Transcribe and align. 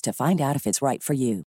to 0.00 0.12
find 0.12 0.40
out 0.40 0.56
if 0.56 0.66
it's 0.66 0.80
right 0.80 1.02
for 1.02 1.14
you. 1.14 1.44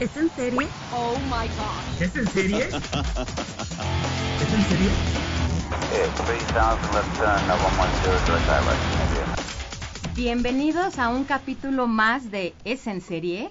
¿Es 0.00 0.16
en 0.16 0.30
serie? 0.30 0.68
Oh 0.92 1.16
my 1.28 1.48
god. 1.58 2.00
¿Es 2.00 2.14
en 2.14 2.26
serie? 2.28 2.68
¿Es 2.68 4.52
en 4.52 4.64
serie? 4.68 4.90
Yeah, 5.90 6.06
3000 6.14 6.94
left 6.94 7.16
turn, 7.18 7.40
110 7.48 8.26
direct 8.26 8.46
highway, 8.46 8.76
India. 9.08 9.26
Bienvenidos 10.14 10.98
a 11.00 11.08
un 11.08 11.24
capítulo 11.24 11.88
más 11.88 12.30
de 12.30 12.54
Es 12.64 12.86
en 12.86 13.00
serie. 13.00 13.50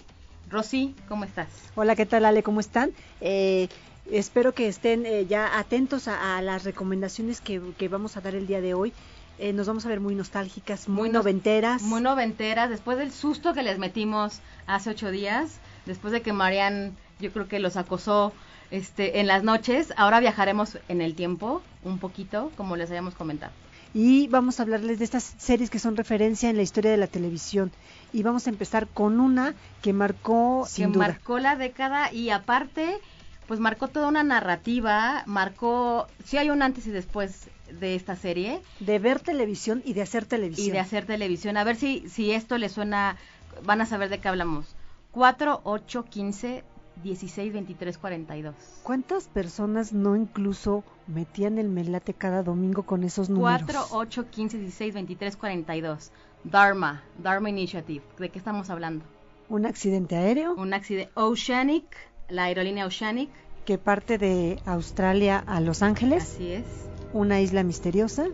Rosy, 0.49 0.95
¿cómo 1.09 1.25
estás? 1.25 1.49
Hola, 1.75 1.97
¿qué 1.97 2.05
tal 2.05 2.23
Ale? 2.23 2.44
¿Cómo 2.44 2.61
están? 2.61 2.92
Eh, 3.20 3.67
espero 4.09 4.53
que 4.53 4.70
estén 4.70 5.05
eh, 5.05 5.25
ya 5.25 5.59
atentos 5.59 6.08
a, 6.08 6.38
a 6.38 6.42
las 6.42 6.64
recomendaciones 6.64 7.42
que, 7.42 7.61
que 7.77 7.89
vamos 7.89 8.16
a 8.16 8.22
dar 8.22 8.36
el 8.36 8.47
día 8.47 8.61
de 8.61 8.73
hoy. 8.73 8.94
Eh, 9.39 9.53
nos 9.53 9.67
vamos 9.67 9.85
a 9.85 9.89
ver 9.89 9.99
muy 9.99 10.16
nostálgicas, 10.16 10.89
muy, 10.89 11.09
noventeras. 11.09 11.83
Muy 11.83 12.02
noventeras, 12.02 12.69
después 12.69 12.97
del 12.97 13.11
susto 13.11 13.53
que 13.53 13.61
les 13.61 13.77
metimos 13.77 14.39
hace 14.66 14.89
ocho 14.89 15.11
días, 15.11 15.59
después 15.85 16.11
de 16.11 16.21
que 16.21 16.33
Marian, 16.33 16.95
yo 17.19 17.31
creo 17.31 17.47
que 17.47 17.59
los 17.59 17.77
acosó 17.77 18.33
este, 18.71 19.19
en 19.19 19.27
las 19.27 19.43
noches, 19.43 19.93
ahora 19.95 20.19
viajaremos 20.19 20.80
en 20.89 21.02
el 21.02 21.13
tiempo, 21.13 21.61
un 21.83 21.99
poquito, 21.99 22.52
como 22.58 22.75
les 22.75 22.89
habíamos 22.89 23.13
comentado. 23.13 23.53
Y 23.93 24.27
vamos 24.27 24.59
a 24.59 24.63
hablarles 24.63 24.99
de 24.99 25.05
estas 25.05 25.35
series 25.38 25.69
que 25.69 25.80
son 25.80 25.95
referencia 25.95 26.49
en 26.49 26.58
la 26.58 26.61
historia 26.61 26.91
de 26.91 26.97
la 26.97 27.08
televisión. 27.08 27.71
Y 28.13 28.23
vamos 28.23 28.47
a 28.47 28.49
empezar 28.49 28.88
con 28.88 29.19
una 29.19 29.55
que 29.81 29.93
marcó, 29.93 30.65
sin 30.67 30.88
que 30.88 30.93
duda, 30.93 31.08
marcó 31.08 31.39
la 31.39 31.55
década 31.55 32.11
y 32.11 32.30
aparte, 32.30 32.99
pues 33.48 33.59
marcó 33.59 33.88
toda 33.88 34.08
una 34.08 34.23
narrativa, 34.23 35.23
marcó, 35.26 36.08
sí 36.26 36.38
hay 36.38 36.50
un 36.50 36.62
antes 36.62 36.86
y 36.88 36.92
después 36.92 37.50
de 37.80 37.95
esta 37.95 38.16
serie, 38.16 38.62
de 38.80 39.00
ver 39.00 39.20
televisión 39.20 39.81
y 39.86 39.94
de 39.94 40.02
hacer 40.02 40.26
televisión. 40.26 40.67
y 40.67 40.72
de 40.72 40.80
hacer 40.80 41.06
televisión. 41.06 41.58
A 41.58 41.64
ver 41.64 41.76
si, 41.76 42.08
si 42.09 42.31
esto 42.31 42.58
les 42.58 42.72
suena, 42.73 43.17
van 43.64 43.81
a 43.81 43.86
saber 43.86 44.09
de 44.09 44.20
qué 44.20 44.28
hablamos. 44.28 44.76
4, 45.12 45.62
8, 45.64 46.06
15, 46.06 46.64
16, 47.04 47.54
23, 47.54 47.98
42. 47.98 48.56
¿Cuántas 48.84 49.28
personas 49.28 49.94
no 49.94 50.16
incluso 50.16 50.84
metían 51.08 51.58
el 51.58 51.70
melate 51.70 52.14
cada 52.14 52.44
domingo 52.44 52.83
con 52.83 53.04
esos 53.04 53.30
números? 53.30 53.64
4, 53.64 53.88
8, 53.92 54.26
15, 54.30 54.58
16, 54.60 54.94
23, 54.94 55.38
42. 55.38 56.11
Dharma, 56.44 57.04
Dharma 57.17 57.50
Initiative. 57.50 58.04
¿De 58.17 58.30
qué 58.30 58.38
estamos 58.39 58.70
hablando? 58.70 59.05
Un 59.50 59.66
accidente 59.66 60.16
aéreo 60.16 60.54
Un 60.55 60.73
accidente. 60.73 61.11
Oceanic, 61.16 61.86
la 62.30 62.45
aerolínea 62.45 62.86
Oceanic. 62.86 63.30
Que 63.67 63.78
parte 63.78 64.17
de 64.17 64.61
Australia 64.66 65.44
a 65.45 65.60
Los 65.60 65.83
Ángeles. 65.83 66.23
Así 66.23 66.54
es. 66.54 66.64
una 67.11 67.42
isla 67.42 67.64
misteriosa 67.64 68.28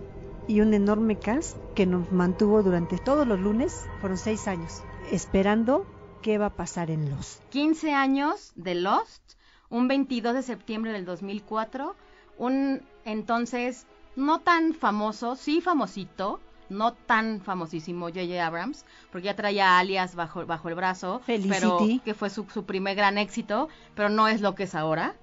y 0.47 0.61
un 0.61 0.75
enorme 0.75 1.17
cast 1.17 1.57
que 1.73 1.87
nos 1.87 2.11
mantuvo 2.11 2.61
durante 2.61 2.99
todos 2.99 3.25
los 3.25 3.39
lunes, 3.39 3.87
fueron 3.99 4.19
seis 4.19 4.47
años, 4.47 4.83
esperando 5.11 5.87
qué 6.21 6.37
va 6.37 6.47
a 6.47 6.49
pasar 6.51 6.91
en 6.91 7.09
los. 7.09 7.41
15 7.49 7.93
años 7.93 8.51
de 8.55 8.75
Lost, 8.75 9.23
un 9.71 9.87
22 9.87 10.35
de 10.35 10.43
septiembre 10.43 10.91
del 10.91 11.03
2004, 11.03 11.95
un 12.37 12.83
entonces 13.03 13.87
no 14.15 14.39
tan 14.41 14.75
famoso, 14.75 15.35
sí 15.35 15.61
famosito, 15.61 16.41
no 16.69 16.93
tan 16.93 17.41
famosísimo 17.41 18.09
J.J. 18.09 18.45
Abrams, 18.45 18.85
porque 19.11 19.25
ya 19.25 19.35
traía 19.35 19.79
alias 19.79 20.13
bajo, 20.13 20.45
bajo 20.45 20.69
el 20.69 20.75
brazo, 20.75 21.21
pero 21.25 21.79
Felicity. 21.79 22.01
que 22.05 22.13
fue 22.13 22.29
su, 22.29 22.45
su 22.53 22.65
primer 22.65 22.95
gran 22.95 23.17
éxito, 23.17 23.67
pero 23.95 24.09
no 24.09 24.27
es 24.27 24.39
lo 24.39 24.53
que 24.53 24.63
es 24.63 24.75
ahora. 24.75 25.15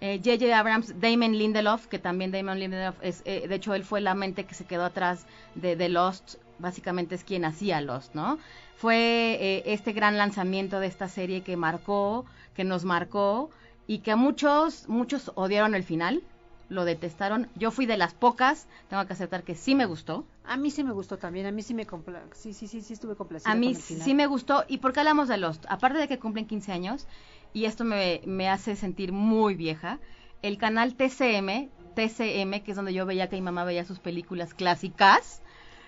Eh, 0.00 0.20
J.J. 0.22 0.56
Abrams, 0.56 1.00
Damon 1.00 1.36
Lindelof, 1.36 1.86
que 1.86 1.98
también 1.98 2.30
Damon 2.30 2.58
Lindelof 2.58 2.96
es, 3.00 3.22
eh, 3.24 3.48
de 3.48 3.54
hecho 3.54 3.74
él 3.74 3.84
fue 3.84 4.00
la 4.00 4.14
mente 4.14 4.44
que 4.44 4.54
se 4.54 4.66
quedó 4.66 4.84
atrás 4.84 5.26
de, 5.54 5.74
de 5.76 5.88
Lost, 5.88 6.36
básicamente 6.58 7.14
es 7.14 7.24
quien 7.24 7.44
hacía 7.44 7.80
Lost, 7.80 8.14
¿no? 8.14 8.38
Fue 8.76 9.38
eh, 9.40 9.62
este 9.66 9.92
gran 9.92 10.18
lanzamiento 10.18 10.80
de 10.80 10.86
esta 10.86 11.08
serie 11.08 11.40
que 11.40 11.56
marcó, 11.56 12.26
que 12.54 12.64
nos 12.64 12.84
marcó 12.84 13.50
y 13.86 13.98
que 13.98 14.12
a 14.12 14.16
muchos, 14.16 14.88
muchos 14.88 15.32
odiaron 15.34 15.74
el 15.74 15.82
final, 15.82 16.22
lo 16.68 16.84
detestaron. 16.84 17.48
Yo 17.54 17.70
fui 17.70 17.86
de 17.86 17.96
las 17.96 18.12
pocas, 18.12 18.66
tengo 18.90 19.06
que 19.06 19.12
aceptar 19.12 19.44
que 19.44 19.54
sí 19.54 19.74
me 19.74 19.86
gustó. 19.86 20.24
A 20.44 20.56
mí 20.56 20.70
sí 20.70 20.84
me 20.84 20.92
gustó 20.92 21.16
también, 21.16 21.46
a 21.46 21.52
mí 21.52 21.62
sí 21.62 21.74
me 21.74 21.86
compla 21.86 22.22
sí, 22.32 22.52
sí, 22.52 22.66
sí, 22.66 22.80
sí 22.82 22.92
estuve 22.92 23.14
complacida 23.14 23.50
A 23.50 23.54
mí 23.54 23.74
sí 23.74 24.14
me 24.14 24.26
gustó. 24.26 24.64
¿Y 24.68 24.78
por 24.78 24.92
qué 24.92 25.00
hablamos 25.00 25.28
de 25.28 25.38
Lost? 25.38 25.64
Aparte 25.68 25.98
de 25.98 26.08
que 26.08 26.18
cumplen 26.18 26.46
15 26.46 26.72
años, 26.72 27.06
y 27.52 27.64
esto 27.64 27.84
me, 27.84 28.20
me 28.26 28.48
hace 28.48 28.76
sentir 28.76 29.12
muy 29.12 29.54
vieja, 29.54 29.98
el 30.42 30.58
canal 30.58 30.94
TCM, 30.94 31.68
TCM, 31.94 32.60
que 32.62 32.70
es 32.72 32.76
donde 32.76 32.92
yo 32.92 33.06
veía 33.06 33.28
que 33.28 33.36
mi 33.36 33.42
mamá 33.42 33.64
veía 33.64 33.84
sus 33.84 33.98
películas 33.98 34.54
clásicas, 34.54 35.42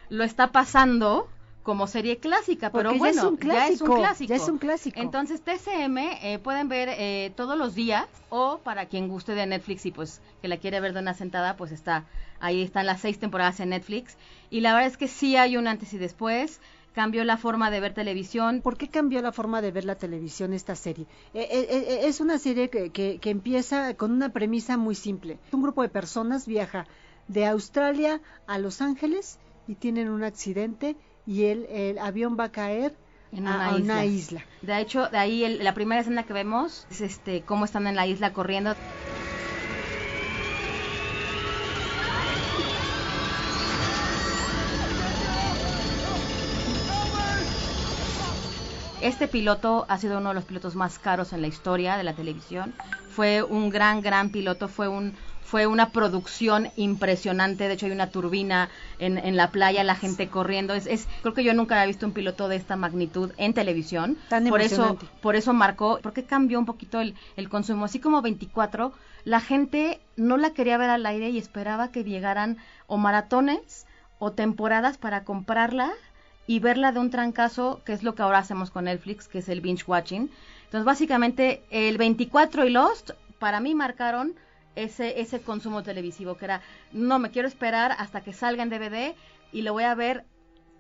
lo 0.08 0.24
está 0.24 0.52
pasando 0.52 1.28
como 1.62 1.86
serie 1.86 2.16
clásica, 2.16 2.70
pero 2.72 2.88
Porque 2.88 2.94
ya 2.94 2.98
bueno, 2.98 3.20
es 3.20 3.28
un 3.28 3.36
clásico, 3.36 3.96
clásico. 3.96 4.28
ya 4.30 4.36
es 4.36 4.48
un 4.48 4.56
clásico. 4.56 4.98
Entonces 5.00 5.42
TCM 5.42 5.98
eh, 5.98 6.38
pueden 6.42 6.68
ver 6.70 6.88
eh, 6.90 7.30
todos 7.36 7.58
los 7.58 7.74
días 7.74 8.06
o 8.30 8.56
para 8.64 8.86
quien 8.86 9.06
guste 9.08 9.34
de 9.34 9.46
Netflix 9.46 9.84
y 9.84 9.90
pues 9.90 10.22
que 10.40 10.48
la 10.48 10.56
quiere 10.56 10.80
ver 10.80 10.94
de 10.94 11.00
una 11.00 11.12
sentada, 11.12 11.58
pues 11.58 11.70
está 11.72 12.06
ahí 12.40 12.62
están 12.62 12.86
las 12.86 13.02
seis 13.02 13.18
temporadas 13.18 13.60
en 13.60 13.68
Netflix 13.68 14.16
y 14.48 14.60
la 14.60 14.72
verdad 14.72 14.88
es 14.88 14.96
que 14.96 15.08
sí 15.08 15.36
hay 15.36 15.58
un 15.58 15.68
antes 15.68 15.92
y 15.92 15.98
después 15.98 16.58
cambió 17.00 17.22
la 17.32 17.36
forma 17.36 17.70
de 17.70 17.78
ver 17.84 17.94
televisión. 17.94 18.60
¿Por 18.60 18.76
qué 18.76 18.88
cambió 18.88 19.22
la 19.22 19.30
forma 19.38 19.58
de 19.62 19.70
ver 19.76 19.84
la 19.84 19.94
televisión 20.04 20.52
esta 20.52 20.74
serie? 20.74 21.06
Eh, 21.32 21.46
eh, 21.58 21.66
eh, 21.70 21.98
es 22.08 22.20
una 22.20 22.38
serie 22.46 22.70
que, 22.70 22.90
que, 22.96 23.06
que 23.22 23.30
empieza 23.30 23.94
con 23.94 24.10
una 24.18 24.30
premisa 24.38 24.76
muy 24.76 24.96
simple. 24.96 25.38
Un 25.52 25.62
grupo 25.62 25.82
de 25.82 25.90
personas 26.00 26.46
viaja 26.46 26.86
de 27.28 27.46
Australia 27.46 28.20
a 28.48 28.58
Los 28.58 28.80
Ángeles 28.82 29.38
y 29.68 29.74
tienen 29.76 30.08
un 30.08 30.24
accidente 30.24 30.96
y 31.24 31.44
el, 31.44 31.66
el 31.66 31.98
avión 31.98 32.36
va 32.40 32.44
a 32.50 32.52
caer 32.52 32.90
En 33.30 33.46
a, 33.46 33.54
una 33.54 33.66
a 33.68 33.76
una 33.76 34.04
isla. 34.04 34.40
isla. 34.40 34.42
De 34.62 34.80
hecho, 34.80 35.06
de 35.08 35.18
ahí 35.18 35.44
el- 35.44 35.62
la 35.62 35.74
primera 35.74 36.00
escena 36.00 36.24
que 36.24 36.32
vemos 36.32 36.84
es 36.90 37.00
este 37.00 37.42
cómo 37.50 37.64
están 37.64 37.86
en 37.86 37.94
la 37.94 38.06
isla 38.08 38.32
corriendo. 38.32 38.74
Este 49.00 49.28
piloto 49.28 49.86
ha 49.88 49.98
sido 49.98 50.18
uno 50.18 50.30
de 50.30 50.34
los 50.34 50.44
pilotos 50.44 50.74
más 50.74 50.98
caros 50.98 51.32
en 51.32 51.40
la 51.40 51.46
historia 51.46 51.96
de 51.96 52.02
la 52.02 52.14
televisión. 52.14 52.74
Fue 53.10 53.44
un 53.44 53.70
gran, 53.70 54.00
gran 54.00 54.30
piloto. 54.30 54.66
Fue 54.66 54.88
un, 54.88 55.14
fue 55.42 55.68
una 55.68 55.90
producción 55.90 56.68
impresionante. 56.76 57.68
De 57.68 57.74
hecho, 57.74 57.86
hay 57.86 57.92
una 57.92 58.10
turbina 58.10 58.70
en, 58.98 59.16
en 59.16 59.36
la 59.36 59.50
playa, 59.52 59.84
la 59.84 59.94
gente 59.94 60.28
corriendo. 60.28 60.74
Es, 60.74 60.86
es, 60.86 61.06
creo 61.22 61.32
que 61.32 61.44
yo 61.44 61.54
nunca 61.54 61.76
había 61.76 61.86
visto 61.86 62.06
un 62.06 62.12
piloto 62.12 62.48
de 62.48 62.56
esta 62.56 62.74
magnitud 62.74 63.30
en 63.36 63.54
televisión. 63.54 64.18
Tan 64.28 64.48
por 64.48 64.60
eso, 64.60 64.98
por 65.22 65.36
eso 65.36 65.52
marcó, 65.52 66.00
porque 66.02 66.24
cambió 66.24 66.58
un 66.58 66.66
poquito 66.66 67.00
el, 67.00 67.14
el 67.36 67.48
consumo. 67.48 67.84
Así 67.84 68.00
como 68.00 68.20
24, 68.20 68.92
la 69.24 69.40
gente 69.40 70.00
no 70.16 70.36
la 70.36 70.50
quería 70.50 70.76
ver 70.76 70.90
al 70.90 71.06
aire 71.06 71.30
y 71.30 71.38
esperaba 71.38 71.92
que 71.92 72.02
llegaran 72.02 72.56
o 72.88 72.96
maratones 72.96 73.86
o 74.18 74.32
temporadas 74.32 74.98
para 74.98 75.22
comprarla 75.22 75.92
y 76.48 76.60
verla 76.60 76.92
de 76.92 76.98
un 76.98 77.10
trancazo, 77.10 77.82
que 77.84 77.92
es 77.92 78.02
lo 78.02 78.14
que 78.14 78.22
ahora 78.22 78.38
hacemos 78.38 78.70
con 78.70 78.86
Netflix, 78.86 79.28
que 79.28 79.38
es 79.38 79.50
el 79.50 79.60
binge 79.60 79.84
watching. 79.86 80.30
Entonces, 80.64 80.84
básicamente, 80.86 81.62
el 81.70 81.98
24 81.98 82.64
y 82.64 82.70
Lost, 82.70 83.10
para 83.38 83.60
mí 83.60 83.74
marcaron 83.74 84.34
ese, 84.74 85.20
ese 85.20 85.42
consumo 85.42 85.82
televisivo, 85.82 86.38
que 86.38 86.46
era, 86.46 86.62
no 86.90 87.18
me 87.18 87.30
quiero 87.30 87.46
esperar 87.46 87.94
hasta 87.98 88.22
que 88.22 88.32
salga 88.32 88.62
en 88.62 88.70
DVD 88.70 89.14
y 89.52 89.60
lo 89.60 89.74
voy 89.74 89.84
a 89.84 89.94
ver 89.94 90.24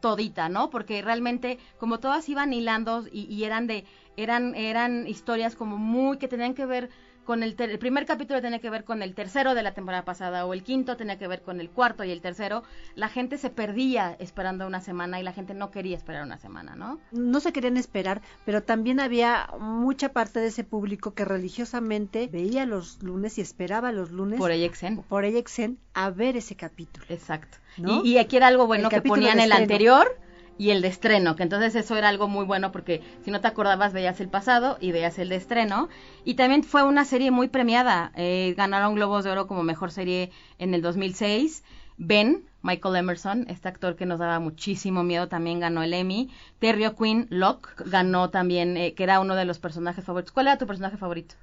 todita, 0.00 0.48
¿no? 0.48 0.70
Porque 0.70 1.02
realmente, 1.02 1.58
como 1.78 2.00
todas 2.00 2.26
iban 2.30 2.54
hilando 2.54 3.04
y, 3.12 3.26
y 3.26 3.44
eran 3.44 3.66
de, 3.66 3.84
eran, 4.16 4.54
eran 4.54 5.06
historias 5.06 5.54
como 5.54 5.76
muy 5.76 6.16
que 6.16 6.28
tenían 6.28 6.54
que 6.54 6.64
ver 6.64 6.88
con 7.28 7.42
el, 7.42 7.56
ter- 7.56 7.68
el 7.68 7.78
primer 7.78 8.06
capítulo 8.06 8.40
tenía 8.40 8.58
que 8.58 8.70
ver 8.70 8.84
con 8.84 9.02
el 9.02 9.14
tercero 9.14 9.54
de 9.54 9.62
la 9.62 9.74
temporada 9.74 10.06
pasada 10.06 10.46
o 10.46 10.54
el 10.54 10.62
quinto 10.62 10.96
tenía 10.96 11.18
que 11.18 11.28
ver 11.28 11.42
con 11.42 11.60
el 11.60 11.68
cuarto 11.68 12.02
y 12.02 12.10
el 12.10 12.22
tercero, 12.22 12.62
la 12.94 13.10
gente 13.10 13.36
se 13.36 13.50
perdía 13.50 14.16
esperando 14.18 14.66
una 14.66 14.80
semana 14.80 15.20
y 15.20 15.22
la 15.22 15.34
gente 15.34 15.52
no 15.52 15.70
quería 15.70 15.94
esperar 15.94 16.22
una 16.22 16.38
semana, 16.38 16.74
¿no? 16.74 16.98
No 17.12 17.40
se 17.40 17.52
querían 17.52 17.76
esperar, 17.76 18.22
pero 18.46 18.62
también 18.62 18.98
había 18.98 19.50
mucha 19.60 20.08
parte 20.14 20.40
de 20.40 20.46
ese 20.46 20.64
público 20.64 21.12
que 21.12 21.26
religiosamente 21.26 22.28
veía 22.32 22.64
los 22.64 23.02
lunes 23.02 23.36
y 23.36 23.42
esperaba 23.42 23.92
los 23.92 24.10
lunes 24.10 24.38
Por 24.38 24.50
AXN. 24.50 25.02
por 25.06 25.26
AXN 25.26 25.76
a 25.92 26.08
ver 26.08 26.34
ese 26.38 26.56
capítulo. 26.56 27.04
Exacto. 27.10 27.58
¿No? 27.76 28.02
Y, 28.04 28.12
y 28.14 28.18
aquí 28.18 28.38
era 28.38 28.46
algo 28.46 28.66
bueno 28.66 28.88
El 28.88 28.94
que 28.94 29.02
ponían 29.06 29.38
el 29.38 29.52
anterior 29.52 30.18
y 30.58 30.70
el 30.70 30.82
de 30.82 30.88
estreno, 30.88 31.36
que 31.36 31.44
entonces 31.44 31.74
eso 31.76 31.96
era 31.96 32.08
algo 32.08 32.28
muy 32.28 32.44
bueno 32.44 32.72
porque 32.72 33.00
si 33.24 33.30
no 33.30 33.40
te 33.40 33.46
acordabas 33.48 33.92
veías 33.92 34.20
el 34.20 34.28
pasado 34.28 34.76
y 34.80 34.92
veías 34.92 35.18
el 35.18 35.28
de 35.28 35.36
estreno. 35.36 35.88
Y 36.24 36.34
también 36.34 36.64
fue 36.64 36.82
una 36.82 37.04
serie 37.04 37.30
muy 37.30 37.48
premiada. 37.48 38.12
Eh, 38.16 38.54
ganaron 38.56 38.94
Globos 38.96 39.24
de 39.24 39.30
Oro 39.30 39.46
como 39.46 39.62
mejor 39.62 39.90
serie 39.92 40.30
en 40.58 40.74
el 40.74 40.82
2006. 40.82 41.62
Ben, 41.96 42.44
Michael 42.62 42.96
Emerson, 42.96 43.46
este 43.48 43.68
actor 43.68 43.96
que 43.96 44.04
nos 44.06 44.18
daba 44.18 44.38
muchísimo 44.40 45.02
miedo, 45.04 45.28
también 45.28 45.58
ganó 45.60 45.82
el 45.82 45.94
Emmy. 45.94 46.28
Terry 46.58 46.86
O'Quinn 46.86 47.26
Locke 47.30 47.70
ganó 47.86 48.30
también, 48.30 48.76
eh, 48.76 48.94
que 48.94 49.02
era 49.04 49.20
uno 49.20 49.34
de 49.36 49.44
los 49.44 49.58
personajes 49.58 50.04
favoritos. 50.04 50.32
¿Cuál 50.32 50.48
era 50.48 50.58
tu 50.58 50.66
personaje 50.66 50.96
favorito? 50.96 51.34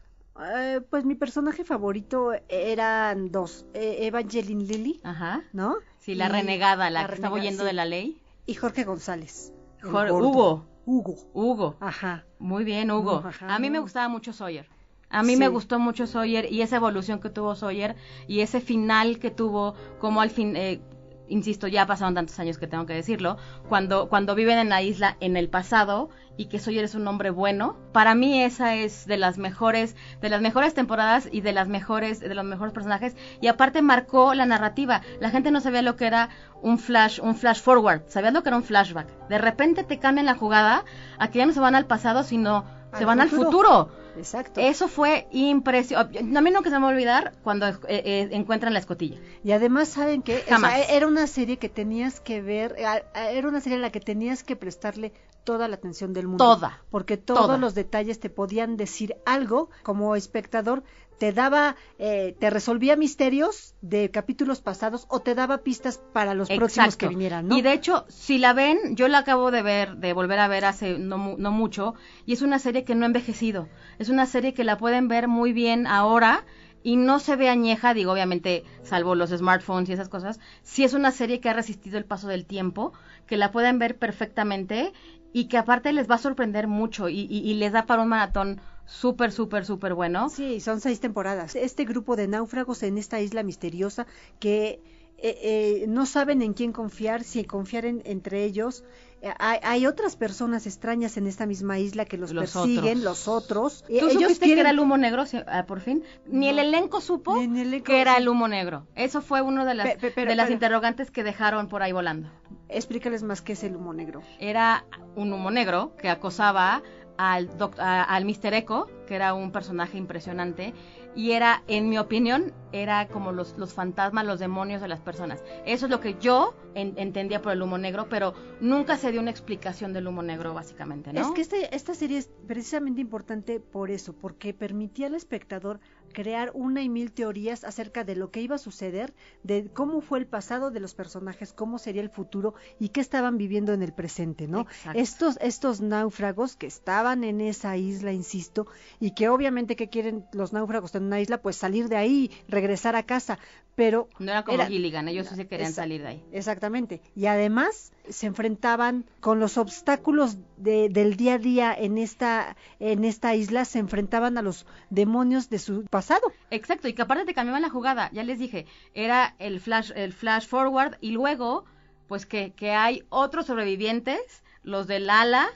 Eh, 0.53 0.81
pues 0.89 1.05
mi 1.05 1.15
personaje 1.15 1.63
favorito 1.63 2.31
eran 2.49 3.31
dos, 3.31 3.65
eh, 3.73 3.99
Evangeline 4.01 4.65
Lilly, 4.65 4.99
Ajá. 5.03 5.41
¿no? 5.53 5.75
Sí, 5.99 6.15
la 6.15 6.25
Y- 6.27 6.29
renegada, 6.29 6.89
la, 6.89 7.07
que 7.07 7.15
estaba 7.15 7.35
huyendo 7.35 7.63
sí. 7.63 7.67
de 7.67 7.73
la 7.73 7.85
ley. 7.85 8.17
Y 8.45 8.53
Jorge 8.55 8.83
González. 8.83 9.51
el 9.83 9.89
Jor- 9.91 10.09
gordo. 10.09 10.27
Hugo. 10.29 10.65
Hugo. 10.85 11.15
Hugo. 11.33 11.75
Ajá. 11.79 12.25
Muy 12.39 12.63
bien, 12.63 12.91
Hugo. 12.91 13.23
Ajá, 13.25 13.53
a 13.55 13.59
mí 13.59 13.69
me 13.69 13.79
gustaba 13.79 14.07
mucho 14.07 14.33
Sawyer. 14.33 14.67
A 15.09 15.23
mí 15.23 15.33
Sí. 15.33 15.39
me 15.39 15.47
gustó 15.47 15.79
mucho 15.79 16.07
Sawyer 16.07 16.51
y 16.51 16.61
esa 16.61 16.75
evolución 16.77 17.19
que 17.19 17.29
tuvo 17.29 17.55
Sawyer 17.55 17.95
y 18.27 18.39
ese 18.41 18.59
final 18.61 19.19
que 19.19 19.31
tuvo, 19.31 19.75
como 19.99 20.21
al 20.21 20.29
fin, 20.29 20.55
eh, 20.55 20.81
insisto, 21.27 21.67
ya 21.67 21.85
pasaron 21.85 22.15
tantos 22.15 22.39
años 22.39 22.57
que 22.57 22.67
tengo 22.67 22.85
que 22.85 22.93
decirlo, 22.93 23.37
cuando, 23.67 24.09
cuando 24.09 24.35
viven 24.35 24.57
en 24.57 24.69
la 24.69 24.81
isla 24.81 25.17
en 25.19 25.37
el 25.37 25.49
pasado 25.49 26.09
y 26.37 26.45
que 26.45 26.59
Sawyer 26.59 26.83
es 26.83 26.95
un 26.95 27.07
hombre 27.07 27.29
bueno, 27.29 27.77
para 27.91 28.15
mí 28.15 28.43
esa 28.43 28.75
es 28.75 29.05
de 29.05 29.17
las 29.17 29.37
mejores, 29.37 29.95
de 30.21 30.29
las 30.29 30.41
mejores 30.41 30.73
temporadas 30.73 31.29
y 31.31 31.41
de 31.41 31.53
las 31.53 31.67
mejores, 31.67 32.19
de 32.19 32.35
los 32.35 32.45
mejores 32.45 32.73
personajes 32.73 33.15
y 33.41 33.47
aparte 33.47 33.81
marcó 33.81 34.33
la 34.33 34.45
narrativa. 34.45 35.01
La 35.19 35.29
gente 35.29 35.51
no 35.51 35.61
sabía 35.61 35.81
lo 35.81 35.95
que 35.95 36.07
era 36.07 36.29
un 36.61 36.77
flash, 36.77 37.19
un 37.21 37.35
flash 37.35 37.61
forward, 37.61 38.03
sabían 38.07 38.33
lo 38.33 38.43
que 38.43 38.49
era 38.49 38.57
un 38.57 38.63
flashback. 38.63 39.07
De 39.29 39.37
repente 39.37 39.83
te 39.83 39.99
cambian 39.99 40.25
la 40.25 40.35
jugada 40.35 40.83
a 41.17 41.29
que 41.29 41.39
ya 41.39 41.45
no 41.45 41.53
se 41.53 41.59
van 41.59 41.75
al 41.75 41.85
pasado, 41.85 42.23
sino 42.23 42.65
se 42.97 43.05
van 43.05 43.21
al 43.21 43.29
futuro. 43.29 43.89
Exacto. 44.17 44.61
Eso 44.61 44.87
fue 44.87 45.27
impresionante. 45.31 46.19
A 46.19 46.41
mí 46.41 46.51
nunca 46.51 46.69
se 46.69 46.75
me 46.77 46.81
va 46.81 46.89
a 46.89 46.91
olvidar 46.91 47.33
cuando 47.43 47.67
eh, 47.67 47.75
eh, 47.87 48.29
encuentran 48.31 48.73
la 48.73 48.79
escotilla. 48.79 49.19
Y 49.43 49.51
además, 49.51 49.89
¿saben 49.89 50.21
que 50.21 50.41
Jamás. 50.41 50.89
era 50.89 51.07
una 51.07 51.27
serie 51.27 51.57
que 51.57 51.69
tenías 51.69 52.19
que 52.19 52.41
ver, 52.41 52.75
era 52.77 53.47
una 53.47 53.61
serie 53.61 53.77
a 53.77 53.81
la 53.81 53.91
que 53.91 53.99
tenías 53.99 54.43
que 54.43 54.55
prestarle 54.55 55.13
toda 55.45 55.67
la 55.69 55.75
atención 55.75 56.11
del 56.11 56.27
mundo. 56.27 56.43
Toda. 56.43 56.81
Porque 56.89 57.15
todos 57.15 57.45
Toda. 57.45 57.57
los 57.57 57.75
detalles 57.75 58.19
te 58.19 58.29
podían 58.29 58.75
decir 58.75 59.15
algo 59.25 59.69
como 59.83 60.15
espectador. 60.15 60.83
Te 61.17 61.31
daba, 61.31 61.75
eh, 61.97 62.35
te 62.39 62.49
resolvía 62.49 62.95
misterios 62.95 63.73
de 63.81 64.11
capítulos 64.11 64.61
pasados 64.61 65.05
o 65.09 65.21
te 65.21 65.33
daba 65.35 65.59
pistas 65.63 66.01
para 66.13 66.33
los 66.33 66.49
próximos 66.57 66.97
que 66.97 67.07
vinieran, 67.07 67.47
¿no? 67.47 67.57
Y 67.57 67.61
de 67.61 67.71
hecho, 67.73 68.05
si 68.09 68.37
la 68.37 68.53
ven, 68.53 68.77
yo 68.95 69.07
la 69.07 69.19
acabo 69.19 69.49
de 69.51 69.61
ver, 69.61 69.95
de 69.97 70.11
volver 70.13 70.39
a 70.39 70.47
ver 70.47 70.65
hace 70.65 70.97
no, 70.99 71.35
no 71.37 71.51
mucho, 71.51 71.93
y 72.25 72.33
es 72.33 72.41
una 72.41 72.59
serie 72.59 72.83
que 72.83 72.95
no 72.95 73.03
ha 73.03 73.07
envejecido. 73.07 73.69
Es 73.97 74.09
una 74.09 74.25
serie 74.25 74.53
que 74.53 74.63
la 74.65 74.77
pueden 74.77 75.07
ver 75.07 75.27
muy 75.29 75.53
bien 75.53 75.87
ahora 75.87 76.45
y 76.83 76.97
no 76.97 77.19
se 77.19 77.35
ve 77.35 77.49
añeja, 77.49 77.93
digo, 77.95 78.11
obviamente, 78.11 78.63
salvo 78.83 79.15
los 79.15 79.31
smartphones 79.31 79.89
y 79.89 79.93
esas 79.93 80.09
cosas. 80.09 80.39
Sí 80.63 80.83
es 80.83 80.93
una 80.93 81.11
serie 81.11 81.39
que 81.39 81.49
ha 81.49 81.53
resistido 81.53 81.97
el 81.97 82.05
paso 82.05 82.27
del 82.27 82.45
tiempo, 82.45 82.93
que 83.25 83.37
la 83.37 83.51
pueden 83.51 83.79
ver 83.79 83.97
perfectamente 83.97 84.93
y 85.33 85.47
que 85.47 85.57
aparte 85.57 85.93
les 85.93 86.09
va 86.09 86.15
a 86.15 86.19
sorprender 86.19 86.67
mucho 86.67 87.09
y, 87.09 87.21
y- 87.21 87.39
y 87.39 87.53
les 87.55 87.71
da 87.71 87.85
para 87.85 88.01
un 88.03 88.09
maratón 88.09 88.61
súper, 88.85 89.31
súper, 89.31 89.65
súper 89.65 89.93
bueno. 89.93 90.29
Sí, 90.29 90.59
son 90.59 90.79
seis 90.81 90.99
temporadas. 90.99 91.55
Este 91.55 91.85
grupo 91.85 92.15
de 92.15 92.27
náufragos 92.27 92.83
en 92.83 92.97
esta 92.97 93.19
isla 93.21 93.43
misteriosa 93.43 94.05
que 94.39 94.79
eh, 95.17 95.37
eh, 95.41 95.85
no 95.87 96.05
saben 96.05 96.41
en 96.41 96.53
quién 96.53 96.71
confiar, 96.73 97.23
si 97.23 97.45
confiar 97.45 97.85
en, 97.85 98.01
entre 98.05 98.43
ellos. 98.43 98.83
Eh, 99.21 99.31
hay, 99.39 99.59
hay 99.63 99.87
otras 99.87 100.17
personas 100.17 100.67
extrañas 100.67 101.15
en 101.15 101.25
esta 101.25 101.45
misma 101.45 101.79
isla 101.79 102.03
que 102.05 102.17
los, 102.17 102.31
Los 102.33 102.51
persiguen, 102.51 102.99
otros. 102.99 103.03
los 103.03 103.27
otros. 103.29 103.83
¿Tú 103.87 103.93
Eh, 103.93 103.97
ellos 104.11 104.23
supiste 104.23 104.45
que 104.45 104.59
era 104.59 104.69
el 104.71 104.79
humo 104.79 104.97
negro 104.97 105.23
ah, 105.47 105.65
por 105.65 105.79
fin? 105.79 106.03
Ni 106.27 106.49
el 106.49 106.59
elenco 106.59 106.99
supo 106.99 107.37
Ni 107.37 107.61
el 107.61 107.67
elenco, 107.67 107.85
que 107.85 108.01
era 108.01 108.17
el 108.17 108.27
humo 108.27 108.47
negro. 108.49 108.85
Eso 108.93 109.21
fue 109.21 109.41
uno 109.41 109.63
de 109.65 109.73
las, 109.73 109.95
pero- 109.99 110.27
de 110.29 110.35
las 110.35 110.45
pero- 110.47 110.53
interrogantes 110.53 111.09
que 111.11 111.23
dejaron 111.23 111.69
por 111.69 111.81
ahí 111.81 111.93
volando. 111.93 112.29
Explícales 112.67 113.23
más 113.23 113.41
qué 113.41 113.53
es 113.53 113.63
el 113.63 113.75
humo 113.77 113.93
negro. 113.93 114.21
Era 114.39 114.85
un 115.15 115.31
humo 115.31 115.49
negro 115.49 115.95
que 115.95 116.09
acosaba 116.09 116.83
al, 117.17 117.49
al 117.79 118.25
Mr. 118.25 118.53
Echo, 118.53 118.87
que 119.07 119.15
era 119.15 119.33
un 119.33 119.51
personaje 119.51 119.97
impresionante, 119.97 120.73
y 121.15 121.31
era, 121.31 121.63
en 121.67 121.87
mi 121.89 121.97
opinión, 121.97 122.51
era 122.73 123.07
como 123.07 123.31
los, 123.31 123.57
los 123.57 123.73
fantasmas, 123.73 124.25
los 124.25 124.39
demonios 124.39 124.81
de 124.81 124.87
las 124.89 124.99
personas. 124.99 125.43
Eso 125.65 125.85
es 125.85 125.91
lo 125.91 126.01
que 126.01 126.15
yo 126.19 126.53
en- 126.73 126.93
entendía 126.97 127.41
por 127.41 127.53
el 127.53 127.61
humo 127.61 127.77
negro, 127.77 128.07
pero 128.09 128.33
nunca 128.59 128.97
se 128.97 129.11
dio 129.11 129.21
una 129.21 129.31
explicación 129.31 129.93
del 129.93 130.07
humo 130.07 130.23
negro, 130.23 130.53
básicamente, 130.53 131.13
¿no? 131.13 131.21
Es 131.21 131.27
que 131.31 131.41
este- 131.41 131.73
esta 131.73 131.93
serie 131.93 132.17
es 132.17 132.29
precisamente 132.47 132.99
importante 132.99 133.59
por 133.61 133.91
eso, 133.91 134.13
porque 134.13 134.53
permitía 134.53 135.07
al 135.07 135.15
espectador 135.15 135.79
crear 136.15 136.49
una 136.55 136.81
y 136.81 136.89
mil 136.89 137.11
teorías 137.11 137.63
acerca 137.63 138.03
de 138.03 138.15
lo 138.15 138.31
que 138.31 138.41
iba 138.41 138.55
a 138.55 138.57
suceder, 138.57 139.13
de 139.43 139.69
cómo 139.71 140.01
fue 140.01 140.17
el 140.19 140.25
pasado 140.25 140.71
de 140.71 140.79
los 140.79 140.95
personajes, 140.95 141.53
cómo 141.53 141.77
sería 141.77 142.01
el 142.01 142.09
futuro 142.09 142.55
y 142.79 142.89
qué 142.89 143.01
estaban 143.01 143.37
viviendo 143.37 143.73
en 143.73 143.83
el 143.83 143.93
presente, 143.93 144.47
¿no? 144.47 144.61
Exacto. 144.61 144.99
Estos, 144.99 145.37
estos 145.41 145.81
náufragos 145.81 146.55
que 146.55 146.65
estaban 146.67 147.23
en 147.23 147.41
esa 147.41 147.75
isla, 147.77 148.13
insisto, 148.13 148.65
y 148.99 149.11
que 149.11 149.29
obviamente 149.29 149.75
que 149.75 149.89
quieren 149.89 150.25
los 150.31 150.53
náufragos 150.53 150.95
en 150.95 151.03
una 151.03 151.19
isla, 151.19 151.41
pues 151.41 151.57
salir 151.57 151.89
de 151.89 151.97
ahí, 151.97 152.31
regresar 152.47 152.95
a 152.95 153.03
casa, 153.03 153.37
pero 153.75 154.07
No 154.17 154.31
era 154.31 154.43
como 154.45 154.55
era- 154.55 154.67
Gilligan, 154.67 155.07
ellos 155.09 155.27
sí 155.27 155.35
se 155.35 155.47
querían 155.47 155.73
salir 155.73 156.01
de 156.01 156.07
ahí. 156.07 156.23
Exactamente. 156.31 157.01
Y 157.15 157.25
además 157.25 157.91
se 158.09 158.27
enfrentaban 158.27 159.05
con 159.19 159.39
los 159.39 159.57
obstáculos 159.57 160.37
de- 160.57 160.89
del 160.89 161.15
día 161.15 161.35
a 161.35 161.37
día 161.37 161.73
en 161.73 161.97
esta, 161.97 162.55
en 162.79 163.05
esta 163.05 163.35
isla, 163.35 163.65
se 163.65 163.79
enfrentaban 163.79 164.37
a 164.37 164.41
los 164.41 164.65
demonios 164.89 165.49
de 165.49 165.59
su 165.59 165.83
pasado. 165.85 166.31
Exacto, 166.51 166.87
y 166.87 166.93
que 166.93 167.01
aparte 167.01 167.25
te 167.25 167.33
cambiaban 167.33 167.61
la 167.61 167.69
jugada, 167.69 168.09
ya 168.13 168.23
les 168.23 168.39
dije, 168.39 168.65
era 168.93 169.35
el 169.39 169.59
flash, 169.59 169.91
el 169.95 170.13
flash 170.13 170.47
forward 170.47 170.97
y 171.01 171.11
luego, 171.11 171.65
pues 172.07 172.25
que, 172.25 172.53
que 172.53 172.71
hay 172.71 173.03
otros 173.09 173.45
sobrevivientes, 173.47 174.43
los 174.63 174.87
del 174.87 175.09
ala, 175.09 175.47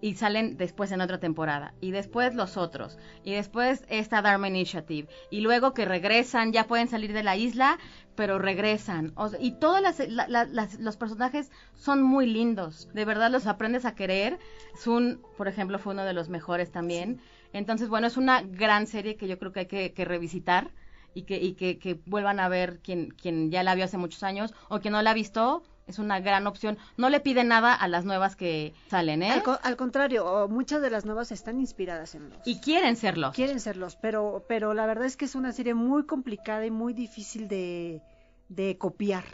y 0.00 0.14
salen 0.14 0.56
después 0.56 0.92
en 0.92 1.00
otra 1.00 1.18
temporada, 1.18 1.74
y 1.80 1.90
después 1.90 2.34
los 2.34 2.56
otros, 2.56 2.98
y 3.24 3.32
después 3.32 3.84
esta 3.88 4.22
Dharma 4.22 4.48
Initiative, 4.48 5.08
y 5.30 5.40
luego 5.40 5.74
que 5.74 5.84
regresan, 5.84 6.52
ya 6.52 6.66
pueden 6.66 6.88
salir 6.88 7.12
de 7.12 7.22
la 7.24 7.36
isla, 7.36 7.78
pero 8.14 8.38
regresan, 8.38 9.12
y 9.40 9.52
todos 9.52 9.80
las, 9.80 9.98
la- 10.08 10.28
la- 10.28 10.44
las- 10.44 10.78
los 10.78 10.96
personajes 10.96 11.50
son 11.74 12.02
muy 12.02 12.26
lindos, 12.26 12.88
de 12.94 13.04
verdad 13.04 13.30
los 13.30 13.46
aprendes 13.46 13.84
a 13.84 13.94
querer, 13.94 14.38
Sun, 14.78 15.20
por 15.36 15.48
ejemplo, 15.48 15.78
fue 15.78 15.92
uno 15.94 16.04
de 16.04 16.12
los 16.12 16.28
mejores 16.28 16.70
también, 16.70 17.20
entonces, 17.52 17.88
bueno, 17.88 18.06
es 18.06 18.16
una 18.16 18.42
gran 18.42 18.86
serie 18.86 19.16
que 19.16 19.26
yo 19.28 19.38
creo 19.38 19.52
que 19.52 19.60
hay 19.60 19.66
que, 19.66 19.92
que 19.92 20.04
revisitar, 20.04 20.70
y 21.14 21.22
que, 21.22 21.38
y 21.38 21.54
que, 21.54 21.78
que 21.78 21.94
vuelvan 22.06 22.38
a 22.38 22.48
ver 22.48 22.78
quien, 22.80 23.10
quien 23.10 23.50
ya 23.50 23.62
la 23.62 23.74
vio 23.74 23.84
hace 23.86 23.96
muchos 23.98 24.22
años, 24.22 24.54
o 24.68 24.78
quien 24.80 24.92
no 24.92 25.02
la 25.02 25.10
ha 25.10 25.14
visto, 25.14 25.64
es 25.88 25.98
una 25.98 26.20
gran 26.20 26.46
opción. 26.46 26.78
No 26.96 27.08
le 27.08 27.18
pide 27.20 27.42
nada 27.44 27.74
a 27.74 27.88
las 27.88 28.04
nuevas 28.04 28.36
que 28.36 28.74
salen, 28.88 29.22
¿eh? 29.22 29.30
Al, 29.32 29.42
co- 29.42 29.58
al 29.62 29.76
contrario, 29.76 30.46
muchas 30.48 30.80
de 30.82 30.90
las 30.90 31.04
nuevas 31.04 31.32
están 31.32 31.58
inspiradas 31.58 32.14
en 32.14 32.30
los. 32.30 32.38
Y 32.46 32.60
quieren 32.60 32.94
serlos. 32.96 33.34
quieren 33.34 33.58
serlos, 33.58 33.96
pero, 33.96 34.44
pero 34.48 34.74
la 34.74 34.86
verdad 34.86 35.06
es 35.06 35.16
que 35.16 35.24
es 35.24 35.34
una 35.34 35.52
serie 35.52 35.74
muy 35.74 36.04
complicada 36.06 36.64
y 36.66 36.70
muy 36.70 36.92
difícil 36.92 37.48
de, 37.48 38.02
de 38.48 38.76
copiar. 38.78 39.24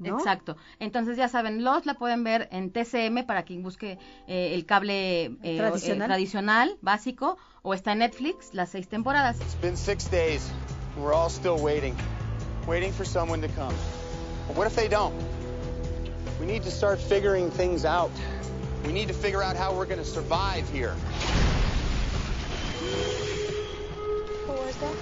¿no? 0.00 0.18
Exacto. 0.18 0.56
Entonces 0.80 1.16
ya 1.16 1.28
saben, 1.28 1.62
los 1.62 1.86
la 1.86 1.94
pueden 1.94 2.24
ver 2.24 2.48
en 2.50 2.70
TCM 2.72 3.24
para 3.26 3.44
quien 3.44 3.62
busque 3.62 3.96
eh, 4.26 4.52
el 4.54 4.66
cable 4.66 5.24
eh, 5.42 5.56
Tradicional. 5.56 6.02
eh, 6.02 6.06
tradicional, 6.06 6.78
básico, 6.82 7.38
o 7.62 7.74
está 7.74 7.92
en 7.92 7.98
Netflix, 8.00 8.52
las 8.54 8.70
seis 8.70 8.88
temporadas. 8.88 9.40
It's 9.40 9.60
been 9.60 9.76
six 9.76 10.10
days. 10.10 10.50
We're 10.96 11.14
all 11.14 11.30
still 11.30 11.56
waiting, 11.62 11.94
waiting 12.66 12.92
for 12.92 13.06
someone 13.06 13.40
to 13.46 13.48
come. 13.54 13.72
But 14.48 14.56
what 14.58 14.66
if 14.66 14.74
they 14.76 14.88
don't? 14.88 15.14
We 16.40 16.46
need 16.46 16.62
to 16.64 16.70
start 16.70 16.98
figuring 17.00 17.50
things 17.50 17.84
out. 17.84 18.10
We 18.84 18.92
need 18.92 19.08
to 19.08 19.14
figure 19.14 19.42
out 19.42 19.56
how 19.56 19.72
we're 19.72 19.86
going 19.86 20.00
to 20.00 20.04
survive 20.04 20.68
here. 20.70 20.94
What 24.46 24.58
was 24.58 24.76
that? 24.78 24.94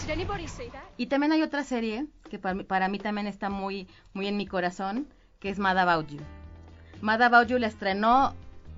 Did 0.00 0.10
anybody 0.10 0.46
see 0.46 0.68
that? 0.68 0.84
Y 0.98 1.06
también 1.06 1.32
hay 1.32 1.42
otra 1.42 1.64
serie 1.64 2.06
que 2.28 2.38
para 2.38 2.54
mí, 2.54 2.64
para 2.64 2.88
mí 2.88 2.98
también 2.98 3.26
está 3.26 3.48
muy, 3.48 3.88
muy 4.12 4.26
en 4.26 4.36
mi 4.36 4.46
corazón, 4.46 5.06
que 5.40 5.48
es 5.48 5.58
Mad 5.58 5.78
About 5.78 6.08
You. 6.08 6.20
Mad 7.00 7.22
About 7.22 7.48
You 7.48 7.58
la 7.58 7.68
estrenó 7.68 8.34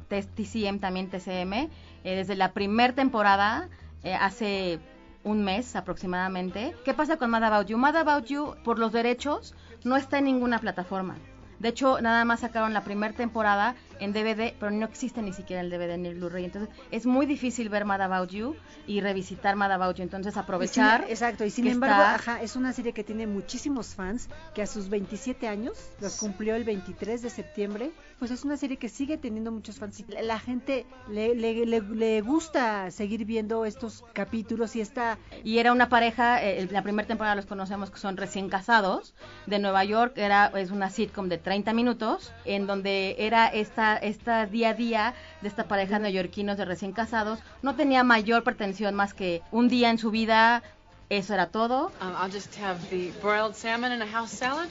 TCM, 0.08 0.78
también 0.78 1.10
TCM, 1.10 1.52
eh, 1.52 1.68
desde 2.04 2.36
la 2.36 2.52
primera 2.52 2.94
temporada, 2.94 3.68
eh, 4.04 4.14
hace 4.14 4.78
un 5.24 5.42
mes 5.44 5.74
aproximadamente. 5.74 6.74
¿Qué 6.84 6.94
pasa 6.94 7.16
con 7.16 7.30
Mad 7.30 7.42
About 7.42 7.66
You? 7.66 7.78
Mad 7.78 7.96
About 7.96 8.26
You, 8.26 8.54
por 8.62 8.78
los 8.78 8.92
derechos, 8.92 9.54
no 9.86 9.96
está 9.96 10.18
en 10.18 10.24
ninguna 10.24 10.58
plataforma. 10.58 11.16
De 11.60 11.68
hecho, 11.68 12.00
nada 12.00 12.24
más 12.24 12.40
sacaron 12.40 12.74
la 12.74 12.82
primera 12.82 13.14
temporada 13.14 13.76
en 14.00 14.12
DVD, 14.12 14.52
pero 14.58 14.70
no 14.70 14.84
existe 14.86 15.22
ni 15.22 15.32
siquiera 15.32 15.62
el 15.62 15.70
DVD 15.70 15.96
ni 15.98 16.08
el 16.08 16.14
Blu-ray. 16.16 16.44
Entonces, 16.44 16.74
es 16.90 17.06
muy 17.06 17.26
difícil 17.26 17.68
ver 17.68 17.84
Mad 17.84 18.02
About 18.02 18.30
You 18.30 18.56
y 18.86 19.00
revisitar 19.00 19.56
Mad 19.56 19.72
About 19.72 19.96
You. 19.96 20.02
Entonces, 20.02 20.36
aprovechar. 20.36 21.00
Y 21.00 21.04
sin- 21.04 21.12
exacto, 21.12 21.44
y 21.44 21.50
sin 21.50 21.66
embargo, 21.66 21.96
está- 22.02 22.14
ajá, 22.14 22.42
es 22.42 22.56
una 22.56 22.72
serie 22.72 22.92
que 22.92 23.04
tiene 23.04 23.26
muchísimos 23.26 23.94
fans, 23.94 24.28
que 24.54 24.62
a 24.62 24.66
sus 24.66 24.88
27 24.88 25.48
años, 25.48 25.78
los 26.00 26.16
cumplió 26.16 26.54
el 26.56 26.64
23 26.64 27.22
de 27.22 27.30
septiembre, 27.30 27.90
pues 28.18 28.30
es 28.30 28.44
una 28.44 28.56
serie 28.56 28.76
que 28.76 28.88
sigue 28.88 29.18
teniendo 29.18 29.50
muchos 29.52 29.76
fans. 29.78 30.02
La 30.22 30.38
gente 30.38 30.86
le, 31.10 31.34
le, 31.34 31.66
le- 31.66 31.80
le 31.80 32.20
gusta 32.22 32.90
seguir 32.90 33.24
viendo 33.24 33.64
estos 33.64 34.04
capítulos 34.12 34.74
y 34.76 34.80
esta... 34.80 35.18
Y 35.44 35.58
era 35.58 35.72
una 35.72 35.88
pareja, 35.88 36.42
eh, 36.42 36.66
la 36.70 36.82
primera 36.82 37.06
temporada 37.06 37.34
los 37.36 37.46
conocemos 37.46 37.90
que 37.90 37.98
son 37.98 38.16
recién 38.16 38.48
casados, 38.48 39.14
de 39.46 39.58
Nueva 39.58 39.84
York, 39.84 40.14
era 40.16 40.46
es 40.56 40.70
una 40.70 40.90
sitcom 40.90 41.28
de 41.28 41.38
30 41.38 41.72
minutos, 41.72 42.32
en 42.44 42.66
donde 42.66 43.16
era 43.18 43.46
esta, 43.48 43.85
esta 43.94 44.46
día 44.46 44.70
a 44.70 44.74
día 44.74 45.14
de 45.40 45.48
esta 45.48 45.64
pareja 45.64 45.98
neoyorquinos 45.98 46.56
de 46.56 46.64
recién 46.64 46.92
casados, 46.92 47.38
no 47.62 47.74
tenía 47.76 48.02
mayor 48.04 48.42
pretensión 48.42 48.94
más 48.94 49.14
que 49.14 49.42
un 49.52 49.68
día 49.68 49.90
en 49.90 49.98
su 49.98 50.10
vida, 50.10 50.62
eso 51.08 51.34
era 51.34 51.46
todo, 51.48 51.92
Um, 52.00 52.14
I'll 52.20 52.30
just 52.32 52.54
have 52.56 52.78
the 52.90 53.12
broiled 53.22 53.54
salmon 53.54 53.92
and 53.92 54.02
a 54.02 54.06
house 54.06 54.30
salad. 54.32 54.68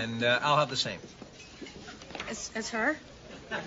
And 0.00 0.22
uh, 0.22 0.38
I'll 0.42 0.56
have 0.56 0.68
the 0.70 0.76
same. 0.76 0.98
Her. 2.72 2.96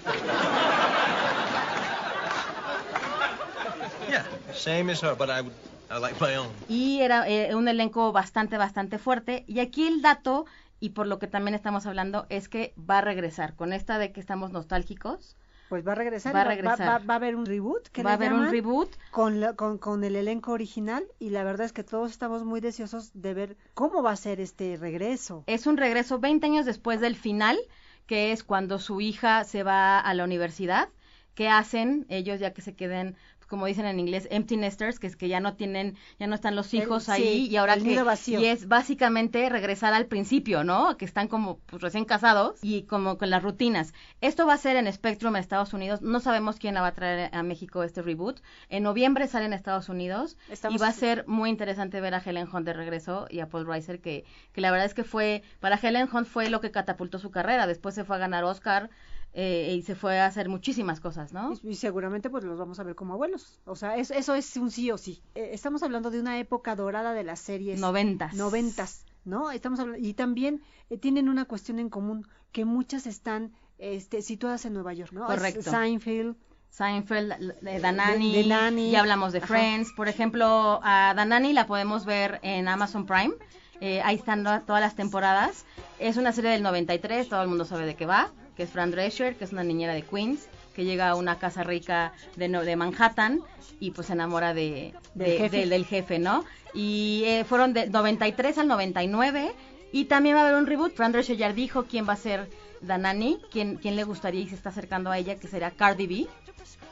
Yeah, 4.09 4.23
same 4.53 4.89
as 4.91 4.99
her, 5.01 5.15
but 5.15 5.29
I 5.29 5.41
would 5.41 5.53
I 5.89 5.97
like 5.99 6.19
my 6.19 6.35
own. 6.35 6.49
y 6.67 7.01
era 7.01 7.27
eh, 7.29 7.55
un 7.55 7.67
elenco 7.67 8.11
bastante, 8.11 8.57
bastante 8.57 8.97
fuerte. 8.97 9.43
Y 9.47 9.59
aquí 9.59 9.87
el 9.87 10.01
dato, 10.01 10.45
y 10.81 10.89
por 10.89 11.07
lo 11.07 11.17
que 11.19 11.27
también 11.27 11.55
estamos 11.55 11.85
hablando, 11.85 12.25
es 12.27 12.49
que 12.49 12.73
va 12.77 12.97
a 12.97 13.01
regresar. 13.01 13.55
Con 13.55 13.71
esta 13.71 13.97
de 13.99 14.11
que 14.11 14.19
estamos 14.19 14.51
nostálgicos, 14.51 15.37
Pues 15.69 15.87
va 15.87 15.93
a 15.93 15.95
regresar. 15.95 16.35
Va 16.35 16.41
a 16.41 16.43
regresar. 16.43 16.81
va- 16.89 16.97
va 16.99 17.13
a 17.13 17.17
haber 17.17 17.37
un 17.37 17.45
reboot. 17.45 17.87
que 17.93 18.03
va 18.03 18.11
a 18.11 18.13
haber 18.15 18.33
un 18.33 18.49
reboot. 18.51 18.89
Con, 19.11 19.39
la- 19.39 19.53
con, 19.53 19.77
con 19.77 20.03
el 20.03 20.17
elenco 20.17 20.51
original 20.51 21.05
y 21.17 21.29
la 21.29 21.45
verdad 21.45 21.65
es 21.65 21.71
que 21.71 21.85
todos 21.85 22.11
estamos 22.11 22.43
muy 22.43 22.59
deseosos 22.59 23.11
de 23.13 23.33
ver 23.33 23.57
cómo 23.73 24.03
va 24.03 24.11
a 24.11 24.15
ser 24.17 24.41
este 24.41 24.75
regreso. 24.75 25.45
Es 25.47 25.67
un 25.67 25.77
regreso 25.77 26.19
20 26.19 26.45
años 26.47 26.65
después 26.65 26.99
del 26.99 27.15
final, 27.15 27.57
que 28.05 28.33
es 28.33 28.43
cuando 28.43 28.79
su 28.79 28.99
hija 28.99 29.45
se 29.45 29.63
va 29.63 29.99
a 29.99 30.13
la 30.13 30.25
universidad. 30.25 30.89
¿Qué 31.35 31.47
hacen 31.47 32.05
ellos 32.09 32.41
ya 32.41 32.51
que 32.53 32.61
se 32.61 32.75
queden, 32.75 33.15
como 33.51 33.65
dicen 33.67 33.85
en 33.85 33.99
inglés, 33.99 34.27
empty 34.31 34.55
nesters, 34.55 34.97
que 34.97 35.05
es 35.07 35.15
que 35.17 35.27
ya 35.27 35.41
no 35.41 35.53
tienen, 35.55 35.97
ya 36.19 36.25
no 36.25 36.35
están 36.35 36.55
los 36.55 36.73
El- 36.73 36.79
hijos 36.83 37.03
sí, 37.03 37.11
ahí 37.11 37.47
y 37.47 37.57
ahora 37.57 37.73
el 37.75 37.83
que 37.83 38.01
vacío. 38.01 38.39
y 38.39 38.45
es 38.45 38.67
básicamente 38.69 39.47
regresar 39.49 39.93
al 39.93 40.05
principio, 40.07 40.63
¿no? 40.63 40.95
Que 40.97 41.03
están 41.05 41.27
como 41.27 41.59
pues, 41.67 41.81
recién 41.81 42.05
casados 42.05 42.57
y 42.63 42.83
como 42.83 43.17
con 43.17 43.29
las 43.29 43.43
rutinas. 43.43 43.93
Esto 44.21 44.47
va 44.47 44.53
a 44.53 44.57
ser 44.57 44.77
en 44.77 44.91
Spectrum 44.91 45.35
en 45.35 45.41
Estados 45.41 45.73
Unidos. 45.73 46.01
No 46.01 46.21
sabemos 46.21 46.55
quién 46.57 46.75
la 46.75 46.81
va 46.81 46.87
a 46.87 46.93
traer 46.93 47.29
a 47.35 47.43
México 47.43 47.83
este 47.83 48.01
reboot. 48.01 48.39
En 48.69 48.83
noviembre 48.83 49.27
sale 49.27 49.45
en 49.45 49.53
Estados 49.53 49.89
Unidos 49.89 50.37
Estamos- 50.49 50.77
y 50.77 50.81
va 50.81 50.87
a 50.87 50.93
ser 50.93 51.25
muy 51.27 51.49
interesante 51.49 51.99
ver 51.99 52.15
a 52.15 52.23
Helen 52.25 52.47
Hunt 52.51 52.65
de 52.65 52.73
regreso 52.73 53.27
y 53.29 53.41
a 53.41 53.49
Paul 53.49 53.67
Reiser 53.67 53.99
que, 53.99 54.23
que 54.53 54.61
la 54.61 54.71
verdad 54.71 54.85
es 54.85 54.93
que 54.93 55.03
fue 55.03 55.43
para 55.59 55.75
Helen 55.75 56.07
Hunt 56.11 56.25
fue 56.27 56.49
lo 56.49 56.61
que 56.61 56.71
catapultó 56.71 57.19
su 57.19 57.31
carrera. 57.31 57.67
Después 57.67 57.95
se 57.95 58.05
fue 58.05 58.15
a 58.15 58.19
ganar 58.19 58.45
Oscar 58.45 58.89
eh, 59.33 59.75
y 59.77 59.81
se 59.83 59.95
fue 59.95 60.19
a 60.19 60.25
hacer 60.25 60.49
muchísimas 60.49 60.99
cosas, 60.99 61.31
¿no? 61.33 61.53
Y, 61.63 61.69
y 61.69 61.75
seguramente 61.75 62.29
pues 62.29 62.43
los 62.43 62.59
vamos 62.59 62.79
a 62.79 62.83
ver 62.83 62.95
como 62.95 63.13
abuelos. 63.13 63.59
O 63.65 63.75
sea, 63.75 63.95
es- 63.97 64.11
eso 64.11 64.35
es 64.35 64.55
un 64.57 64.71
sí 64.71 64.91
o 64.91 64.97
sí. 64.97 65.21
Eh, 65.35 65.51
estamos 65.53 65.83
hablando 65.83 66.11
de 66.11 66.19
una 66.19 66.37
época 66.39 66.75
dorada 66.75 67.13
de 67.13 67.23
las 67.23 67.39
series. 67.39 67.79
Noventas. 67.79 68.33
Noventas, 68.33 69.05
¿no? 69.25 69.51
Estamos 69.51 69.79
hablando, 69.79 70.05
y 70.05 70.13
también 70.13 70.61
eh, 70.89 70.97
tienen 70.97 71.29
una 71.29 71.45
cuestión 71.45 71.79
en 71.79 71.89
común, 71.89 72.27
que 72.51 72.65
muchas 72.65 73.07
están 73.07 73.53
este, 73.77 74.21
situadas 74.21 74.65
en 74.65 74.73
Nueva 74.73 74.93
York, 74.93 75.11
¿no? 75.13 75.21
Es 75.23 75.27
Correcto. 75.39 75.69
Seinfeld, 75.71 76.35
Seinfeld, 76.69 77.33
de 77.61 77.79
Danani, 77.79 78.31
De- 78.33 78.43
de 78.43 78.47
Nanny. 78.49 78.91
ya 78.91 78.99
hablamos 79.01 79.33
de 79.33 79.39
Ajá. 79.39 79.47
Friends, 79.47 79.91
por 79.95 80.07
ejemplo, 80.07 80.79
a 80.83 81.13
Danani 81.15 81.53
la 81.53 81.67
podemos 81.67 82.05
ver 82.05 82.39
en 82.43 82.67
Amazon 82.67 83.05
Prime, 83.05 83.33
eh, 83.81 84.01
ahí 84.03 84.15
están 84.15 84.43
todas 84.43 84.81
las 84.81 84.95
temporadas, 84.95 85.65
es 85.99 86.17
una 86.17 86.31
serie 86.31 86.51
del 86.51 86.63
93, 86.63 87.27
todo 87.27 87.41
el 87.41 87.47
mundo 87.49 87.65
sabe 87.65 87.85
de 87.85 87.95
qué 87.95 88.05
va, 88.05 88.31
que 88.61 88.65
es 88.65 88.69
Fran 88.73 88.91
Drescher, 88.91 89.35
que 89.37 89.43
es 89.45 89.53
una 89.53 89.63
niñera 89.63 89.95
de 89.95 90.03
Queens, 90.03 90.47
que 90.75 90.85
llega 90.85 91.09
a 91.09 91.15
una 91.15 91.39
casa 91.39 91.63
rica 91.63 92.13
de, 92.35 92.75
Manhattan 92.75 93.41
y 93.79 93.89
pues 93.89 94.05
se 94.05 94.13
enamora 94.13 94.53
de, 94.53 94.93
Del 95.15 95.31
de- 95.31 95.37
jefe. 95.39 95.57
del- 95.57 95.69
del 95.71 95.85
jefe, 95.87 96.19
¿no? 96.19 96.45
Y 96.75 97.23
eh, 97.25 97.43
fueron 97.43 97.73
de 97.73 97.89
93 97.89 98.59
al 98.59 98.67
99 98.67 99.51
y 99.91 100.05
también 100.05 100.35
va 100.35 100.41
a 100.41 100.43
haber 100.43 100.57
un 100.59 100.67
reboot, 100.67 100.93
Fran 100.93 101.11
Drescher 101.11 101.37
ya 101.37 101.51
dijo 101.51 101.85
quién 101.85 102.07
va 102.07 102.13
a 102.13 102.17
ser 102.17 102.51
Danani, 102.81 103.39
quién, 103.51 103.77
quién 103.77 103.95
le 103.95 104.03
gustaría 104.03 104.41
y 104.41 104.47
se 104.49 104.53
está 104.53 104.69
acercando 104.69 105.09
a 105.09 105.17
ella, 105.17 105.37
que 105.37 105.47
será 105.47 105.71
Cardi 105.71 106.05
B. 106.05 106.27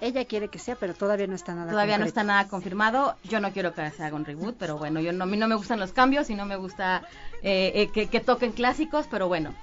ella 0.01 0.25
quiere 0.25 0.47
que 0.47 0.57
sea, 0.57 0.75
pero 0.75 0.95
todavía 0.95 1.27
no 1.27 1.35
está 1.35 1.53
nada 1.53 1.69
Todavía 1.69 1.99
no 1.99 2.05
está 2.05 2.23
nada 2.23 2.47
confirmado. 2.47 3.15
Yo 3.25 3.39
no 3.39 3.51
quiero 3.51 3.75
que 3.75 3.87
se 3.91 4.03
haga 4.03 4.15
un 4.15 4.25
reboot, 4.25 4.55
pero 4.57 4.79
bueno, 4.79 5.01
yo 5.01 5.13
no, 5.13 5.25
a 5.25 5.27
mí 5.27 5.37
no 5.37 5.47
me 5.47 5.53
gustan 5.53 5.79
los 5.79 5.93
cambios 5.93 6.31
y 6.31 6.35
no 6.35 6.47
me 6.47 6.55
gusta 6.55 7.03
eh, 7.43 7.71
eh, 7.75 7.89
que, 7.93 8.07
que 8.07 8.21
toquen 8.21 8.53
clásicos, 8.53 9.05
pero 9.11 9.27
bueno, 9.27 9.53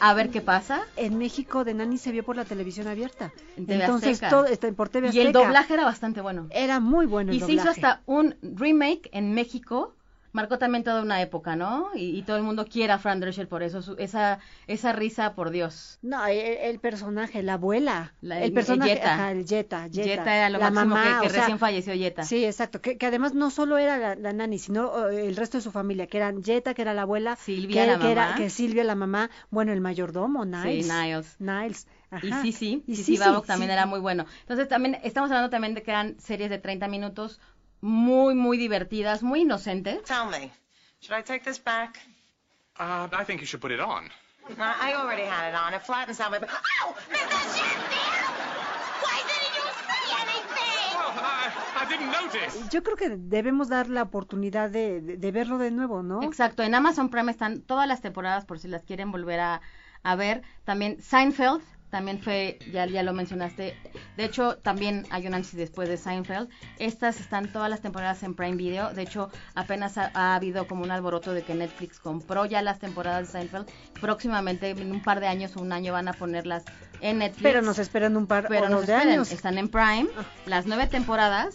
a 0.00 0.14
ver 0.14 0.30
qué 0.30 0.40
pasa. 0.40 0.82
En 0.96 1.18
México 1.18 1.64
de 1.64 1.74
Nani 1.74 1.98
se 1.98 2.12
vio 2.12 2.24
por 2.24 2.36
la 2.36 2.44
televisión 2.44 2.86
abierta. 2.88 3.32
TV 3.56 3.74
Entonces, 3.74 4.14
Azteca. 4.14 4.28
todo 4.30 4.46
está 4.46 4.70
por 4.72 4.88
TV 4.88 5.08
Y 5.12 5.20
el 5.20 5.28
Azteca. 5.28 5.44
doblaje 5.44 5.74
era 5.74 5.84
bastante 5.84 6.20
bueno. 6.20 6.46
Era 6.50 6.80
muy 6.80 7.06
bueno 7.06 7.30
el 7.32 7.38
Y 7.38 7.40
se 7.40 7.52
hizo 7.52 7.68
hasta 7.70 8.02
un 8.06 8.36
remake 8.42 9.08
en 9.12 9.34
México. 9.34 9.94
Marcó 10.34 10.58
también 10.58 10.84
toda 10.84 11.00
una 11.00 11.22
época, 11.22 11.56
¿no? 11.56 11.88
Y, 11.94 12.18
y 12.18 12.22
todo 12.22 12.36
el 12.36 12.42
mundo 12.42 12.66
quiere 12.66 12.92
a 12.92 12.98
Fran 12.98 13.20
Drescher 13.20 13.48
por 13.48 13.62
eso. 13.62 13.80
su- 13.80 13.94
esa, 13.98 14.40
esa 14.66 14.92
risa, 14.92 15.34
por 15.34 15.50
Dios. 15.50 15.98
No, 16.02 16.26
el, 16.26 16.36
el 16.38 16.78
personaje, 16.80 17.42
la 17.42 17.54
abuela, 17.54 18.12
La- 18.20 18.38
el 18.38 18.44
el 18.44 18.52
personaje, 18.52 19.00
ajá, 19.00 19.30
el 19.30 19.46
Jetta, 19.46 19.88
Jetta, 19.90 20.36
era 20.36 20.50
lo 20.50 20.58
la 20.58 20.70
máximo 20.70 20.94
mamá, 20.96 21.20
que, 21.22 21.30
sea, 21.30 21.40
recién 21.40 21.58
falleció 21.58 21.94
Jetta. 21.94 22.24
Sí, 22.24 22.44
exacto, 22.44 22.80
que, 22.80 22.98
que 22.98 23.06
además 23.06 23.32
no 23.34 23.50
solo 23.50 23.78
era 23.78 23.96
la, 23.96 24.14
la 24.16 24.32
nani, 24.32 24.58
sino 24.58 25.08
el 25.08 25.36
resto 25.36 25.58
de 25.58 25.62
su 25.62 25.70
familia, 25.70 26.06
que 26.08 26.16
eran 26.18 26.42
Jetta, 26.42 26.74
que 26.74 26.82
era 26.82 26.94
la 26.94 27.02
abuela, 27.02 27.36
Silvia, 27.36 27.82
que, 27.86 27.92
la 27.92 27.98
que 27.98 28.10
era 28.10 28.22
mamá. 28.26 28.36
que 28.36 28.50
Silvia 28.50 28.84
la 28.84 28.94
mamá, 28.96 29.30
bueno, 29.50 29.72
el 29.72 29.80
mayordomo, 29.80 30.44
Niles. 30.44 30.86
Sí, 30.86 30.92
Niles. 30.92 31.36
Niles, 31.38 31.86
Y 32.22 32.28
ajá. 32.28 32.42
sí, 32.42 32.52
sí, 32.52 32.82
Y 32.86 32.96
sí, 32.96 33.04
sí, 33.04 33.16
sí, 33.16 33.46
también 33.46 33.70
era 33.70 33.86
muy 33.86 34.00
bueno. 34.00 34.26
Entonces 34.40 34.68
también 34.68 34.98
estamos 35.02 35.30
hablando 35.30 35.50
también 35.50 35.74
de 35.74 35.82
que 35.82 35.90
eran 35.90 36.16
series 36.18 36.50
de 36.50 36.58
30 36.58 36.88
minutos 36.88 37.40
muy, 37.84 38.34
muy 38.34 38.56
divertidas, 38.56 39.22
muy 39.22 39.42
inocentes. 39.42 40.02
Tell 40.04 40.26
me, 40.30 40.50
should 41.00 41.18
I 41.18 41.22
take 41.22 41.44
this 41.44 41.62
back? 41.62 42.00
Uh, 42.80 43.06
I 43.12 43.24
think 43.24 43.40
you 43.40 43.46
should 43.46 43.60
put 43.60 43.70
it 43.70 43.80
on. 43.80 44.10
I 44.58 44.90
I 44.90 44.94
already 44.94 45.22
had 45.24 45.50
it 45.50 45.54
on. 45.54 45.74
It 45.74 45.82
flattens 45.82 46.18
out 46.20 46.30
my. 46.30 46.38
Oh, 46.38 46.94
Mrs. 47.10 47.56
Sheffield! 47.56 48.34
Why 49.02 49.20
didn't 49.28 49.54
you 49.54 49.64
say 49.86 50.04
anything? 50.22 50.96
Well, 50.96 51.12
I, 51.16 51.52
I 51.82 51.86
didn't 51.88 52.10
notice. 52.10 52.68
Yo 52.70 52.82
creo 52.82 52.96
que 52.96 53.10
debemos 53.10 53.68
dar 53.68 53.88
la 53.88 54.02
oportunidad 54.02 54.70
de, 54.70 55.00
de- 55.00 55.16
de 55.18 55.32
verlo 55.32 55.58
de 55.58 55.70
nuevo, 55.70 56.02
¿no? 56.02 56.22
Exacto, 56.22 56.62
en 56.62 56.74
Amazon 56.74 57.10
Prime 57.10 57.30
están 57.30 57.60
todas 57.62 57.86
las 57.86 58.00
temporadas 58.00 58.44
por 58.46 58.58
si 58.58 58.68
las 58.68 58.82
quieren 58.82 59.12
volver 59.12 59.40
a, 59.40 59.60
a 60.02 60.16
ver. 60.16 60.42
También 60.64 61.00
Seinfeld, 61.02 61.62
también 61.94 62.20
fue, 62.20 62.58
ya, 62.72 62.86
ya 62.86 63.04
lo 63.04 63.12
mencionaste. 63.12 63.76
De 64.16 64.24
hecho, 64.24 64.56
también 64.56 65.06
hay 65.10 65.28
un 65.28 65.34
antes 65.34 65.54
y 65.54 65.56
después 65.56 65.88
de 65.88 65.96
Seinfeld. 65.96 66.48
Estas 66.80 67.20
están 67.20 67.52
todas 67.52 67.70
las 67.70 67.82
temporadas 67.82 68.20
en 68.24 68.34
Prime 68.34 68.56
Video. 68.56 68.92
De 68.92 69.02
hecho, 69.02 69.30
apenas 69.54 69.96
ha, 69.96 70.10
ha 70.12 70.34
habido 70.34 70.66
como 70.66 70.82
un 70.82 70.90
alboroto 70.90 71.32
de 71.32 71.42
que 71.42 71.54
Netflix 71.54 72.00
compró 72.00 72.46
ya 72.46 72.62
las 72.62 72.80
temporadas 72.80 73.28
de 73.28 73.38
Seinfeld. 73.38 73.68
Próximamente, 74.00 74.70
en 74.70 74.90
un 74.90 75.04
par 75.04 75.20
de 75.20 75.28
años 75.28 75.56
o 75.56 75.60
un 75.60 75.72
año, 75.72 75.92
van 75.92 76.08
a 76.08 76.14
ponerlas 76.14 76.64
en 77.00 77.18
Netflix. 77.18 77.44
Pero 77.44 77.62
nos 77.62 77.78
esperan 77.78 78.16
un 78.16 78.26
par 78.26 78.46
Pero 78.48 78.66
o 78.66 78.68
de 78.70 78.80
esperen, 78.80 79.08
años. 79.10 79.30
están 79.30 79.56
en 79.56 79.68
Prime, 79.68 80.08
las 80.46 80.66
nueve 80.66 80.88
temporadas. 80.88 81.54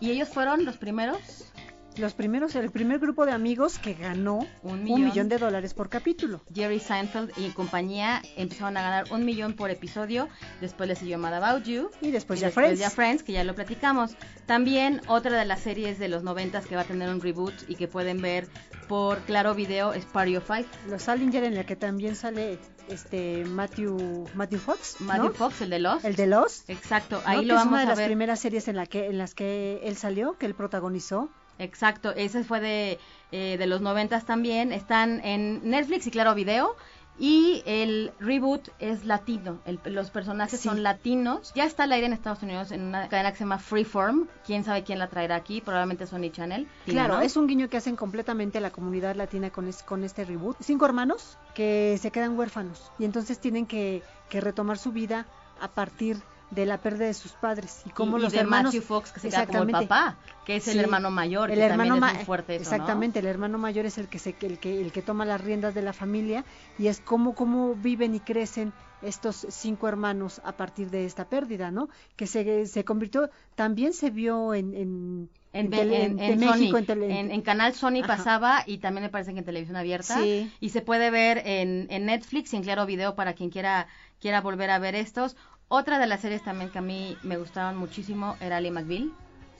Y 0.00 0.10
ellos 0.10 0.28
fueron 0.28 0.66
los 0.66 0.76
primeros 0.76 1.50
Los 1.98 2.14
primeros, 2.14 2.54
el 2.54 2.70
primer 2.70 3.00
grupo 3.00 3.26
de 3.26 3.32
amigos 3.32 3.78
que 3.80 3.94
ganó 3.94 4.38
Un 4.62 4.72
un 4.72 4.84
millón. 4.84 5.04
millón, 5.04 5.28
de 5.28 5.38
dólares 5.38 5.74
por 5.74 5.88
capítulo. 5.88 6.40
Jerry 6.54 6.78
Seinfeld 6.78 7.32
y 7.36 7.50
compañía 7.50 8.22
empezaron 8.36 8.76
a 8.76 8.82
ganar 8.82 9.12
un 9.12 9.24
millón 9.24 9.54
por 9.54 9.70
episodio. 9.70 10.28
Después 10.60 10.88
le 10.88 10.94
siguió 10.94 11.18
Mad 11.18 11.34
About 11.34 11.64
You. 11.64 11.90
Y 12.00 12.12
después 12.12 12.38
y 12.38 12.42
ya 12.42 12.46
después 12.48 12.66
Friends. 12.66 12.80
ya 12.80 12.90
Friends, 12.90 13.22
que 13.24 13.32
ya 13.32 13.42
lo 13.42 13.54
platicamos. 13.56 14.12
También 14.46 15.00
otra 15.08 15.36
de 15.36 15.44
las 15.44 15.60
series 15.60 15.98
de 15.98 16.08
los 16.08 16.22
noventas 16.22 16.66
que 16.66 16.76
va 16.76 16.82
a 16.82 16.84
tener 16.84 17.08
un 17.10 17.20
reboot 17.20 17.54
y 17.68 17.74
que 17.74 17.88
pueden 17.88 18.22
ver 18.22 18.46
por 18.86 19.18
Claro 19.22 19.54
Video 19.56 19.92
es 19.92 20.04
Party 20.04 20.36
of 20.36 20.46
Five. 20.46 20.66
Los 20.88 21.02
Salinger 21.02 21.42
en 21.42 21.56
la 21.56 21.64
que 21.64 21.74
también 21.76 22.14
sale 22.14 22.58
este 22.88 23.44
Matthew 23.44 24.28
Matthew 24.34 24.60
Fox, 24.60 24.96
¿no? 25.00 25.06
Matthew 25.08 25.32
Fox, 25.34 25.60
el 25.62 25.70
de 25.70 25.78
Lost. 25.80 26.04
el 26.04 26.14
de 26.16 26.26
Lost. 26.28 26.70
Exacto, 26.70 27.16
¿no? 27.16 27.28
ahí 27.28 27.40
Que 27.40 27.46
lo 27.46 27.54
es 27.54 27.58
vamos 27.58 27.72
una 27.72 27.80
de 27.80 27.86
a 27.86 27.88
las 27.88 27.98
ver. 27.98 28.06
primeras 28.06 28.38
series 28.40 28.68
en 28.68 28.76
la 28.76 28.86
que 28.86 29.06
en 29.06 29.18
las 29.18 29.34
que 29.34 29.80
él 29.82 29.96
salió, 29.96 30.38
que 30.38 30.46
él 30.46 30.54
protagonizó. 30.54 31.28
Exacto, 31.58 32.12
ese 32.14 32.44
fue 32.44 32.60
de, 32.60 32.98
eh, 33.32 33.56
de 33.58 33.66
los 33.66 33.80
noventas 33.80 34.24
también. 34.24 34.72
Están 34.72 35.24
en 35.24 35.68
Netflix 35.68 36.06
y 36.06 36.10
Claro 36.10 36.34
Video. 36.34 36.76
Y 37.20 37.64
el 37.66 38.12
reboot 38.20 38.68
es 38.78 39.04
latino, 39.04 39.58
el- 39.64 39.80
los 39.86 40.08
personajes 40.12 40.60
son 40.60 40.84
latinos. 40.84 41.50
Ya 41.52 41.64
está 41.64 41.82
al 41.82 41.90
aire 41.90 42.06
en 42.06 42.12
Estados 42.12 42.44
Unidos 42.44 42.70
en 42.70 42.82
una 42.82 43.08
cadena 43.08 43.32
que 43.32 43.38
se 43.38 43.42
llama 43.42 43.58
Freeform. 43.58 44.28
Quién 44.46 44.62
sabe 44.62 44.84
quién 44.84 45.00
la 45.00 45.08
traerá 45.08 45.34
aquí, 45.34 45.60
probablemente 45.60 46.06
Sony 46.06 46.30
Channel. 46.30 46.68
Claro, 46.86 47.14
¿no? 47.16 47.20
es 47.22 47.36
un 47.36 47.48
guiño 47.48 47.68
que 47.68 47.76
hacen 47.76 47.96
completamente 47.96 48.60
la 48.60 48.70
comunidad 48.70 49.16
latina 49.16 49.50
con, 49.50 49.66
es- 49.66 49.82
con 49.82 50.04
este 50.04 50.24
reboot. 50.24 50.58
Cinco 50.60 50.84
hermanos 50.86 51.38
que 51.54 51.98
se 52.00 52.12
quedan 52.12 52.38
huérfanos 52.38 52.92
y 53.00 53.04
entonces 53.04 53.40
tienen 53.40 53.66
que, 53.66 54.04
que 54.30 54.40
retomar 54.40 54.78
su 54.78 54.92
vida 54.92 55.26
a 55.60 55.66
partir 55.66 56.18
de 56.18 56.22
la 56.50 56.78
pérdida 56.80 57.06
de 57.06 57.14
sus 57.14 57.32
padres 57.32 57.82
y 57.84 57.90
cómo 57.90 58.16
y, 58.16 58.20
y 58.20 58.22
los 58.24 58.32
de 58.32 58.38
hermanos 58.40 58.72
Matthew 58.74 58.82
Fox, 58.86 59.12
que 59.12 59.20
se 59.20 59.28
queda 59.28 59.46
como 59.46 59.62
el 59.64 59.70
papá, 59.70 60.16
que 60.46 60.56
es 60.56 60.66
el 60.68 60.80
hermano 60.80 61.10
mayor, 61.10 61.50
el 61.50 61.58
que 61.58 61.64
hermano 61.64 61.94
también 61.96 62.00
ma- 62.00 62.10
es 62.12 62.16
muy 62.16 62.24
fuerte 62.24 62.56
eso, 62.56 62.64
¿no? 62.70 62.74
exactamente 62.76 63.18
el 63.18 63.26
hermano 63.26 63.58
mayor 63.58 63.84
es 63.86 63.98
el 63.98 64.08
que 64.08 64.18
se 64.18 64.34
el 64.40 64.58
que 64.58 64.80
el 64.80 64.90
que 64.90 65.02
toma 65.02 65.24
las 65.26 65.40
riendas 65.42 65.74
de 65.74 65.82
la 65.82 65.92
familia 65.92 66.44
y 66.78 66.86
es 66.86 67.00
cómo 67.00 67.34
cómo 67.34 67.74
viven 67.74 68.14
y 68.14 68.20
crecen 68.20 68.72
estos 69.02 69.46
cinco 69.50 69.88
hermanos 69.88 70.40
a 70.44 70.52
partir 70.56 70.90
de 70.90 71.04
esta 71.04 71.28
pérdida 71.28 71.70
no 71.70 71.88
que 72.16 72.26
se, 72.26 72.66
se 72.66 72.84
convirtió 72.84 73.30
también 73.54 73.92
se 73.92 74.10
vio 74.10 74.54
en 74.54 74.74
en, 74.74 75.30
En, 75.52 75.72
en- 75.74 76.18
en 76.18 76.20
en 76.20 76.40
México 76.40 76.72
Sony, 76.72 76.78
en, 76.78 76.86
tele- 76.86 77.20
en- 77.20 77.30
en 77.30 77.42
Canal 77.42 77.74
Sony 77.74 77.98
Ajá. 78.02 78.16
pasaba 78.16 78.64
y 78.66 78.78
también 78.78 79.02
me 79.04 79.08
parece 79.10 79.32
que 79.34 79.38
en 79.40 79.44
televisión 79.44 79.76
abierta 79.76 80.16
Sí. 80.20 80.50
y 80.60 80.70
se 80.70 80.80
puede 80.82 81.10
ver 81.10 81.42
en, 81.44 81.86
en 81.90 82.06
Netflix 82.06 82.52
y 82.52 82.56
en 82.56 82.62
Claro 82.62 82.86
Video 82.86 83.14
para 83.14 83.34
quien 83.34 83.50
quiera 83.50 83.86
quiera 84.20 84.40
volver 84.40 84.70
a 84.70 84.78
ver 84.80 84.94
estos. 84.96 85.36
Otra 85.70 85.98
de 85.98 86.06
las 86.06 86.20
series 86.20 86.42
también 86.42 86.70
que 86.70 86.78
a 86.78 86.82
mí 86.82 87.18
me 87.22 87.36
gustaron 87.36 87.76
muchísimo 87.76 88.36
era 88.40 88.56
Ali 88.56 88.70
McBeal, 88.70 89.12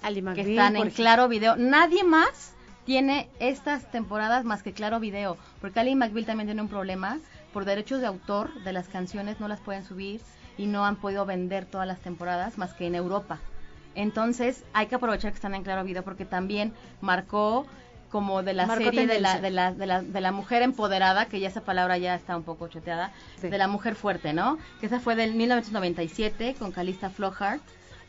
Ali 0.03 0.23
que 0.35 0.41
están 0.41 0.77
en. 0.77 0.89
Claro 0.91 1.29
Video. 1.29 1.57
Nadie 1.57 2.03
más 2.03 2.55
tiene 2.87 3.29
estas 3.41 3.91
temporadas 3.91 4.47
más 4.47 4.63
que 4.63 4.73
Claro 4.73 5.01
Video, 5.01 5.37
porque 5.61 5.81
Ali 5.81 5.95
McBeal 5.95 6.25
también 6.25 6.47
tiene 6.47 6.63
un 6.63 6.69
problema 6.69 7.19
por 7.53 7.67
derechos 7.67 8.01
de 8.01 8.07
autor 8.07 8.55
de 8.65 8.73
las 8.73 8.89
canciones, 8.89 9.39
no 9.39 9.49
las 9.49 9.61
pueden 9.61 9.85
subir 9.85 10.23
y 10.57 10.65
no 10.65 10.87
han 10.87 10.97
podido 10.97 11.27
vender 11.27 11.67
todas 11.67 11.87
las 11.87 12.01
temporadas 12.01 12.57
más 12.57 12.73
que 12.73 12.87
en 12.87 12.95
Europa. 12.95 13.39
Entonces 13.95 14.65
hay 14.73 14.87
que 14.87 14.95
aprovechar 14.95 15.33
que 15.33 15.37
están 15.37 15.55
en 15.55 15.63
Claro 15.63 15.85
Video 15.85 16.05
porque 16.05 16.25
también 16.25 16.73
marcó 17.03 17.67
como 18.11 18.43
de 18.43 18.55
la 18.55 18.67
serie 18.67 19.07
de 19.07 19.21
la, 19.21 19.39
de, 19.41 19.51
la, 19.51 19.73
de, 19.73 19.87
la, 19.87 20.03
de 20.03 20.21
la 20.21 20.33
mujer 20.33 20.63
empoderada, 20.63 21.27
que 21.27 21.41
ya 21.41 21.49
esa 21.49 21.61
palabra 21.63 21.99
ya 21.99 22.15
está 22.15 22.37
un 22.37 22.43
poco 22.43 22.69
choteada, 22.69 23.13
Sí. 23.41 23.49
de 23.49 23.59
la 23.59 23.69
mujer 23.69 23.95
fuerte, 23.95 24.33
¿no? 24.33 24.59
Que 24.81 24.87
esa 24.87 24.99
fue 25.01 25.15
del 25.17 25.35
1997 25.35 26.57
con 26.59 26.73
Calista 26.73 27.11
Flockhart 27.11 27.61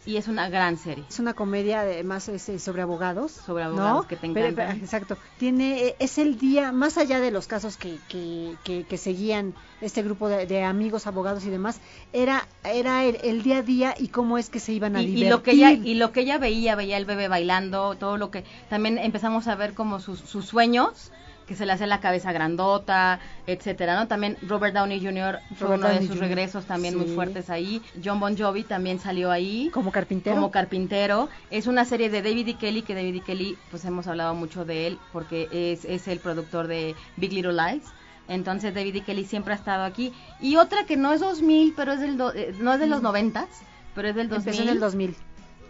y 0.05 0.17
es 0.17 0.27
una 0.27 0.49
gran 0.49 0.77
serie. 0.77 1.03
Es 1.09 1.19
una 1.19 1.33
comedia 1.33 1.81
además 1.81 2.29
es, 2.29 2.49
eh, 2.49 2.57
sobre 2.59 2.81
abogados. 2.81 3.31
Sobre 3.31 3.63
¿no? 3.65 3.69
abogados 3.71 4.05
que 4.07 4.15
te 4.15 4.27
encantan. 4.27 4.55
pero- 4.55 4.71
exacto. 4.71 5.17
Tiene, 5.37 5.83
eh, 5.87 5.95
es 5.99 6.17
el 6.17 6.37
día, 6.39 6.71
más 6.71 6.97
allá 6.97 7.19
de 7.19 7.31
los 7.31 7.47
casos 7.47 7.77
que, 7.77 7.97
que, 8.07 8.55
que, 8.63 8.85
que 8.85 8.97
seguían 8.97 9.53
este 9.81 10.01
grupo 10.01 10.27
de, 10.29 10.45
de 10.47 10.63
amigos, 10.63 11.05
abogados 11.05 11.45
y 11.45 11.49
demás, 11.49 11.79
era, 12.13 12.47
era 12.63 13.03
el, 13.05 13.17
el 13.23 13.43
día 13.43 13.57
a 13.57 13.61
día 13.61 13.93
y 13.99 14.07
cómo 14.07 14.37
es 14.37 14.49
que 14.49 14.59
se 14.59 14.73
iban 14.73 14.95
a 14.95 15.01
y, 15.01 15.05
y 15.05 15.07
divertir. 15.15 15.29
lo 15.31 15.43
que 15.43 15.51
ella 15.51 15.71
y 15.71 15.93
lo 15.95 16.11
que 16.11 16.21
ella 16.21 16.37
veía 16.37 16.75
veía 16.75 16.97
el 16.97 17.05
bebé 17.05 17.27
bailando 17.27 17.95
todo 17.95 18.17
lo 18.17 18.31
que 18.31 18.43
también 18.69 18.97
empezamos 18.97 19.47
a 19.47 19.55
ver 19.55 19.73
como 19.73 19.99
sus, 19.99 20.19
sus 20.19 20.45
sueños 20.45 21.11
que 21.49 21.55
se 21.55 21.65
le 21.65 21.73
hacía 21.73 21.87
la 21.87 21.99
cabeza 21.99 22.31
grandota 22.31 23.19
etcétera 23.47 23.95
no 23.99 24.07
también 24.07 24.37
Robert 24.47 24.73
Downey 24.75 25.03
Jr. 25.03 25.39
fue 25.55 25.67
Robert 25.67 25.79
uno 25.81 25.89
de 25.89 25.99
sus 26.01 26.09
Jr., 26.09 26.19
regresos 26.21 26.65
también 26.65 26.95
muy 26.95 27.07
fuertes 27.07 27.49
ahí 27.49 27.81
John 28.01 28.19
Bon 28.19 28.37
Jovi 28.37 28.63
también 28.63 28.99
salió 28.99 29.31
ahí 29.31 29.69
como 29.73 29.91
carpintero. 29.91 30.35
como 30.35 30.51
carpintero 30.51 31.27
es 31.49 31.65
una 31.67 31.83
serie 31.85 32.09
de 32.09 32.21
David 32.21 32.47
E. 32.49 32.53
Kelly 32.57 32.83
que 32.83 32.93
David 32.95 33.15
E. 33.15 33.21
Kelly 33.21 33.57
pues 33.71 33.83
hemos 33.83 34.07
hablado 34.07 34.35
mucho 34.35 34.63
de 34.63 34.87
él 34.87 34.99
porque 35.11 35.49
es, 35.51 35.83
es 35.85 36.07
el 36.07 36.19
productor 36.19 36.67
de 36.67 36.95
Big 37.17 37.33
Little 37.33 37.53
Lies 37.53 37.83
entonces 38.27 38.73
David 38.75 38.97
E. 38.97 39.01
Kelly 39.01 39.25
siempre 39.25 39.53
ha 39.53 39.57
estado 39.57 39.83
aquí 39.83 40.13
y 40.39 40.55
otra 40.57 40.85
que 40.85 40.95
no 40.97 41.11
es 41.13 41.19
2000 41.19 41.73
pero 41.75 41.93
es 41.93 41.99
del 41.99 42.15
do- 42.17 42.33
eh, 42.33 42.53
no 42.59 42.73
es 42.73 42.79
de 42.79 42.85
los 42.87 43.01
90 43.01 43.47
pero 43.95 44.07
es 44.07 44.15
del 44.15 44.29
2000 44.29 44.47
Empezó 44.47 44.63
en 44.63 44.69
el 44.69 44.79
2000. 44.79 45.15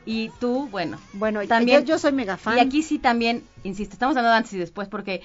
y 0.05 0.29
tú, 0.39 0.67
bueno, 0.69 0.97
Bueno, 1.13 1.39
también. 1.47 1.81
yo, 1.81 1.85
yo 1.93 1.99
soy 1.99 2.11
mega 2.11 2.35
fan. 2.37 2.57
Y 2.57 2.59
aquí 2.59 2.83
sí 2.83 2.99
también, 2.99 3.43
insisto, 3.63 3.93
estamos 3.93 4.17
hablando 4.17 4.35
antes 4.37 4.51
y 4.53 4.57
después 4.57 4.87
porque 4.87 5.21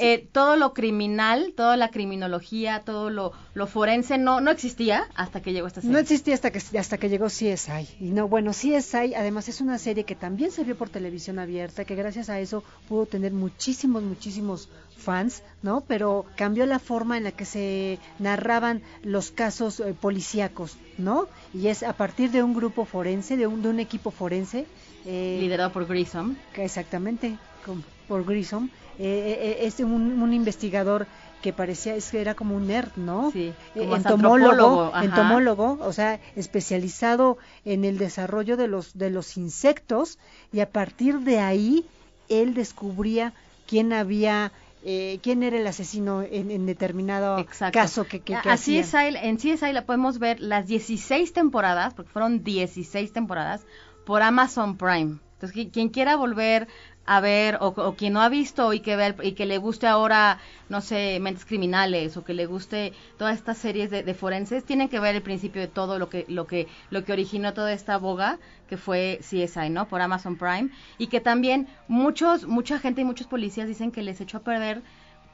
eh, 0.00 0.26
todo 0.32 0.56
lo 0.56 0.74
criminal, 0.74 1.52
toda 1.56 1.76
la 1.76 1.90
criminología, 1.90 2.82
todo 2.84 3.10
lo, 3.10 3.32
lo 3.54 3.66
forense 3.66 4.18
no, 4.18 4.40
no 4.40 4.50
existía 4.50 5.06
hasta 5.14 5.40
que 5.40 5.52
llegó 5.52 5.66
esta 5.68 5.80
serie. 5.80 5.92
No 5.92 5.98
existía 6.00 6.34
hasta 6.34 6.50
que 6.50 6.60
hasta 6.78 6.98
que 6.98 7.08
llegó 7.08 7.26
CSI. 7.26 7.88
Y 8.00 8.10
no, 8.10 8.26
bueno, 8.28 8.50
CSI 8.50 9.14
además 9.14 9.48
es 9.48 9.60
una 9.60 9.78
serie 9.78 10.04
que 10.04 10.14
también 10.16 10.50
se 10.50 10.64
vio 10.64 10.76
por 10.76 10.88
televisión 10.90 11.38
abierta, 11.38 11.84
que 11.84 11.94
gracias 11.94 12.28
a 12.28 12.40
eso 12.40 12.64
pudo 12.88 13.06
tener 13.06 13.32
muchísimos, 13.32 14.02
muchísimos 14.02 14.68
fans, 14.96 15.42
¿no? 15.62 15.82
Pero 15.86 16.24
cambió 16.36 16.66
la 16.66 16.78
forma 16.78 17.16
en 17.18 17.24
la 17.24 17.30
que 17.32 17.44
se 17.44 17.98
narraban 18.18 18.82
los 19.02 19.30
casos 19.30 19.78
eh, 19.80 19.94
policíacos, 20.00 20.76
¿no? 20.98 21.28
Y 21.52 21.68
es 21.68 21.82
a 21.82 21.92
partir 21.92 22.30
de 22.30 22.42
un 22.42 22.54
grupo 22.54 22.84
forense, 22.84 23.36
de 23.36 23.46
un, 23.46 23.62
de 23.62 23.68
un 23.68 23.80
equipo 23.80 24.10
forense. 24.10 24.66
eh, 25.06 25.38
Liderado 25.40 25.70
por 25.72 25.86
Grissom. 25.86 26.36
que 26.54 26.64
exactamente, 26.64 27.36
con- 27.66 27.84
por 28.08 28.24
Grissom. 28.24 28.70
Eh, 28.98 29.56
eh, 29.60 29.66
es 29.66 29.80
un, 29.80 30.22
un 30.22 30.32
investigador 30.32 31.08
que 31.40 31.52
parecía, 31.52 31.94
es 31.94 32.10
que 32.10 32.20
era 32.20 32.34
como 32.34 32.56
un 32.56 32.66
nerd, 32.68 32.92
¿no? 32.96 33.30
Sí, 33.32 33.56
Eh, 33.74 33.80
como 33.80 33.96
entomólogo, 33.96 34.92
entomólogo, 35.00 35.78
o 35.80 35.92
sea, 35.92 36.20
especializado 36.36 37.38
en 37.64 37.84
el 37.84 37.98
desarrollo 37.98 38.56
de 38.56 38.68
los 38.68 38.96
de 38.96 39.10
los 39.10 39.36
insectos 39.36 40.18
y 40.52 40.60
a 40.60 40.70
partir 40.70 41.20
de 41.20 41.40
ahí 41.40 41.86
él 42.28 42.54
descubría 42.54 43.34
quién 43.66 43.92
había 43.92 44.52
eh, 44.82 45.18
quién 45.22 45.42
era 45.42 45.56
el 45.58 45.66
asesino 45.66 46.22
en, 46.22 46.50
en 46.50 46.66
determinado 46.66 47.38
Exacto. 47.40 47.78
caso 47.78 48.06
que, 48.06 48.20
que, 48.22 48.38
que 48.40 48.50
Así 48.50 48.78
es, 48.78 48.92
en 48.94 49.38
CSI 49.38 49.72
la 49.72 49.86
podemos 49.86 50.18
ver 50.18 50.40
las 50.40 50.66
16 50.66 51.32
temporadas, 51.32 51.94
porque 51.94 52.10
fueron 52.12 52.42
16 52.44 53.12
temporadas, 53.12 53.64
por 54.04 54.22
Amazon 54.22 54.76
Prime. 54.76 55.18
Entonces, 55.34 55.56
qui- 55.56 55.70
quien 55.72 55.88
quiera 55.88 56.16
volver 56.16 56.68
a 57.06 57.20
ver, 57.20 57.58
o, 57.60 57.94
quien 57.96 58.14
no 58.14 58.22
ha 58.22 58.28
visto 58.28 58.72
y 58.72 58.80
que, 58.80 58.96
ver, 58.96 59.16
y 59.22 59.32
que 59.32 59.46
le 59.46 59.58
guste 59.58 59.86
ahora, 59.86 60.38
no 60.68 60.80
sé, 60.80 61.18
Mentes 61.20 61.44
Criminales, 61.44 62.16
o 62.16 62.24
que 62.24 62.32
le 62.32 62.46
guste 62.46 62.92
todas 63.18 63.36
estas 63.36 63.58
series 63.58 63.90
de, 63.90 64.02
de 64.02 64.14
forenses, 64.14 64.64
tienen 64.64 64.88
que 64.88 65.00
ver 65.00 65.14
el 65.14 65.22
principio 65.22 65.60
de 65.60 65.68
todo 65.68 65.98
lo 65.98 66.08
que, 66.08 66.24
lo 66.28 66.46
que, 66.46 66.66
lo 66.90 67.04
que 67.04 67.12
originó 67.12 67.52
toda 67.52 67.72
esta 67.72 67.98
boga, 67.98 68.38
que 68.68 68.76
fue 68.76 69.18
CSI, 69.20 69.68
¿no? 69.70 69.86
Por 69.86 70.00
Amazon 70.00 70.36
Prime, 70.36 70.70
y 70.96 71.08
que 71.08 71.20
también 71.20 71.68
muchos, 71.88 72.46
mucha 72.46 72.78
gente 72.78 73.02
y 73.02 73.04
muchos 73.04 73.26
policías 73.26 73.68
dicen 73.68 73.92
que 73.92 74.02
les 74.02 74.20
echó 74.20 74.38
a 74.38 74.42
perder 74.42 74.82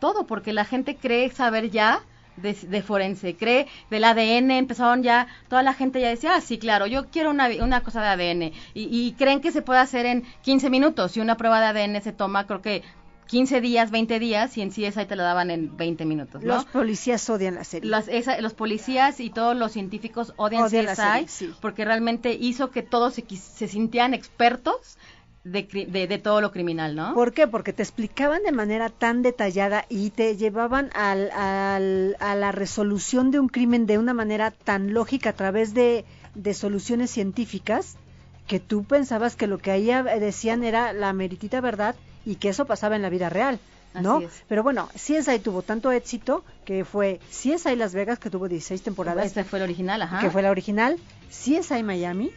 todo, 0.00 0.26
porque 0.26 0.52
la 0.52 0.64
gente 0.64 0.96
cree 0.96 1.30
saber 1.30 1.70
ya 1.70 2.02
de, 2.36 2.54
de 2.54 2.82
forense, 2.82 3.36
cree 3.36 3.66
del 3.90 4.04
ADN, 4.04 4.50
empezaron 4.52 5.02
ya, 5.02 5.26
toda 5.48 5.62
la 5.62 5.74
gente 5.74 6.00
ya 6.00 6.08
decía, 6.08 6.34
ah, 6.36 6.40
sí, 6.40 6.58
claro, 6.58 6.86
yo 6.86 7.06
quiero 7.10 7.30
una, 7.30 7.48
una 7.62 7.82
cosa 7.82 8.00
de 8.02 8.08
ADN, 8.08 8.42
y, 8.42 8.52
y 8.74 9.12
creen 9.18 9.40
que 9.40 9.52
se 9.52 9.62
puede 9.62 9.80
hacer 9.80 10.06
en 10.06 10.24
15 10.42 10.70
minutos, 10.70 11.16
y 11.16 11.20
una 11.20 11.36
prueba 11.36 11.60
de 11.60 11.66
ADN 11.80 12.02
se 12.02 12.12
toma, 12.12 12.46
creo 12.46 12.62
que 12.62 12.82
15 13.26 13.60
días, 13.60 13.92
20 13.92 14.18
días, 14.18 14.56
y 14.58 14.62
en 14.62 14.70
CSI 14.70 15.06
te 15.06 15.14
lo 15.14 15.22
daban 15.22 15.52
en 15.52 15.76
20 15.76 16.04
minutos, 16.04 16.42
¿no? 16.42 16.54
Los 16.54 16.64
policías 16.64 17.30
odian 17.30 17.54
la 17.54 17.62
serie. 17.62 17.88
Las- 17.88 18.08
esa- 18.08 18.40
los 18.40 18.54
policías 18.54 19.20
y 19.20 19.30
todos 19.30 19.56
los 19.56 19.70
científicos 19.70 20.32
odian, 20.36 20.64
Odian 20.64 20.86
la 20.86 20.94
CSI 20.94 21.02
serie, 21.12 21.28
sí. 21.28 21.54
porque 21.60 21.84
realmente 21.84 22.32
hizo 22.32 22.72
que 22.72 22.82
todos 22.82 23.14
se, 23.14 23.24
se 23.36 23.68
sintieran 23.68 24.14
expertos 24.14 24.98
de, 25.44 25.62
de, 25.90 26.06
de 26.06 26.18
todo 26.18 26.40
lo 26.40 26.52
criminal, 26.52 26.94
¿no? 26.94 27.14
¿Por 27.14 27.32
qué? 27.32 27.46
Porque 27.46 27.72
te 27.72 27.82
explicaban 27.82 28.42
de 28.42 28.52
manera 28.52 28.88
tan 28.90 29.22
detallada 29.22 29.86
y 29.88 30.10
te 30.10 30.36
llevaban 30.36 30.90
al, 30.94 31.30
al- 31.30 32.16
a 32.20 32.34
la 32.34 32.52
resolución 32.52 33.30
de 33.30 33.40
un 33.40 33.48
crimen 33.48 33.86
de 33.86 33.96
una 33.98 34.12
manera 34.14 34.50
tan 34.50 34.92
lógica 34.92 35.30
a 35.30 35.32
través 35.34 35.72
de, 35.74 36.04
de 36.34 36.54
soluciones 36.54 37.10
científicas 37.10 37.96
que 38.46 38.60
tú 38.60 38.84
pensabas 38.84 39.36
que 39.36 39.46
lo 39.46 39.58
que 39.58 39.70
ahí 39.70 39.86
decían 40.18 40.62
era 40.64 40.92
la 40.92 41.12
meritita 41.12 41.60
verdad 41.60 41.94
y 42.26 42.34
que 42.34 42.48
eso 42.50 42.66
pasaba 42.66 42.96
en 42.96 43.02
la 43.02 43.08
vida 43.08 43.28
real. 43.30 43.58
¿no? 43.94 44.16
Así 44.16 44.24
es. 44.26 44.44
Pero 44.48 44.62
bueno, 44.62 44.88
CSI 44.94 45.38
tuvo 45.40 45.62
tanto 45.62 45.90
éxito 45.90 46.44
que 46.64 46.84
fue 46.84 47.18
CSI 47.30 47.74
Las 47.76 47.92
Vegas, 47.94 48.18
que 48.18 48.28
tuvo 48.30 48.46
16 48.48 48.82
temporadas, 48.82 49.26
Este 49.26 49.42
fue 49.42 49.58
el 49.58 49.64
original, 49.64 50.02
ajá. 50.02 50.20
que 50.20 50.30
fue 50.30 50.42
la 50.42 50.50
original, 50.50 50.96
CSI 51.30 51.82
Miami, 51.82 52.30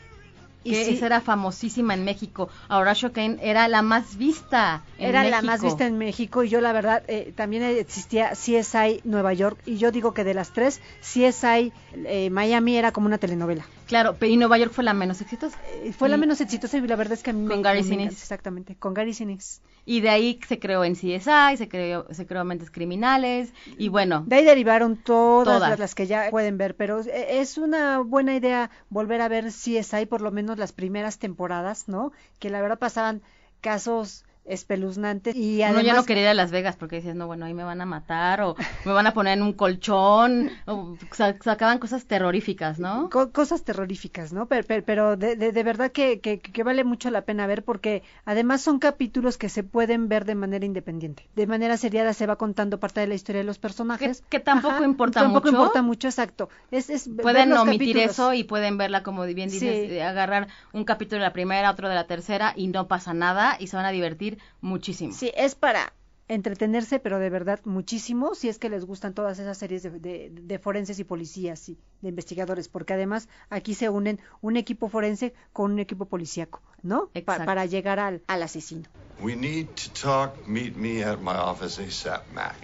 y 0.63 0.71
que 0.71 0.85
sí- 0.85 0.91
esa 0.95 1.05
era 1.07 1.21
famosísima 1.21 1.93
en 1.93 2.03
México. 2.03 2.49
Ahora 2.67 2.93
Kane 3.11 3.37
era 3.41 3.67
la 3.67 3.81
más 3.81 4.17
vista. 4.17 4.83
en 4.97 5.09
Era 5.09 5.23
la 5.23 5.41
más 5.41 5.61
vista 5.61 5.85
en 5.85 5.97
México 5.97 6.43
y 6.43 6.49
yo 6.49 6.61
la 6.61 6.71
verdad 6.73 7.03
eh, 7.07 7.33
también 7.35 7.63
existía 7.63 8.31
CSI 8.35 9.01
Nueva 9.03 9.33
York 9.33 9.59
y 9.65 9.77
yo 9.77 9.91
digo 9.91 10.13
que 10.13 10.23
de 10.23 10.33
las 10.33 10.51
tres 10.53 10.81
CSI 11.01 11.71
eh, 12.05 12.29
Miami 12.29 12.77
era 12.77 12.91
como 12.91 13.07
una 13.07 13.17
telenovela. 13.17 13.65
Claro, 13.87 14.15
y 14.21 14.37
Nueva 14.37 14.57
York 14.57 14.71
fue 14.71 14.83
la 14.83 14.93
menos 14.93 15.19
exitosa. 15.21 15.57
Eh, 15.83 15.91
fue 15.93 16.09
la 16.09 16.17
menos 16.17 16.39
exitosa 16.41 16.77
y 16.77 16.87
la 16.87 16.95
verdad 16.95 17.13
es 17.13 17.23
que 17.23 17.31
a 17.31 17.33
mí 17.33 17.47
Con 17.47 17.57
me- 17.57 17.63
Gary 17.63 17.83
Sinise. 17.83 18.13
Exactamente, 18.13 18.75
con 18.75 18.93
Gary 18.93 19.13
Sinise. 19.13 19.61
Y 19.85 19.99
de 19.99 20.09
ahí 20.09 20.39
se 20.47 20.59
creó 20.59 20.85
en 20.85 20.95
CSI, 20.95 21.57
se 21.57 21.67
creó, 21.67 22.07
se 22.11 22.25
creó 22.25 22.45
Mentes 22.45 22.71
Criminales, 22.71 23.53
y 23.77 23.89
bueno, 23.89 24.23
De 24.25 24.37
ahí 24.37 24.45
derivaron 24.45 24.95
todas, 24.95 25.57
Todas. 25.57 25.69
Las, 25.71 25.79
las 25.79 25.95
que 25.95 26.07
ya 26.07 26.29
pueden 26.31 26.57
ver, 26.57 26.75
pero 26.77 27.01
eh, 27.01 27.39
es 27.41 27.57
una 27.57 27.99
buena 27.99 28.33
idea 28.35 28.69
volver 28.89 29.19
a 29.19 29.27
ver 29.27 29.51
CSI 29.51 30.05
por 30.05 30.21
lo 30.21 30.31
menos 30.31 30.57
las 30.57 30.71
primeras 30.71 31.19
temporadas, 31.19 31.89
¿no? 31.89 32.13
Que 32.39 32.49
la 32.49 32.61
verdad 32.61 32.79
pasaban 32.79 33.21
casos 33.59 34.23
espeluznantes 34.45 35.35
y 35.35 35.57
Uno 35.57 35.65
además 35.65 35.83
ya 35.85 35.93
no 35.95 36.05
quería 36.05 36.23
ir 36.23 36.29
a 36.29 36.33
Las 36.33 36.51
Vegas 36.51 36.75
porque 36.75 36.97
decías, 36.97 37.15
no, 37.15 37.27
bueno, 37.27 37.45
ahí 37.45 37.53
me 37.53 37.63
van 37.63 37.81
a 37.81 37.85
matar 37.85 38.41
o 38.41 38.55
me 38.85 38.91
van 38.91 39.07
a 39.07 39.13
poner 39.13 39.33
en 39.37 39.43
un 39.43 39.53
colchón, 39.53 40.49
o 40.65 40.95
sa- 41.11 41.35
sacaban 41.41 41.79
cosas 41.79 42.05
terroríficas, 42.05 42.79
¿no? 42.79 43.09
co- 43.09 43.31
cosas 43.31 43.63
terroríficas, 43.63 44.33
¿no? 44.33 44.47
Pero, 44.47 44.65
pero, 44.67 44.83
pero 44.85 45.17
de, 45.17 45.35
de, 45.35 45.51
de 45.51 45.63
verdad 45.63 45.91
que, 45.91 46.19
que, 46.19 46.39
que 46.39 46.63
vale 46.63 46.83
mucho 46.83 47.09
la 47.11 47.21
pena 47.23 47.47
ver 47.47 47.63
porque 47.63 48.03
además 48.25 48.61
son 48.61 48.79
capítulos 48.79 49.37
que 49.37 49.49
se 49.49 49.63
pueden 49.63 50.07
ver 50.09 50.25
de 50.25 50.35
manera 50.35 50.65
independiente. 50.65 51.27
De 51.35 51.47
manera 51.47 51.77
seriada 51.77 52.13
se 52.13 52.25
va 52.27 52.35
contando 52.37 52.79
parte 52.79 52.99
de 52.99 53.07
la 53.07 53.15
historia 53.15 53.39
de 53.41 53.45
los 53.45 53.59
personajes. 53.59 54.23
Que 54.29 54.39
tampoco 54.39 54.83
importa 54.83 55.21
tampoco 55.21 55.47
mucho. 55.47 55.57
importa 55.57 55.81
mucho, 55.81 56.07
exacto. 56.07 56.49
Es, 56.71 56.89
es 56.89 57.09
Pueden 57.21 57.53
omitir 57.53 57.93
capítulos. 57.95 58.11
eso 58.11 58.33
y 58.33 58.43
pueden 58.43 58.77
verla, 58.77 59.03
como 59.03 59.23
bien 59.23 59.49
dices, 59.49 59.61
Sí. 59.89 59.93
eh, 59.95 60.03
agarrar 60.03 60.47
un 60.73 60.83
capítulo 60.83 61.19
de 61.21 61.27
la 61.27 61.33
primera, 61.33 61.71
otro 61.71 61.89
de 61.89 61.95
la 61.95 62.05
tercera 62.05 62.53
y 62.55 62.67
no 62.67 62.87
pasa 62.87 63.13
nada 63.13 63.55
y 63.59 63.67
se 63.67 63.75
van 63.75 63.85
a 63.85 63.91
divertir 63.91 64.32
muchísimo. 64.61 65.13
Sí, 65.13 65.31
es 65.35 65.55
para 65.55 65.93
entretenerse, 66.29 66.99
pero 66.99 67.19
de 67.19 67.29
verdad 67.29 67.59
muchísimo, 67.65 68.33
si 68.33 68.47
es 68.49 68.57
que 68.57 68.69
les 68.69 68.85
gustan 68.85 69.13
todas 69.13 69.39
esas 69.39 69.57
series 69.57 69.83
de, 69.83 69.91
de, 69.99 70.29
de 70.31 70.59
forenses 70.59 70.97
y 70.99 71.03
policías 71.03 71.67
y 71.69 71.77
de 72.01 72.09
investigadores, 72.09 72.69
porque 72.69 72.93
además 72.93 73.27
aquí 73.49 73.73
se 73.75 73.89
unen 73.89 74.19
un 74.41 74.55
equipo 74.57 74.87
forense 74.89 75.33
con 75.51 75.73
un 75.73 75.79
equipo 75.79 76.05
policíaco, 76.05 76.61
¿no? 76.81 77.09
Pa- 77.25 77.45
para 77.45 77.65
llegar 77.65 77.99
al, 77.99 78.23
al 78.27 78.43
asesino. 78.43 78.89
We 79.19 79.35
need 79.35 79.67
to 79.75 79.91
talk. 80.01 80.47
Meet 80.47 80.75
me 80.75 81.03
at 81.03 81.19
my 81.19 81.35
office 81.35 81.79
ASAP, 81.81 82.27
Mac. 82.33 82.55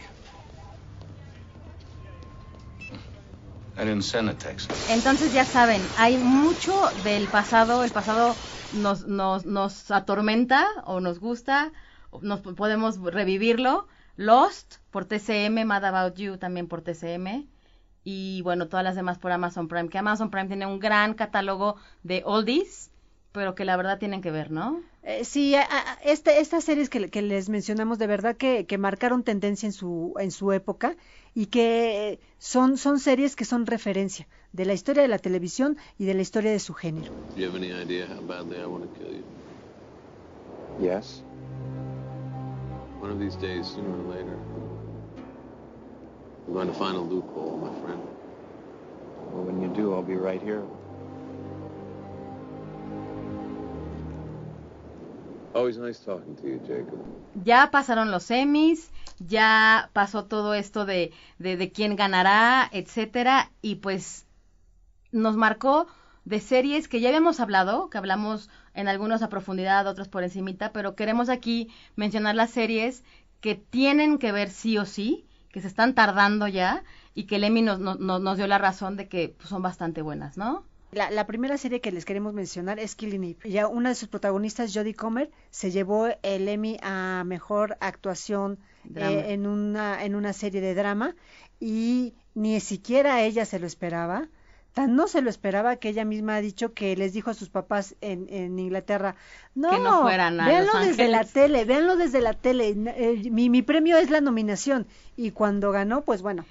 Entonces 4.88 5.32
ya 5.32 5.46
saben, 5.46 5.92
hay 5.96 6.18
mucho 6.18 6.92
del 6.96 7.30
pasado, 7.30 7.84
el 7.84 7.92
pasado 7.92 8.38
nos, 8.72 9.08
nos, 9.08 9.46
nos 9.46 9.92
atormenta 9.92 10.66
o 10.86 11.00
nos 11.00 11.20
gusta, 11.20 11.72
nos 12.22 12.42
podemos 12.42 13.00
revivirlo. 13.00 13.88
Lost 14.16 14.76
por 14.92 15.06
TCM, 15.06 15.64
Mad 15.66 15.86
About 15.86 16.16
You 16.18 16.38
también 16.38 16.68
por 16.68 16.82
TCM 16.82 17.48
y 18.04 18.42
bueno, 18.42 18.68
todas 18.68 18.84
las 18.84 18.96
demás 18.96 19.18
por 19.18 19.32
Amazon 19.32 19.68
Prime, 19.70 19.88
que 19.90 19.98
Amazon 19.98 20.30
Prime 20.30 20.48
tiene 20.48 20.66
un 20.66 20.80
gran 20.80 21.14
catálogo 21.14 21.78
de 22.04 22.24
oldies, 22.26 22.92
pero 23.32 23.56
que 23.56 23.64
la 23.64 23.78
verdad 23.78 23.98
tienen 24.00 24.22
que 24.22 24.32
ver, 24.32 24.52
¿no? 24.52 24.82
Eh, 25.04 25.24
sí, 25.24 25.56
a- 25.56 25.62
a- 25.62 25.94
este, 26.04 26.42
estas 26.42 26.64
series 26.66 26.90
que, 26.90 27.10
que 27.10 27.22
les 27.22 27.48
mencionamos 27.48 27.98
de 27.98 28.08
verdad 28.08 28.36
que, 28.36 28.66
que 28.66 28.78
marcaron 28.78 29.24
tendencia 29.24 29.68
en 29.68 29.74
su, 29.74 30.14
en 30.20 30.32
su 30.32 30.52
época 30.52 30.96
y 31.34 31.48
que 31.48 32.20
son, 32.38 32.78
son 32.78 33.00
series 33.00 33.36
que 33.36 33.46
son 33.46 33.66
referencia 33.66 34.28
de 34.54 34.66
la 34.66 34.74
historia 34.74 35.02
de 35.02 35.08
la 35.08 35.20
televisión 35.20 35.78
y 35.98 36.06
de 36.06 36.14
la 36.14 36.22
historia 36.22 36.52
de 36.52 36.60
su 36.60 36.74
género. 36.74 37.12
Do 37.36 37.42
you 37.42 37.48
have 37.48 37.56
any 37.56 37.72
idea 37.72 38.08
how 38.08 38.22
badly 38.22 38.58
I 38.58 38.66
want 38.66 38.84
to 38.84 39.00
kill 39.00 39.14
you? 39.14 39.24
Yes. 40.80 41.24
One 43.00 43.12
of 43.12 43.20
these 43.20 43.36
days, 43.36 43.68
sooner 43.68 43.90
or 43.90 44.16
later, 44.16 44.38
I'm 46.48 46.54
going 46.54 46.68
to 46.68 46.74
find 46.74 46.98
a 46.98 47.00
loophole, 47.00 47.58
my 47.58 47.74
friend. 47.82 48.02
Well, 49.32 49.44
when 49.44 49.62
you 49.62 49.70
do, 49.70 49.94
I'll 49.94 50.02
be 50.02 50.16
right 50.16 50.42
here. 50.42 50.64
Ya 57.44 57.72
pasaron 57.72 58.12
los 58.12 58.24
semis, 58.24 58.92
ya 59.20 59.90
pasó 59.94 60.26
todo 60.26 60.54
esto 60.54 60.86
de, 60.86 61.12
de, 61.38 61.58
de 61.58 61.72
quién 61.72 61.96
ganará, 61.96 62.70
etcétera, 62.72 63.52
y 63.62 63.76
pues 63.76 64.26
nos 65.12 65.36
marcó 65.36 65.88
de 66.26 66.40
series 66.40 66.88
que 66.88 67.00
ya 67.00 67.10
habíamos 67.10 67.40
hablado, 67.40 67.90
que 67.90 67.98
hablamos 67.98 68.50
en 68.74 68.88
algunos 68.88 69.22
a 69.22 69.30
profundidad, 69.30 69.88
otros 69.88 70.08
por 70.08 70.24
encimita, 70.24 70.72
pero 70.72 70.96
queremos 70.96 71.30
aquí 71.30 71.70
mencionar 71.96 72.36
las 72.36 72.52
series 72.52 73.04
que 73.42 73.56
tienen 73.56 74.18
que 74.18 74.32
ver 74.32 74.50
sí 74.50 74.78
o 74.78 74.86
sí, 74.86 75.26
que 75.52 75.62
se 75.62 75.68
están 75.68 75.96
tardando 75.96 76.48
ya, 76.48 76.84
y 77.16 77.24
que 77.24 77.38
el 77.38 77.44
Emmy 77.44 77.62
nos, 77.62 77.80
nos, 77.80 78.00
nos 78.00 78.38
dio 78.38 78.48
la 78.48 78.60
razón 78.60 78.96
de 78.96 79.08
que 79.08 79.34
pues, 79.36 79.50
son 79.50 79.62
bastante 79.62 80.02
buenas, 80.02 80.38
¿no? 80.38 80.64
La, 80.92 81.12
la 81.12 81.28
primera 81.28 81.58
serie 81.58 81.82
que 81.82 81.92
les 81.92 82.04
queremos 82.06 82.34
mencionar 82.34 82.80
es 82.80 82.96
Killing 82.96 83.24
Eve. 83.24 83.50
Ya 83.50 83.68
una 83.68 83.90
de 83.90 83.96
sus 83.96 84.10
protagonistas, 84.10 84.74
Jodie 84.74 84.96
Comer, 84.96 85.30
se 85.52 85.70
llevó 85.72 86.08
el 86.24 86.48
Emmy 86.48 86.78
a 86.82 87.24
mejor 87.26 87.78
actuación 87.80 88.58
eh, 88.96 89.26
en 89.30 89.46
una 89.46 90.04
en 90.04 90.16
una 90.16 90.34
serie 90.34 90.62
de 90.62 90.74
drama 90.74 91.16
y 91.60 92.14
ni 92.34 92.60
siquiera 92.60 93.22
ella 93.22 93.46
se 93.46 93.60
lo 93.60 93.68
esperaba. 93.68 94.30
Tan 94.74 94.96
no 94.96 95.08
se 95.08 95.22
lo 95.22 95.30
esperaba 95.32 95.76
que 95.78 95.90
ella 95.90 96.06
misma 96.06 96.36
ha 96.36 96.42
dicho 96.42 96.74
que 96.74 96.96
les 96.96 97.12
dijo 97.14 97.32
a 97.32 97.34
sus 97.34 97.50
papás 97.50 97.96
en, 98.02 98.28
en 98.30 98.58
Inglaterra, 98.60 99.16
no, 99.56 99.72
Que 99.72 99.80
no 99.80 100.04
fueran 100.04 100.40
a 100.40 100.48
véanlo 100.48 100.74
Los 100.74 100.88
desde 100.88 101.08
la 101.08 101.20
Ángeles". 101.20 101.34
tele, 101.34 101.66
véanlo 101.66 101.98
desde 101.98 102.22
la 102.22 102.34
tele. 102.34 102.70
Eh, 102.70 103.30
mi, 103.32 103.50
mi 103.50 103.62
premio 103.64 103.98
es 103.98 104.10
la 104.12 104.22
nominación 104.22 104.88
y 105.18 105.32
cuando 105.32 105.72
ganó, 105.72 106.02
pues 106.02 106.22
bueno, 106.22 106.46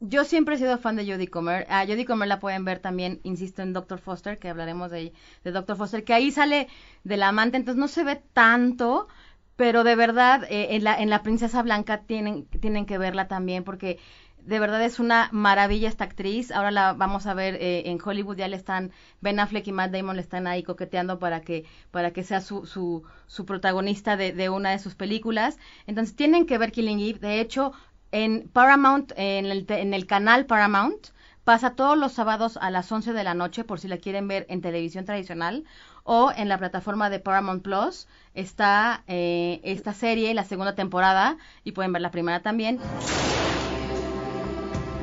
Yo 0.00 0.24
siempre 0.24 0.54
he 0.54 0.58
sido 0.58 0.76
fan 0.78 0.96
de 0.96 1.10
Jodie 1.10 1.28
Comer. 1.28 1.66
A 1.70 1.86
Jodie 1.86 2.04
Comer 2.04 2.28
la 2.28 2.38
pueden 2.40 2.64
ver 2.64 2.80
también, 2.80 3.20
insisto, 3.22 3.62
en 3.62 3.72
Doctor 3.72 3.98
Foster, 3.98 4.38
que 4.38 4.48
hablaremos 4.50 4.90
de, 4.90 5.12
de 5.42 5.52
Doctor 5.52 5.76
Foster, 5.76 6.04
que 6.04 6.12
ahí 6.12 6.30
sale 6.30 6.68
del 7.04 7.22
amante, 7.22 7.56
entonces 7.56 7.80
no 7.80 7.88
se 7.88 8.04
ve 8.04 8.22
tanto, 8.34 9.08
pero 9.56 9.82
de 9.84 9.96
verdad 9.96 10.44
eh, 10.50 10.74
en, 10.76 10.84
la, 10.84 11.00
en 11.00 11.08
La 11.08 11.22
Princesa 11.22 11.62
Blanca 11.62 12.02
tienen, 12.02 12.44
tienen 12.46 12.84
que 12.84 12.98
verla 12.98 13.26
también, 13.28 13.64
porque 13.64 13.98
de 14.38 14.58
verdad 14.58 14.82
es 14.84 15.00
una 15.00 15.28
maravilla 15.32 15.88
esta 15.88 16.04
actriz. 16.04 16.50
Ahora 16.50 16.70
la 16.70 16.92
vamos 16.94 17.26
a 17.26 17.34
ver 17.34 17.54
eh, 17.56 17.84
en 17.90 17.98
Hollywood, 18.02 18.36
ya 18.36 18.48
le 18.48 18.56
están, 18.56 18.90
Ben 19.20 19.38
Affleck 19.40 19.66
y 19.66 19.72
Matt 19.72 19.92
Damon 19.92 20.16
le 20.16 20.22
están 20.22 20.46
ahí 20.46 20.62
coqueteando 20.62 21.18
para 21.18 21.40
que, 21.42 21.64
para 21.90 22.10
que 22.12 22.22
sea 22.22 22.40
su, 22.40 22.66
su, 22.66 23.02
su 23.26 23.46
protagonista 23.46 24.16
de, 24.16 24.32
de 24.32 24.48
una 24.50 24.70
de 24.70 24.78
sus 24.78 24.94
películas. 24.94 25.58
Entonces 25.86 26.16
tienen 26.16 26.46
que 26.46 26.58
ver 26.58 26.72
Killing 26.72 27.00
Eve. 27.00 27.18
De 27.18 27.40
hecho, 27.40 27.72
en 28.12 28.48
Paramount, 28.52 29.12
en 29.16 29.46
el, 29.46 29.66
en 29.68 29.94
el 29.94 30.06
canal 30.06 30.46
Paramount, 30.46 31.08
pasa 31.44 31.74
todos 31.74 31.96
los 31.96 32.12
sábados 32.12 32.58
a 32.60 32.70
las 32.70 32.90
11 32.90 33.12
de 33.12 33.24
la 33.24 33.34
noche, 33.34 33.64
por 33.64 33.80
si 33.80 33.88
la 33.88 33.98
quieren 33.98 34.28
ver 34.28 34.46
en 34.48 34.60
televisión 34.60 35.04
tradicional, 35.04 35.64
o 36.04 36.32
en 36.34 36.48
la 36.48 36.58
plataforma 36.58 37.10
de 37.10 37.20
Paramount 37.20 37.62
Plus 37.62 38.06
está 38.34 39.04
eh, 39.06 39.60
esta 39.64 39.92
serie, 39.92 40.34
la 40.34 40.44
segunda 40.44 40.74
temporada, 40.74 41.36
y 41.64 41.72
pueden 41.72 41.92
ver 41.92 42.02
la 42.02 42.10
primera 42.10 42.40
también. 42.40 42.78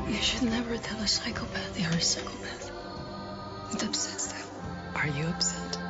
You 0.08 0.24
should 0.24 0.50
never 0.50 0.80
tell 0.80 1.00
a 1.04 1.08
psychopath 1.08 1.78
you're 1.78 1.96
a 1.96 2.02
psychopath. 2.02 2.72
It 3.74 3.84
upsets 3.84 4.28
them. 4.30 4.48
Are 4.96 5.10
you 5.10 5.28
upset? 5.28 5.87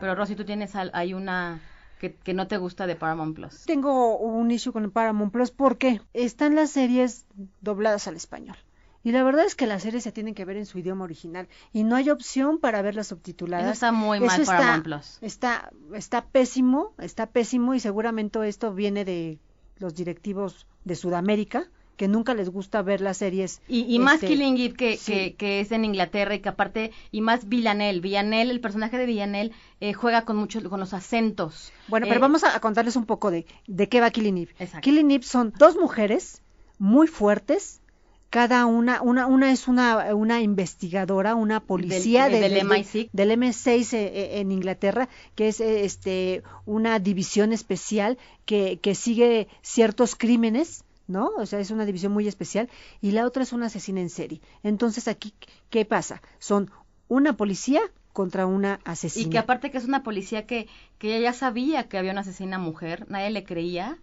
Pero 0.00 0.14
Rosy, 0.14 0.34
tú 0.34 0.44
tienes, 0.44 0.74
al- 0.74 0.90
hay 0.94 1.14
una 1.14 1.60
que, 1.98 2.14
que 2.14 2.32
no 2.34 2.46
te 2.48 2.56
gusta 2.56 2.86
de 2.86 2.96
Paramount 2.96 3.34
Plus. 3.36 3.64
Tengo 3.66 4.16
un 4.18 4.50
issue 4.50 4.72
con 4.72 4.84
el 4.84 4.90
Paramount 4.90 5.32
Plus 5.32 5.50
porque 5.50 6.00
están 6.14 6.54
las 6.54 6.70
series 6.70 7.26
dobladas 7.60 8.06
al 8.08 8.16
español. 8.16 8.56
Y 9.02 9.12
la 9.12 9.22
verdad 9.22 9.46
es 9.46 9.54
que 9.54 9.66
las 9.66 9.82
series 9.82 10.02
se 10.04 10.12
tienen 10.12 10.34
que 10.34 10.44
ver 10.44 10.58
en 10.58 10.66
su 10.66 10.78
idioma 10.78 11.04
original 11.04 11.48
y 11.72 11.84
no 11.84 11.96
hay 11.96 12.10
opción 12.10 12.58
para 12.58 12.82
verlas 12.82 13.06
subtituladas. 13.08 13.64
Eso 13.66 13.72
está 13.72 13.92
muy 13.92 14.20
mal, 14.20 14.40
está, 14.42 14.56
Paramount 14.56 14.84
Plus. 14.84 15.18
Está, 15.22 15.70
está 15.94 16.26
pésimo, 16.26 16.92
está 16.98 17.26
pésimo 17.26 17.74
y 17.74 17.80
seguramente 17.80 18.46
esto 18.46 18.74
viene 18.74 19.04
de 19.06 19.38
los 19.78 19.94
directivos 19.94 20.66
de 20.84 20.96
Sudamérica 20.96 21.70
que 22.00 22.08
nunca 22.08 22.32
les 22.32 22.48
gusta 22.48 22.80
ver 22.80 23.02
las 23.02 23.18
series. 23.18 23.60
Y, 23.68 23.80
y 23.94 23.98
más 23.98 24.14
este, 24.14 24.28
Killing 24.28 24.56
Eve 24.56 24.72
que, 24.74 24.96
sí. 24.96 25.12
que, 25.12 25.34
que 25.34 25.60
es 25.60 25.70
en 25.70 25.84
Inglaterra 25.84 26.34
y 26.34 26.40
que 26.40 26.48
aparte, 26.48 26.92
y 27.12 27.20
más 27.20 27.46
Villanelle. 27.46 28.00
Villanelle, 28.00 28.50
el 28.50 28.60
personaje 28.62 28.96
de 28.96 29.04
Villanelle 29.04 29.52
eh, 29.80 29.92
juega 29.92 30.24
con 30.24 30.36
muchos, 30.38 30.64
con 30.64 30.80
los 30.80 30.94
acentos. 30.94 31.72
Bueno, 31.88 32.06
Eh, 32.06 32.08
pero 32.08 32.22
vamos 32.22 32.42
a, 32.42 32.56
a 32.56 32.60
contarles 32.60 32.96
un 32.96 33.04
poco 33.04 33.30
de, 33.30 33.44
de 33.66 33.88
qué 33.90 34.00
va 34.00 34.10
Killing 34.10 34.38
Eve. 34.38 34.54
Exacto. 34.58 34.80
Killing 34.82 35.10
Eve 35.10 35.24
son 35.24 35.52
dos 35.58 35.76
mujeres 35.76 36.40
muy 36.78 37.06
fuertes, 37.06 37.82
cada 38.30 38.64
una, 38.64 39.02
una, 39.02 39.26
una 39.26 39.52
es 39.52 39.68
una, 39.68 40.14
una 40.14 40.40
investigadora, 40.40 41.34
una 41.34 41.60
policía 41.60 42.30
Del- 42.30 42.32
de- 42.32 42.40
del 42.48 42.54
de- 42.54 42.64
MI6. 42.64 43.08
del 43.12 43.30
M6 43.32 43.92
eh, 43.92 44.06
eh, 44.06 44.40
en 44.40 44.52
Inglaterra, 44.52 45.10
que 45.34 45.48
es 45.48 45.60
eh, 45.60 45.84
este 45.84 46.42
una 46.64 46.98
división 46.98 47.52
especial 47.52 48.16
que, 48.46 48.78
que 48.80 48.94
sigue 48.94 49.48
ciertos 49.60 50.14
crímenes, 50.16 50.84
¿no? 51.10 51.30
O 51.36 51.46
sea, 51.46 51.58
es 51.58 51.70
una 51.70 51.84
división 51.84 52.12
muy 52.12 52.26
especial, 52.26 52.70
y 53.00 53.10
la 53.10 53.26
otra 53.26 53.42
es 53.42 53.52
una 53.52 53.66
asesina 53.66 54.00
en 54.00 54.10
serie. 54.10 54.40
Entonces 54.62 55.08
aquí, 55.08 55.34
¿qué 55.68 55.84
pasa? 55.84 56.22
Son 56.38 56.70
una 57.08 57.36
policía 57.36 57.80
contra 58.12 58.46
una 58.46 58.80
asesina. 58.84 59.26
Y 59.26 59.30
que 59.30 59.38
aparte 59.38 59.70
que 59.70 59.78
es 59.78 59.84
una 59.84 60.02
policía 60.02 60.46
que, 60.46 60.68
que 60.98 61.16
ella 61.16 61.30
ya 61.30 61.32
sabía 61.32 61.88
que 61.88 61.98
había 61.98 62.12
una 62.12 62.22
asesina 62.22 62.58
mujer, 62.58 63.06
nadie 63.08 63.30
le 63.30 63.44
creía, 63.44 63.98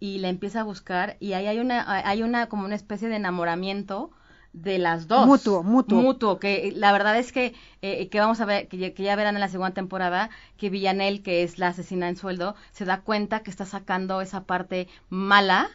y 0.00 0.18
la 0.18 0.28
empieza 0.28 0.60
a 0.60 0.64
buscar, 0.64 1.16
y 1.20 1.34
ahí 1.34 1.46
hay 1.46 1.58
una, 1.58 1.84
hay 2.08 2.22
una 2.22 2.48
como 2.48 2.64
una 2.64 2.74
especie 2.74 3.08
de 3.08 3.16
enamoramiento 3.16 4.10
de 4.52 4.78
las 4.78 5.06
dos. 5.06 5.26
Mutuo, 5.26 5.62
mutuo. 5.62 6.00
Mutuo, 6.00 6.38
que 6.38 6.72
la 6.74 6.90
verdad 6.92 7.18
es 7.18 7.32
que, 7.32 7.54
eh, 7.82 8.08
que 8.08 8.18
vamos 8.18 8.40
a 8.40 8.46
ver, 8.46 8.66
que 8.66 8.78
ya, 8.78 8.94
que 8.94 9.02
ya 9.02 9.14
verán 9.14 9.36
en 9.36 9.40
la 9.40 9.48
segunda 9.48 9.74
temporada, 9.74 10.30
que 10.56 10.70
Villanelle, 10.70 11.22
que 11.22 11.42
es 11.42 11.58
la 11.58 11.68
asesina 11.68 12.08
en 12.08 12.16
sueldo, 12.16 12.56
se 12.72 12.84
da 12.84 13.02
cuenta 13.02 13.42
que 13.42 13.50
está 13.50 13.64
sacando 13.64 14.20
esa 14.20 14.44
parte 14.44 14.88
mala 15.08 15.70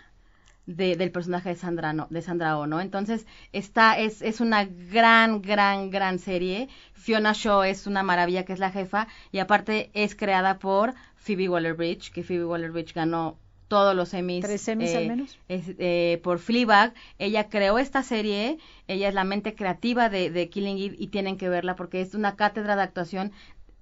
de- 0.65 0.95
del 0.95 1.12
personaje 1.12 1.49
de 1.49 1.56
Sandra, 1.56 1.93
no, 1.93 2.08
de 2.10 2.21
Sandra 2.21 2.58
Oh, 2.58 2.67
¿no? 2.67 2.82
Entonces, 2.82 3.25
está, 3.54 3.97
es, 3.99 4.21
es 4.21 4.41
una 4.41 4.65
gran, 4.65 5.41
gran, 5.41 5.89
gran 5.91 6.19
serie. 6.19 6.69
Fiona 6.93 7.34
Shaw 7.34 7.63
es 7.63 7.88
una 7.88 8.04
maravilla 8.04 8.45
que 8.45 8.54
es 8.54 8.60
la 8.60 8.71
jefa 8.71 9.08
y 9.32 9.39
aparte 9.39 9.91
es 9.93 10.15
creada 10.15 10.58
por 10.60 10.93
Phoebe 11.15 11.49
Waller-Bridge, 11.49 12.12
que 12.12 12.23
Phoebe 12.23 12.45
Waller-Bridge 12.45 12.93
ganó 12.93 13.38
todos 13.67 13.95
los 13.95 14.13
Emmys. 14.13 14.45
¿Tres 14.45 14.67
Emmys 14.67 14.95
al 14.95 15.08
menos? 15.08 15.39
es, 15.47 15.63
eh, 15.80 16.19
por 16.23 16.38
Fleabag. 16.39 16.93
Ella 17.17 17.49
creó 17.49 17.80
esta 17.80 18.04
serie, 18.04 18.58
ella 18.88 19.08
es 19.08 19.13
la 19.15 19.23
mente 19.23 19.56
creativa 19.56 20.10
de, 20.10 20.30
de 20.30 20.49
Killing 20.49 20.78
Eve 20.78 20.95
y 20.99 21.08
tienen 21.08 21.38
que 21.38 21.49
verla 21.49 21.75
porque 21.75 22.01
es 22.01 22.13
una 22.13 22.36
cátedra 22.36 22.75
de 22.75 22.84
actuación 22.84 23.32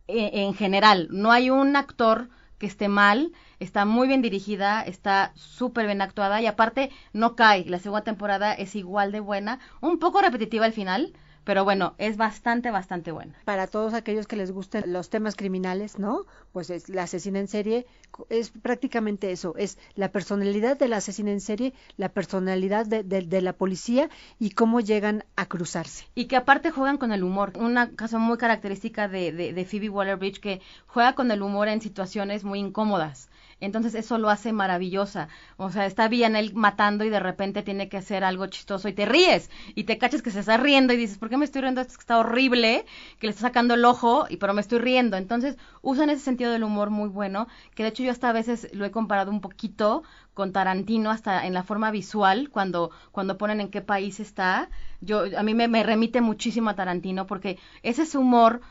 eh, 0.08 0.32
en 0.34 0.54
general. 0.54 1.08
No 1.12 1.32
hay 1.34 1.50
un 1.50 1.76
actor 1.76 2.30
que 2.58 2.66
esté 2.66 2.88
mal, 2.88 3.32
está 3.60 3.86
muy 3.86 4.08
bien 4.08 4.22
dirigida, 4.22 4.82
está 4.82 5.32
súper 5.36 5.86
bien 5.86 6.02
actuada 6.02 6.42
y 6.42 6.48
aparte 6.48 6.92
no 7.13 7.36
cae. 7.36 7.66
La 7.66 7.80
segunda 7.80 8.04
temporada 8.04 8.54
es 8.54 8.76
igual 8.76 9.12
de 9.12 9.20
buena, 9.20 9.60
un 9.82 10.00
poco 10.00 10.22
repetitiva 10.22 10.66
al 10.66 10.74
final, 10.74 11.13
pero 11.43 11.63
bueno, 11.63 11.93
es 11.97 12.17
bastante, 12.17 12.71
bastante 12.71 13.12
buena. 13.12 13.34
Para 13.45 13.67
todos 13.67 13.93
aquellos 13.93 14.27
que 14.27 14.36
les 14.36 14.51
gusten 14.51 14.91
los 14.93 15.10
temas 15.10 15.36
criminales, 15.36 15.99
¿no? 15.99 16.25
Pues 16.51 16.69
es 16.69 16.89
la 16.89 17.03
asesina 17.03 17.39
en 17.39 17.47
serie 17.47 17.86
es 18.29 18.51
prácticamente 18.51 19.32
eso, 19.32 19.56
es 19.58 19.77
la 19.95 20.12
personalidad 20.12 20.77
de 20.77 20.88
la 20.88 20.97
asesina 20.97 21.32
en 21.32 21.41
serie, 21.41 21.73
la 21.97 22.10
personalidad 22.10 22.86
de, 22.86 23.03
de- 23.03 23.23
de 23.23 23.41
la 23.41 23.53
policía 23.53 24.10
y 24.39 24.51
cómo 24.51 24.79
llegan 24.79 25.23
a 25.36 25.47
cruzarse. 25.47 26.06
Y 26.13 26.25
que 26.25 26.36
aparte 26.36 26.69
juegan 26.71 26.97
con 26.97 27.12
el 27.12 27.23
humor. 27.23 27.53
Una 27.56 27.89
cosa 27.91 28.19
muy 28.19 28.38
característica 28.38 29.08
de, 29.08 29.32
de, 29.32 29.53
de 29.53 29.65
Phoebe 29.65 29.89
Waller-Bridge 29.89 30.39
que 30.39 30.62
juega 30.88 31.13
con 31.15 31.32
el 31.32 31.41
humor 31.41 31.67
en 31.69 31.82
situaciones 31.82 32.43
muy 32.43 32.60
incómodas. 32.60 33.29
Entonces 33.65 33.95
eso 33.95 34.17
lo 34.17 34.30
hace 34.30 34.54
maravillosa. 34.54 35.30
O 35.58 35.71
sea, 35.71 35.86
está 35.86 36.08
bien 36.08 36.36
él 36.36 36.54
matando 36.54 37.04
y 37.04 37.10
de 37.10 37.19
repente 37.19 37.63
tiene 37.63 37.89
que 37.89 37.97
hacer 37.97 38.23
algo 38.23 38.47
chistoso 38.47 38.88
y 38.88 38.93
te 38.93 39.06
ríes 39.06 39.49
y 39.76 39.86
te 39.86 39.97
cachas 39.97 40.21
que 40.21 40.32
se 40.32 40.41
está 40.41 40.58
riendo 40.58 40.93
y 40.93 40.97
dices, 40.97 41.17
¿por 41.17 41.30
qué 41.30 41.38
me 41.38 41.45
estoy 41.45 41.62
riendo? 41.62 41.82
Esto 41.82 41.95
está 41.99 42.17
horrible, 42.17 42.86
que 43.19 43.28
le 43.28 43.32
está 43.32 43.41
sacando 43.41 43.73
el 43.73 43.86
ojo, 43.86 44.26
y 44.30 44.38
pero 44.38 44.54
me 44.54 44.62
estoy 44.62 44.80
riendo. 44.80 45.17
Entonces 45.17 45.58
usan 45.82 46.10
ese 46.10 46.21
sentido 46.21 46.52
del 46.52 46.63
humor 46.63 46.89
muy 46.89 47.10
bueno, 47.10 47.47
que 47.76 47.84
de 47.84 47.89
hecho 47.89 48.04
yo 48.04 48.12
hasta 48.12 48.30
a 48.30 48.34
veces 48.34 48.69
lo 48.73 48.86
he 48.86 48.91
comparado 48.91 49.32
un 49.32 49.41
poquito 49.41 50.04
con 50.34 50.52
Tarantino 50.52 51.12
hasta 51.12 51.45
en 51.45 51.54
la 51.54 51.63
forma 51.63 51.91
visual 51.91 52.49
cuando 52.49 52.91
cuando 53.12 53.38
ponen 53.38 53.62
en 53.62 53.69
qué 53.69 53.82
país 53.82 54.19
está. 54.19 54.69
Yo 55.02 55.23
a 55.38 55.43
mí 55.43 55.54
me, 55.54 55.67
me 55.67 55.84
remite 55.84 56.21
muchísimo 56.21 56.69
a 56.69 56.76
Tarantino 56.76 57.28
porque 57.28 57.60
ese 57.84 58.04
es 58.04 58.15
humor 58.15 58.62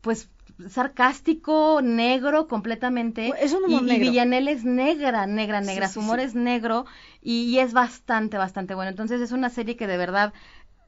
pues 0.00 0.30
sarcástico, 0.68 1.80
negro 1.82 2.46
completamente. 2.48 3.32
Es 3.40 3.52
un 3.52 3.64
humor 3.64 3.82
y. 3.82 3.98
Villanelle 3.98 4.52
es 4.52 4.64
negra, 4.64 5.26
negra, 5.26 5.60
negra. 5.60 5.88
Sí, 5.88 5.94
Su 5.94 6.00
humor 6.00 6.18
sí. 6.20 6.26
es 6.26 6.34
negro 6.34 6.86
y, 7.22 7.44
y 7.44 7.58
es 7.58 7.72
bastante, 7.72 8.36
bastante 8.36 8.74
bueno. 8.74 8.90
Entonces 8.90 9.20
es 9.20 9.32
una 9.32 9.50
serie 9.50 9.76
que 9.76 9.86
de 9.86 9.96
verdad 9.96 10.32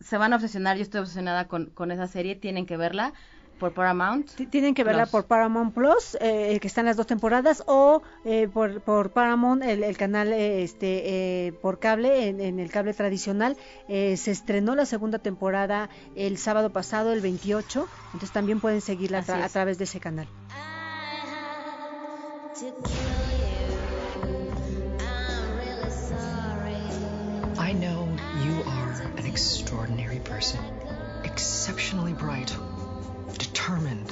se 0.00 0.18
van 0.18 0.32
a 0.32 0.36
obsesionar. 0.36 0.76
Yo 0.76 0.82
estoy 0.82 1.00
obsesionada 1.00 1.48
con, 1.48 1.66
con 1.66 1.90
esa 1.90 2.06
serie. 2.06 2.36
Tienen 2.36 2.66
que 2.66 2.76
verla 2.76 3.12
por 3.62 3.72
Paramount. 3.72 4.28
Tienen 4.50 4.74
que 4.74 4.82
verla 4.82 5.04
Plus. 5.04 5.10
por 5.12 5.24
Paramount 5.26 5.72
Plus, 5.72 6.16
eh, 6.20 6.58
que 6.60 6.66
están 6.66 6.84
las 6.86 6.96
dos 6.96 7.06
temporadas, 7.06 7.62
o 7.68 8.02
eh, 8.24 8.48
por, 8.52 8.80
por 8.80 9.10
Paramount, 9.10 9.62
el, 9.62 9.84
el 9.84 9.96
canal 9.96 10.32
eh, 10.32 10.64
este 10.64 11.46
eh, 11.46 11.52
por 11.52 11.78
cable, 11.78 12.28
en, 12.28 12.40
en 12.40 12.58
el 12.58 12.70
cable 12.72 12.92
tradicional. 12.92 13.56
Eh, 13.88 14.16
se 14.16 14.32
estrenó 14.32 14.74
la 14.74 14.84
segunda 14.84 15.20
temporada 15.20 15.88
el 16.16 16.38
sábado 16.38 16.70
pasado, 16.72 17.12
el 17.12 17.20
28, 17.20 17.86
entonces 18.06 18.32
también 18.32 18.58
pueden 18.60 18.80
seguirla 18.80 19.22
tra- 19.24 19.44
a 19.44 19.48
través 19.48 19.78
de 19.78 19.84
ese 19.84 20.00
canal. 20.00 20.26
I 27.58 27.72
know 27.72 28.08
you 28.44 28.62
are 28.66 29.02
an 29.16 29.26
extraordinary 29.26 30.18
person. 30.20 30.60
Exceptionally 31.24 32.12
bright. 32.12 32.50
Determined. 33.38 34.08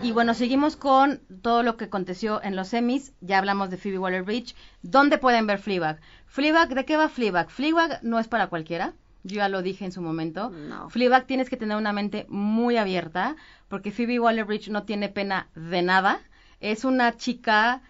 Y 0.00 0.12
bueno, 0.12 0.32
seguimos 0.34 0.76
con 0.76 1.20
todo 1.42 1.64
lo 1.64 1.76
que 1.76 1.86
aconteció 1.86 2.42
en 2.42 2.54
los 2.54 2.68
semis. 2.68 3.12
Ya 3.20 3.38
hablamos 3.38 3.68
de 3.68 3.76
Phoebe 3.76 3.98
Waller-Bridge. 3.98 4.54
¿Dónde 4.82 5.18
pueden 5.18 5.46
ver 5.48 5.58
Fleabag? 5.58 6.00
Fleabag, 6.26 6.68
¿de 6.74 6.84
qué 6.84 6.96
va 6.96 7.08
Fleabag? 7.08 7.50
Fleabag 7.50 7.98
no 8.02 8.20
es 8.20 8.28
para 8.28 8.46
cualquiera. 8.46 8.94
Yo 9.24 9.36
ya 9.36 9.48
lo 9.48 9.60
dije 9.60 9.84
en 9.84 9.92
su 9.92 10.00
momento. 10.00 10.50
No. 10.50 10.88
Fleabag 10.88 11.26
tienes 11.26 11.50
que 11.50 11.56
tener 11.56 11.76
una 11.76 11.92
mente 11.92 12.26
muy 12.28 12.76
abierta 12.76 13.34
porque 13.68 13.90
Phoebe 13.90 14.20
Waller-Bridge 14.20 14.68
no 14.68 14.84
tiene 14.84 15.08
pena 15.08 15.48
de 15.56 15.82
nada. 15.82 16.20
Es 16.60 16.84
una 16.84 17.16
chica 17.16 17.82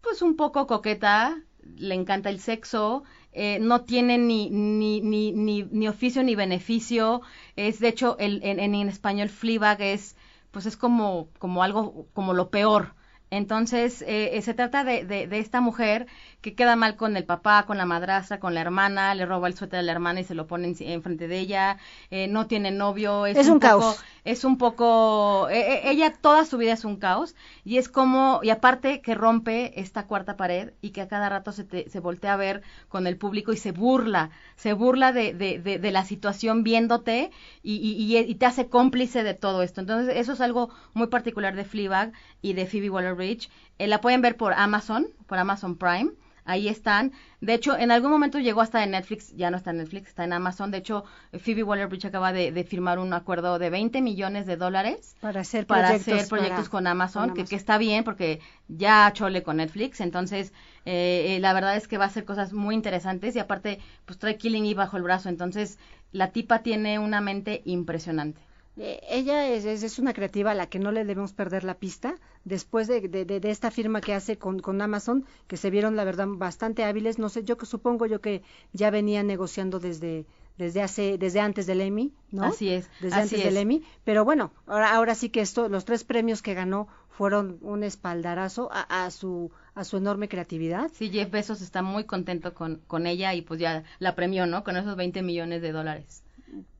pues 0.00 0.22
un 0.22 0.36
poco 0.36 0.66
coqueta, 0.66 1.36
le 1.76 1.94
encanta 1.94 2.30
el 2.30 2.40
sexo, 2.40 3.04
eh, 3.34 3.58
no 3.60 3.82
tiene 3.84 4.18
ni, 4.18 4.50
ni, 4.50 5.00
ni, 5.00 5.32
ni, 5.32 5.64
ni 5.64 5.88
oficio 5.88 6.22
ni 6.22 6.34
beneficio, 6.34 7.22
es 7.56 7.80
de 7.80 7.88
hecho 7.88 8.16
el, 8.18 8.40
en, 8.42 8.60
en, 8.60 8.74
en 8.74 8.88
español 8.88 9.28
Fleabag 9.28 9.80
es 9.82 10.16
pues 10.50 10.66
es 10.66 10.76
como, 10.76 11.28
como 11.38 11.62
algo, 11.62 12.06
como 12.12 12.32
lo 12.32 12.50
peor. 12.50 12.94
Entonces, 13.30 14.02
eh, 14.02 14.36
eh, 14.36 14.42
se 14.42 14.54
trata 14.54 14.84
de, 14.84 15.04
de, 15.04 15.26
de 15.26 15.38
esta 15.40 15.60
mujer 15.60 16.06
que 16.40 16.54
queda 16.54 16.76
mal 16.76 16.94
con 16.96 17.16
el 17.16 17.24
papá, 17.24 17.64
con 17.66 17.76
la 17.78 17.86
madrastra, 17.86 18.38
con 18.38 18.54
la 18.54 18.60
hermana, 18.60 19.14
le 19.16 19.26
roba 19.26 19.48
el 19.48 19.56
suéter 19.56 19.80
a 19.80 19.82
la 19.82 19.90
hermana 19.92 20.20
y 20.20 20.24
se 20.24 20.34
lo 20.36 20.46
pone 20.46 20.68
en- 20.68 20.76
enfrente 20.78 21.26
de 21.26 21.38
ella, 21.40 21.78
eh, 22.10 22.28
no 22.28 22.46
tiene 22.46 22.70
novio, 22.70 23.26
es, 23.26 23.36
Es 23.38 23.48
un 23.48 23.58
poco, 23.58 23.80
caos. 23.80 24.04
Es 24.24 24.44
un 24.44 24.56
poco, 24.58 25.48
eh, 25.50 25.74
eh, 25.74 25.80
ella 25.90 26.12
toda 26.20 26.44
su 26.44 26.56
vida 26.58 26.72
es 26.72 26.84
un 26.84 26.96
caos 26.96 27.34
y 27.64 27.76
es 27.78 27.88
como, 27.88 28.40
y 28.42 28.50
aparte 28.50 29.00
que 29.02 29.14
rompe 29.14 29.78
esta 29.80 30.06
cuarta 30.06 30.36
pared 30.36 30.72
y 30.80 30.90
que 30.90 31.02
a 31.02 31.08
cada 31.08 31.28
rato 31.28 31.52
se, 31.52 31.64
te- 31.64 31.88
se 31.90 32.00
voltea 32.00 32.34
a 32.34 32.36
ver 32.36 32.62
con 32.88 33.06
el 33.06 33.16
público 33.18 33.52
y 33.52 33.56
se 33.56 33.72
burla, 33.72 34.30
se 34.56 34.72
burla 34.72 35.12
de, 35.12 35.34
de, 35.34 35.58
de, 35.58 35.78
de 35.78 35.90
la 35.92 36.04
situación 36.04 36.62
viéndote 36.64 37.30
y, 37.62 37.74
y, 37.76 38.16
y- 38.18 38.18
y 38.18 38.34
te 38.36 38.46
hace 38.46 38.68
cómplice 38.68 39.22
de 39.24 39.34
todo 39.34 39.62
esto. 39.62 39.80
Entonces 39.80 40.16
eso 40.16 40.32
es 40.32 40.40
algo 40.40 40.70
muy 40.94 41.08
particular 41.08 41.54
de 41.56 41.64
Fleabag 41.64 42.12
y 42.42 42.52
de 42.54 42.66
Phoebe 42.66 42.90
Waller-Bridge. 42.90 43.50
Eh, 43.78 43.86
la 43.86 44.00
pueden 44.00 44.22
ver 44.22 44.36
por 44.36 44.52
Amazon, 44.54 45.08
por 45.26 45.38
Amazon 45.38 45.76
Prime. 45.76 46.12
Ahí 46.46 46.68
están. 46.68 47.12
De 47.40 47.54
hecho, 47.54 47.76
en 47.78 47.90
algún 47.90 48.10
momento 48.10 48.38
llegó 48.38 48.60
hasta 48.60 48.84
en 48.84 48.90
Netflix, 48.90 49.34
ya 49.34 49.50
no 49.50 49.56
está 49.56 49.70
en 49.70 49.78
Netflix, 49.78 50.08
está 50.08 50.24
en 50.24 50.32
Amazon. 50.34 50.70
De 50.70 50.78
hecho, 50.78 51.04
Phoebe 51.32 51.62
Waller-Bridge 51.62 52.04
acaba 52.06 52.32
de, 52.32 52.52
de 52.52 52.64
firmar 52.64 52.98
un 52.98 53.12
acuerdo 53.14 53.58
de 53.58 53.70
20 53.70 54.02
millones 54.02 54.44
de 54.46 54.56
dólares 54.56 55.16
Para 55.20 55.40
hacer 55.40 55.66
para 55.66 55.88
proyectos, 55.88 56.14
hacer 56.14 56.28
proyectos 56.28 56.58
para- 56.68 56.70
con, 56.70 56.86
Amazon, 56.86 57.28
con 57.30 57.34
Que, 57.36 57.44
que 57.44 57.56
está 57.56 57.78
bien 57.78 58.04
porque 58.04 58.40
ya 58.68 59.10
chole 59.14 59.42
con 59.42 59.56
Netflix. 59.56 60.00
Entonces, 60.00 60.52
eh, 60.84 61.36
eh, 61.36 61.40
la 61.40 61.52
verdad 61.54 61.76
es 61.76 61.88
que 61.88 61.96
va 61.98 62.04
a 62.04 62.08
hacer 62.08 62.24
cosas 62.26 62.52
muy 62.52 62.74
interesantes 62.74 63.34
y 63.36 63.38
aparte, 63.38 63.78
pues 64.04 64.18
trae 64.18 64.36
Killing 64.36 64.64
Eve 64.66 64.74
bajo 64.74 64.96
el 64.98 65.02
brazo. 65.02 65.30
Entonces, 65.30 65.78
la 66.12 66.30
tipa 66.30 66.58
tiene 66.62 66.98
una 66.98 67.20
mente 67.22 67.62
impresionante. 67.64 68.40
Eh, 68.76 69.00
ella 69.08 69.48
es, 69.48 69.64
es, 69.64 69.98
una 70.00 70.12
creativa 70.14 70.50
a 70.50 70.54
la 70.54 70.66
que 70.68 70.78
no 70.80 70.90
le 70.90 71.04
debemos 71.04 71.32
perder 71.32 71.62
la 71.64 71.74
pista 71.78 72.16
después 72.44 72.88
de, 72.88 73.02
de, 73.08 73.24
de- 73.24 73.38
de 73.40 73.50
esta 73.50 73.70
firma 73.70 74.00
que 74.00 74.14
hace 74.14 74.36
con, 74.36 74.58
con 74.58 74.82
Amazon, 74.82 75.24
que 75.46 75.56
se 75.56 75.70
vieron, 75.70 75.94
la 75.96 76.04
verdad, 76.04 76.26
bastante 76.28 76.82
hábiles. 76.84 77.18
No 77.18 77.28
sé, 77.28 77.44
yo 77.44 77.56
que 77.56 77.66
supongo 77.66 78.06
yo 78.06 78.20
que 78.20 78.42
ya 78.72 78.90
venía 78.90 79.22
negociando 79.22 79.78
desde 79.78 80.26
desde 80.56 80.82
hace 80.82 81.18
desde 81.18 81.40
antes 81.40 81.66
del 81.66 81.80
Emmy, 81.80 82.12
¿no? 82.30 82.44
Así 82.44 82.68
es, 82.68 82.88
Desde 83.00 83.16
así 83.16 83.34
antes 83.36 83.44
del. 83.44 83.56
Emmy, 83.62 83.82
pero 84.04 84.24
bueno, 84.24 84.52
ahora 84.66 84.92
ahora 84.94 85.14
sí 85.14 85.28
que 85.30 85.40
esto 85.40 85.68
los 85.68 85.84
tres 85.84 86.04
premios 86.04 86.42
que 86.42 86.54
ganó 86.54 86.88
fueron 87.10 87.58
un 87.60 87.82
espaldarazo 87.84 88.70
a, 88.72 89.04
a 89.04 89.10
su 89.12 89.50
a 89.76 89.84
su 89.84 89.96
enorme 89.98 90.28
creatividad. 90.28 90.90
Sí, 90.94 91.10
Jeff 91.10 91.30
Bezos 91.30 91.60
está 91.60 91.82
muy 91.82 92.04
contento 92.04 92.54
con, 92.54 92.80
con 92.88 93.06
ella 93.06 93.34
y 93.34 93.42
pues 93.42 93.60
ya 93.60 93.84
la 94.00 94.14
premió, 94.16 94.46
¿no? 94.46 94.62
Con 94.64 94.76
esos 94.76 94.96
20 94.96 95.22
millones 95.22 95.62
de 95.62 95.70
dólares. 95.72 96.23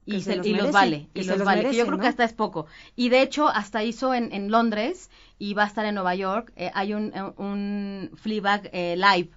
Y, 0.07 0.21
se 0.21 0.37
los 0.37 0.47
y 0.47 0.53
los 0.55 0.71
vale, 0.71 1.09
que 1.15 1.23
y 1.23 1.25
los 1.25 1.39
los 1.39 1.47
vale, 1.47 1.63
que 1.71 1.77
yo 1.77 1.87
creo 1.87 1.97
¿no? 1.97 2.03
que 2.03 2.09
hasta 2.09 2.25
es 2.25 2.33
poco. 2.33 2.67
Y 2.95 3.09
de 3.09 3.23
hecho, 3.23 3.49
hasta 3.49 3.83
hizo 3.83 4.13
en, 4.13 4.33
en 4.33 4.51
Londres 4.51 5.11
y 5.39 5.55
va 5.55 5.65
a 5.65 5.67
estar 5.67 5.87
en 5.87 5.95
Nueva 5.95 6.15
York, 6.15 6.53
eh, 6.57 6.71
hay 6.75 6.93
un, 6.93 7.13
eh, 7.15 7.33
un 7.37 8.11
Fleabag 8.15 8.71
eh, 8.73 8.97
live. 8.97 9.31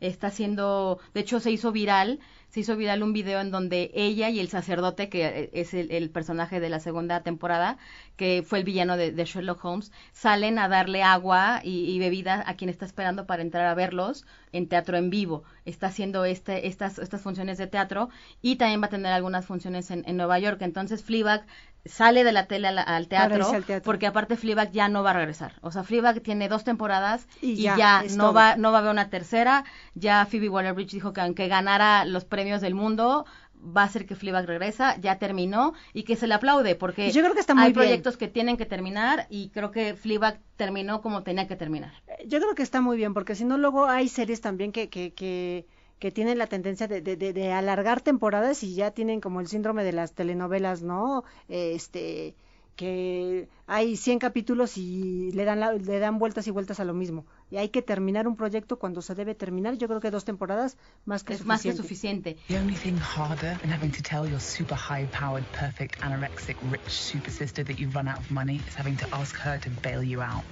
Está 0.00 0.28
haciendo, 0.28 0.98
de 1.14 1.20
hecho 1.20 1.40
se 1.40 1.50
hizo 1.50 1.72
viral, 1.72 2.20
se 2.48 2.60
hizo 2.60 2.76
viral 2.76 3.02
un 3.02 3.12
video 3.12 3.40
en 3.40 3.50
donde 3.50 3.90
ella 3.94 4.30
y 4.30 4.40
el 4.40 4.48
sacerdote, 4.48 5.08
que 5.08 5.26
eh, 5.26 5.50
es 5.52 5.74
el, 5.74 6.10
personaje 6.10 6.60
de 6.60 6.68
la 6.68 6.80
segunda 6.80 7.22
temporada, 7.22 7.78
que 8.16 8.42
fue 8.46 8.58
el 8.58 8.64
villano 8.64 8.96
de, 8.96 9.12
de 9.12 9.24
Sherlock 9.24 9.64
Holmes, 9.64 9.92
salen 10.12 10.58
a 10.58 10.68
darle 10.68 11.02
agua 11.02 11.60
y, 11.62 11.90
y 11.90 11.98
bebida 11.98 12.42
a 12.46 12.54
quien 12.54 12.70
está 12.70 12.84
esperando 12.84 13.26
para 13.26 13.42
entrar 13.42 13.66
a 13.66 13.74
verlos 13.74 14.24
en 14.52 14.68
teatro 14.68 14.96
en 14.96 15.10
vivo. 15.10 15.44
Está 15.64 15.88
haciendo 15.88 16.24
este, 16.24 16.66
estas, 16.66 16.98
estas 16.98 17.20
funciones 17.20 17.58
de 17.58 17.66
teatro 17.66 18.08
y 18.42 18.56
también 18.56 18.80
va 18.82 18.86
a 18.86 18.90
tener 18.90 19.12
algunas 19.12 19.44
funciones 19.44 19.90
en, 19.90 20.04
en 20.06 20.16
Nueva 20.16 20.38
York. 20.38 20.62
Entonces 20.62 21.02
Fleabag 21.04 21.46
sale 21.88 22.24
de 22.24 22.32
la 22.32 22.46
tele 22.46 22.68
al, 22.68 22.78
al 22.78 23.08
teatro, 23.08 23.46
porque 23.84 24.06
aparte 24.06 24.36
Fleabag 24.36 24.70
ya 24.72 24.88
no 24.88 25.02
va 25.02 25.10
a 25.10 25.14
regresar. 25.14 25.54
O 25.62 25.70
sea, 25.70 25.82
Fleabag 25.84 26.20
tiene 26.22 26.48
dos 26.48 26.64
temporadas 26.64 27.26
Y 27.40 27.52
y, 27.52 27.62
ya, 27.62 28.02
no 28.16 28.24
todo. 28.24 28.32
va 28.34 28.56
no 28.56 28.72
va 28.72 28.78
a 28.78 28.80
haber 28.80 28.92
una 28.92 29.10
tercera. 29.10 29.64
Ya 29.94 30.26
Phoebe 30.26 30.48
Waller-Bridge 30.48 30.92
dijo 30.92 31.12
que 31.12 31.20
aunque 31.20 31.48
ganara 31.48 32.04
los 32.04 32.24
premios 32.24 32.60
del 32.60 32.74
mundo, 32.74 33.24
va 33.54 33.82
a 33.84 33.88
ser 33.88 34.06
que 34.06 34.14
Fleabag 34.14 34.46
regresa, 34.46 34.96
ya 35.00 35.18
terminó 35.18 35.72
y 35.92 36.04
que 36.04 36.14
se 36.16 36.26
le 36.26 36.34
aplaude 36.34 36.74
porque 36.74 37.10
Yo 37.10 37.22
creo 37.22 37.34
que 37.34 37.40
está 37.40 37.54
muy 37.54 37.64
hay 37.64 37.72
bien. 37.72 37.74
proyectos 37.74 38.16
que 38.16 38.28
tienen 38.28 38.56
que 38.56 38.66
terminar 38.66 39.26
y 39.30 39.48
creo 39.50 39.70
que 39.70 39.94
Fleabag 39.94 40.40
terminó 40.56 41.00
como 41.02 41.22
tenía 41.22 41.46
que 41.48 41.56
terminar. 41.56 41.92
Yo 42.26 42.38
creo 42.38 42.54
que 42.54 42.62
está 42.62 42.80
muy 42.80 42.96
bien, 42.96 43.14
porque 43.14 43.34
si 43.34 43.44
no, 43.44 43.56
luego 43.58 43.86
hay 43.86 44.08
series 44.08 44.40
también 44.40 44.72
que, 44.72 44.88
que, 44.88 45.12
que, 45.14 45.66
que 45.98 46.10
tienen 46.10 46.38
la 46.38 46.46
tendencia 46.46 46.86
de, 46.88 47.00
de, 47.00 47.16
de, 47.16 47.32
de 47.32 47.52
alargar 47.52 48.00
temporadas 48.02 48.62
y 48.62 48.74
ya 48.74 48.90
tienen 48.92 49.20
como 49.20 49.40
el 49.40 49.48
síndrome 49.48 49.84
de 49.84 49.92
las 49.92 50.12
telenovelas, 50.14 50.82
¿no? 50.82 51.24
Este 51.48 52.36
que 52.76 53.48
hay 53.66 53.96
100 53.96 54.18
capítulos 54.18 54.76
y 54.76 55.32
le 55.32 55.44
dan 55.46 55.60
la- 55.60 55.72
le 55.72 55.98
dan 55.98 56.18
vueltas 56.18 56.46
y 56.46 56.50
vueltas 56.50 56.78
a 56.78 56.84
lo 56.84 56.92
mismo 56.92 57.24
y 57.50 57.56
hay 57.56 57.70
que 57.70 57.80
terminar 57.80 58.28
un 58.28 58.36
proyecto 58.36 58.78
cuando 58.78 59.00
se 59.00 59.14
debe 59.14 59.34
terminar 59.34 59.78
yo 59.78 59.88
creo 59.88 60.00
que 60.00 60.10
dos 60.10 60.26
temporadas 60.26 60.76
más 61.06 61.24
que 61.24 61.32
Es 61.32 61.46
más 61.46 61.62
que 61.62 61.72
suficiente 61.72 62.34
suficiente. 62.34 62.44
The 62.48 62.58
only 62.60 62.76
thing 62.76 62.98
harder 63.00 63.58
than 63.60 63.70
having 63.70 63.92
to 63.92 64.02
tell 64.02 64.28
your 64.28 64.40
super 64.40 64.76
high 64.76 65.06
powered, 65.08 65.46
perfect, 65.52 65.98
anorexic, 66.02 66.56
rich 66.60 66.90
super 66.90 67.32
sister 67.32 67.64
that 67.64 67.76
you've 67.78 67.94
run 67.94 68.08
out 68.08 68.18
of 68.18 68.30
money 68.30 68.62
is 68.68 68.74
having 68.76 68.96
to 68.98 69.06
ask 69.10 69.34
her 69.38 69.58
to 69.60 69.70
bail 69.82 70.02
you 70.02 70.20
out. 70.20 70.44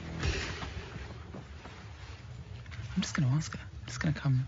I'm 2.96 3.02
just 3.02 3.14
going 3.14 3.28
to 3.28 3.35
ask 3.37 3.52
her. 3.52 3.61
I'm 3.61 3.87
just 3.87 4.00
going 4.00 4.14
to 4.14 4.20
come. 4.20 4.46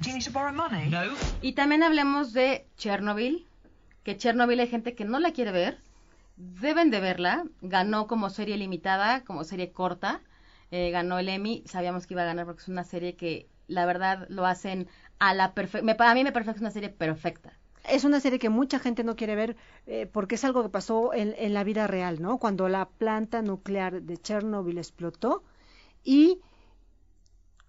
Do 0.00 0.10
you 0.10 0.16
need 0.16 0.24
to 0.24 0.32
borrow 0.32 0.52
money? 0.52 0.88
No. 0.90 1.02
Y 1.40 1.52
también 1.52 1.82
hablemos 1.82 2.32
de 2.32 2.66
Chernobyl, 2.76 3.46
que 4.02 4.16
Chernobyl 4.16 4.60
hay 4.60 4.68
gente 4.68 4.94
que 4.94 5.04
no 5.04 5.18
la 5.18 5.32
quiere 5.32 5.52
ver, 5.52 5.78
deben 6.36 6.90
de 6.90 7.00
verla, 7.00 7.44
ganó 7.62 8.06
como 8.06 8.28
serie 8.30 8.56
limitada, 8.56 9.24
como 9.24 9.44
serie 9.44 9.72
corta, 9.72 10.20
eh, 10.70 10.90
ganó 10.90 11.18
el 11.18 11.28
Emmy, 11.28 11.62
sabíamos 11.66 12.06
que 12.06 12.14
iba 12.14 12.22
a 12.22 12.26
ganar 12.26 12.46
porque 12.46 12.62
es 12.62 12.68
una 12.68 12.84
serie 12.84 13.16
que 13.16 13.48
la 13.66 13.86
verdad 13.86 14.26
lo 14.28 14.44
hacen 14.44 14.88
a 15.18 15.32
la 15.32 15.54
perfecta, 15.54 16.10
a 16.10 16.14
mí 16.14 16.24
me 16.24 16.32
parece 16.32 16.50
que 16.50 16.56
es 16.56 16.60
una 16.60 16.70
serie 16.70 16.90
perfecta. 16.90 17.52
es 17.84 18.04
una 18.04 18.20
serie 18.20 18.38
que 18.38 18.48
mucha 18.48 18.78
gente 18.78 19.04
no 19.04 19.16
quiere 19.16 19.36
ver 19.36 19.56
eh, 19.86 20.06
porque 20.12 20.34
es 20.34 20.44
algo 20.44 20.62
que 20.62 20.68
pasó 20.68 21.14
en, 21.14 21.34
en 21.38 21.54
la 21.54 21.64
vida 21.64 21.86
real, 21.86 22.20
¿no? 22.20 22.38
Cuando 22.38 22.68
la 22.68 22.88
planta 22.88 23.42
nuclear 23.42 24.02
de 24.02 24.16
Chernobyl 24.16 24.78
explotó 24.78 25.44
y 26.02 26.40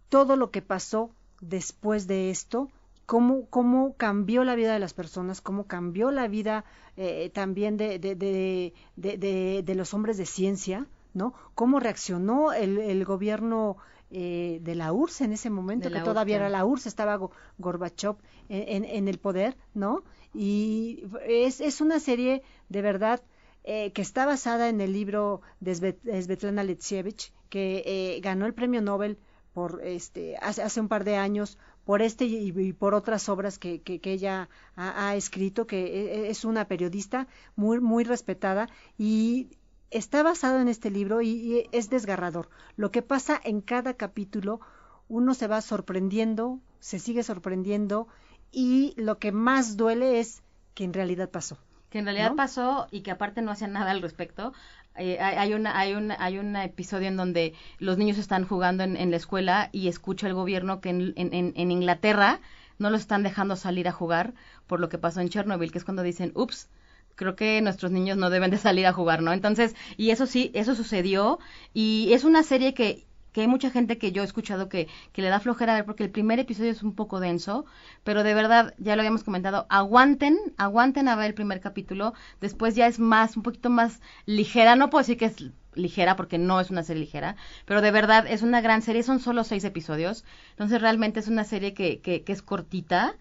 todo 0.09 0.35
lo 0.35 0.51
que 0.51 0.61
pasó 0.61 1.11
después 1.49 2.07
de 2.07 2.29
esto, 2.29 2.69
cómo, 3.05 3.45
cómo 3.49 3.93
cambió 3.97 4.43
la 4.43 4.55
vida 4.55 4.73
de 4.73 4.79
las 4.79 4.93
personas, 4.93 5.41
cómo 5.41 5.65
cambió 5.67 6.11
la 6.11 6.27
vida 6.27 6.65
eh, 6.97 7.29
también 7.33 7.77
de, 7.77 7.99
de, 7.99 9.75
los 9.75 9.93
hombres 9.93 10.17
de 10.17 10.25
ciencia, 10.25 10.87
¿no? 11.13 11.33
Cómo 11.53 11.79
reaccionó 11.79 12.53
el, 12.53 12.77
el 12.77 13.05
gobierno 13.05 13.77
eh, 14.11 14.59
de 14.61 14.75
la 14.75 14.91
URSS 14.93 15.21
en 15.21 15.33
ese 15.33 15.49
momento, 15.49 15.89
que 15.89 15.95
todavía 16.05 16.35
URSS, 16.37 16.41
era 16.41 16.49
la 16.49 16.65
URSS, 16.65 16.85
estaba 16.87 17.15
Go- 17.17 17.31
Gorbachev 17.57 18.15
en, 18.49 18.83
en- 18.83 18.85
en 18.85 19.07
el 19.07 19.17
poder, 19.17 19.57
¿no? 19.73 20.03
Y 20.33 21.03
es, 21.27 21.61
es 21.61 21.81
una 21.81 21.99
serie 21.99 22.43
de 22.69 22.81
verdad 22.81 23.21
eh, 23.63 23.91
que 23.93 24.01
está 24.01 24.25
basada 24.25 24.69
en 24.69 24.81
el 24.81 24.93
libro 24.93 25.41
de 25.59 25.71
Svet- 25.73 26.01
de 26.01 26.21
Svetlana 26.21 26.61
Alexievich, 26.61 27.31
que 27.49 27.83
eh, 27.85 28.19
ganó 28.21 28.45
el 28.45 28.53
premio 28.53 28.81
Nobel 28.81 29.17
por 29.55 29.81
este 29.83 30.37
hace, 30.41 30.61
hace 30.63 30.79
un 30.81 30.87
par 30.87 31.03
de 31.05 31.15
años 31.17 31.57
por 31.85 32.01
este 32.01 32.25
y, 32.25 32.53
y 32.55 32.73
por 32.73 32.93
otras 32.93 33.29
obras 33.29 33.57
que, 33.59 33.81
que, 33.81 33.99
que 34.01 34.11
ella 34.13 34.49
ha, 34.75 35.07
ha 35.09 35.15
escrito, 35.15 35.65
que 35.65 35.79
e- 35.85 36.29
es 36.29 36.45
una 36.45 36.67
periodista 36.67 37.27
muy, 37.55 37.79
muy 37.79 38.03
respetada 38.03 38.69
y 38.97 39.47
está 39.91 40.23
basado 40.23 40.59
en 40.59 40.67
este 40.67 40.89
libro 40.91 41.21
y, 41.21 41.29
y 41.29 41.69
es 41.71 41.89
desgarrador. 41.89 42.49
Lo 42.75 42.91
que 42.91 43.01
pasa 43.01 43.39
en 43.43 43.61
cada 43.61 43.93
capítulo, 43.95 44.59
uno 45.07 45.33
se 45.33 45.47
va 45.47 45.61
sorprendiendo, 45.61 46.59
se 46.79 46.99
sigue 46.99 47.23
sorprendiendo 47.23 48.07
y 48.51 48.93
lo 48.97 49.17
que 49.19 49.31
más 49.31 49.77
duele 49.77 50.19
es 50.19 50.41
que 50.73 50.83
en 50.83 50.93
realidad 50.93 51.29
pasó. 51.29 51.57
que 51.89 51.99
en 51.99 52.05
realidad 52.05 52.31
¿no? 52.31 52.35
pasó 52.35 52.87
y 52.91 53.01
que 53.01 53.11
aparte 53.11 53.41
no 53.41 53.51
hacían 53.51 53.73
nada 53.73 53.91
al 53.91 54.01
respecto. 54.01 54.53
Eh, 54.97 55.19
hay, 55.19 55.53
una, 55.53 55.77
hay, 55.77 55.93
una, 55.93 56.15
hay 56.19 56.37
un 56.39 56.55
episodio 56.55 57.07
en 57.09 57.17
donde 57.17 57.53
los 57.79 57.97
niños 57.97 58.17
están 58.17 58.45
jugando 58.47 58.83
en, 58.83 59.11
la 59.11 59.17
escuela 59.17 59.69
y 59.73 59.87
escucha 59.89 60.27
el 60.27 60.33
gobierno 60.33 60.79
que 60.81 60.89
en, 60.89 61.13
en- 61.17 61.53
en 61.55 61.71
Inglaterra 61.71 62.39
no 62.79 62.89
los 62.89 63.01
están 63.01 63.23
dejando 63.23 63.55
salir 63.55 63.87
a 63.87 63.91
jugar 63.91 64.33
por 64.67 64.79
lo 64.79 64.89
que 64.89 64.97
pasó 64.97 65.21
en 65.21 65.29
Chernobyl, 65.29 65.71
que 65.71 65.77
es 65.79 65.85
cuando 65.85 66.03
dicen, 66.03 66.31
ups, 66.35 66.69
creo 67.15 67.35
que 67.35 67.61
nuestros 67.61 67.91
niños 67.91 68.17
no 68.17 68.29
deben 68.29 68.51
de 68.51 68.57
salir 68.57 68.85
a 68.87 68.93
jugar, 68.93 69.21
¿no? 69.21 69.33
Entonces, 69.33 69.75
y 69.97 70.09
eso 70.11 70.25
sí, 70.25 70.51
eso 70.53 70.75
sucedió 70.75 71.39
y 71.73 72.11
es 72.13 72.23
una 72.23 72.43
serie 72.43 72.73
que 72.73 73.05
que 73.35 73.41
hay 73.41 73.47
mucha 73.47 73.69
gente 73.69 73.97
que 73.97 74.13
yo 74.13 74.21
he 74.21 74.25
escuchado 74.25 74.69
que, 74.69 74.87
que 75.11 75.21
le 75.21 75.27
da 75.27 75.41
flojera 75.41 75.73
ver 75.73 75.83
porque 75.83 76.05
el 76.05 76.09
primer 76.09 76.39
episodio 76.39 76.71
es 76.71 76.83
un 76.83 76.95
poco 76.95 77.19
denso, 77.19 77.65
pero 78.05 78.23
de 78.23 78.33
verdad, 78.33 78.73
ya 78.77 78.95
lo 78.95 79.01
habíamos 79.01 79.25
comentado, 79.25 79.65
aguanten, 79.67 80.37
aguanten 80.55 81.09
a 81.09 81.17
ver 81.17 81.25
el 81.27 81.33
primer 81.33 81.59
capítulo, 81.59 82.13
después 82.39 82.75
ya 82.75 82.87
es 82.87 82.97
más, 82.97 83.35
un 83.35 83.43
poquito 83.43 83.69
más 83.69 83.99
ligera, 84.25 84.77
no 84.77 84.89
puedo 84.89 85.01
decir 85.01 85.17
que 85.17 85.25
es 85.25 85.51
ligera 85.73 86.15
porque 86.15 86.37
no 86.37 86.61
es 86.61 86.69
una 86.69 86.83
serie 86.83 87.01
ligera, 87.01 87.35
pero 87.65 87.81
de 87.81 87.91
verdad 87.91 88.25
es 88.25 88.41
una 88.41 88.61
gran 88.61 88.81
serie, 88.81 89.03
son 89.03 89.19
solo 89.19 89.43
seis 89.43 89.65
episodios, 89.65 90.23
entonces 90.51 90.79
realmente 90.79 91.19
es 91.19 91.27
una 91.27 91.43
serie 91.43 91.73
que, 91.73 91.99
que, 91.99 92.23
que 92.23 92.31
es 92.31 92.41
cortita 92.41 93.17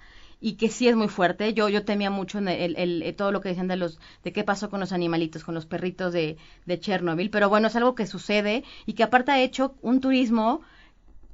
y 0.48 0.50
que 0.58 0.68
sí 0.76 0.84
es 0.88 0.96
muy 0.96 1.08
fuerte. 1.08 1.54
Yo 1.58 1.68
yo 1.74 1.84
temía 1.90 2.10
mucho 2.10 2.38
en 2.38 2.48
el, 2.48 2.76
el- 2.76 3.02
el- 3.02 3.16
todo 3.16 3.30
lo 3.32 3.40
que 3.40 3.48
decían 3.50 3.68
de 3.68 3.76
los 3.82 3.98
de 4.24 4.32
qué 4.34 4.44
pasó 4.44 4.70
con 4.70 4.80
los 4.80 4.92
animalitos, 4.92 5.44
con 5.44 5.54
los 5.54 5.66
perritos 5.66 6.12
de, 6.12 6.36
de 6.66 6.80
Chernobyl, 6.80 7.30
pero 7.30 7.48
bueno, 7.48 7.68
es 7.68 7.76
algo 7.76 7.94
que 7.94 8.06
sucede 8.06 8.64
y 8.86 8.92
que 8.94 9.04
aparte 9.04 9.32
ha 9.32 9.40
hecho 9.42 9.74
un 9.82 10.00
turismo 10.00 10.60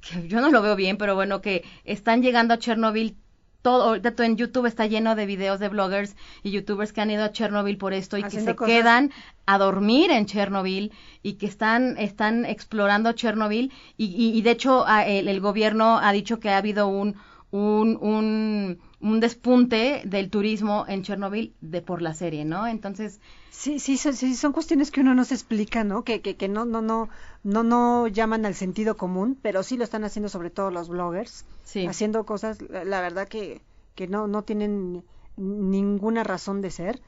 que 0.01 0.27
yo 0.27 0.41
no 0.41 0.49
lo 0.49 0.61
veo 0.61 0.75
bien, 0.75 0.97
pero 0.97 1.15
bueno, 1.15 1.41
que 1.41 1.63
están 1.85 2.21
llegando 2.23 2.53
a 2.53 2.59
Chernobyl 2.59 3.15
todo, 3.61 3.83
ahorita 3.89 4.15
todo 4.15 4.25
en 4.25 4.37
YouTube 4.37 4.65
está 4.65 4.87
lleno 4.87 5.15
de 5.15 5.27
videos 5.27 5.59
de 5.59 5.69
bloggers 5.69 6.15
y 6.41 6.49
youtubers 6.51 6.91
que 6.93 7.01
han 7.01 7.11
ido 7.11 7.23
a 7.23 7.31
Chernobyl 7.31 7.77
por 7.77 7.93
esto 7.93 8.17
y 8.17 8.23
que 8.23 8.39
se 8.41 8.55
cosas. 8.55 8.73
quedan 8.75 9.11
a 9.45 9.57
dormir 9.59 10.09
en 10.11 10.25
Chernobyl 10.25 10.91
y 11.21 11.33
que 11.33 11.45
están, 11.45 11.95
están 11.99 12.45
explorando 12.45 13.11
Chernobyl 13.13 13.71
y, 13.97 14.05
y, 14.05 14.37
y 14.37 14.41
de 14.41 14.51
hecho 14.51 14.85
el, 14.87 15.27
el 15.27 15.39
gobierno 15.41 15.99
ha 15.99 16.11
dicho 16.11 16.39
que 16.39 16.49
ha 16.49 16.57
habido 16.57 16.87
un, 16.87 17.15
un, 17.51 17.97
un, 18.01 18.79
un 19.01 19.19
despunte 19.19 20.01
del 20.05 20.29
turismo 20.29 20.85
en 20.87 21.01
Chernobyl 21.03 21.53
de 21.61 21.81
por 21.81 22.01
la 22.01 22.13
serie, 22.13 22.45
¿no? 22.45 22.67
Entonces, 22.67 23.19
Sí, 23.49 23.79
sí, 23.79 23.97
son, 23.97 24.15
sí, 24.15 24.35
son 24.35 24.53
cuestiones 24.53 24.91
que 24.91 25.01
uno 25.01 25.13
no 25.13 25.23
se 25.25 25.33
explica, 25.35 25.83
¿no? 25.83 26.03
Que, 26.03 26.21
que, 26.21 26.35
que 26.35 26.47
no, 26.47 26.65
no, 26.65 26.81
no, 26.81 27.09
no, 27.43 27.63
no 27.63 28.07
llaman 28.07 28.45
al 28.45 28.55
sentido 28.55 28.95
común, 28.97 29.37
pero 29.41 29.61
sí 29.63 29.75
lo 29.77 29.83
están 29.83 30.03
haciendo 30.03 30.29
sobre 30.29 30.49
todo 30.49 30.71
los 30.71 30.87
bloggers, 30.89 31.45
Sí. 31.63 31.85
haciendo 31.85 32.25
cosas, 32.25 32.61
la, 32.61 32.85
la 32.85 33.01
verdad 33.01 33.27
que, 33.27 33.61
que 33.95 34.07
no, 34.07 34.27
no 34.27 34.43
tienen 34.43 35.03
ninguna 35.37 36.23
razón 36.23 36.61
de 36.61 36.71
ser. 36.71 37.01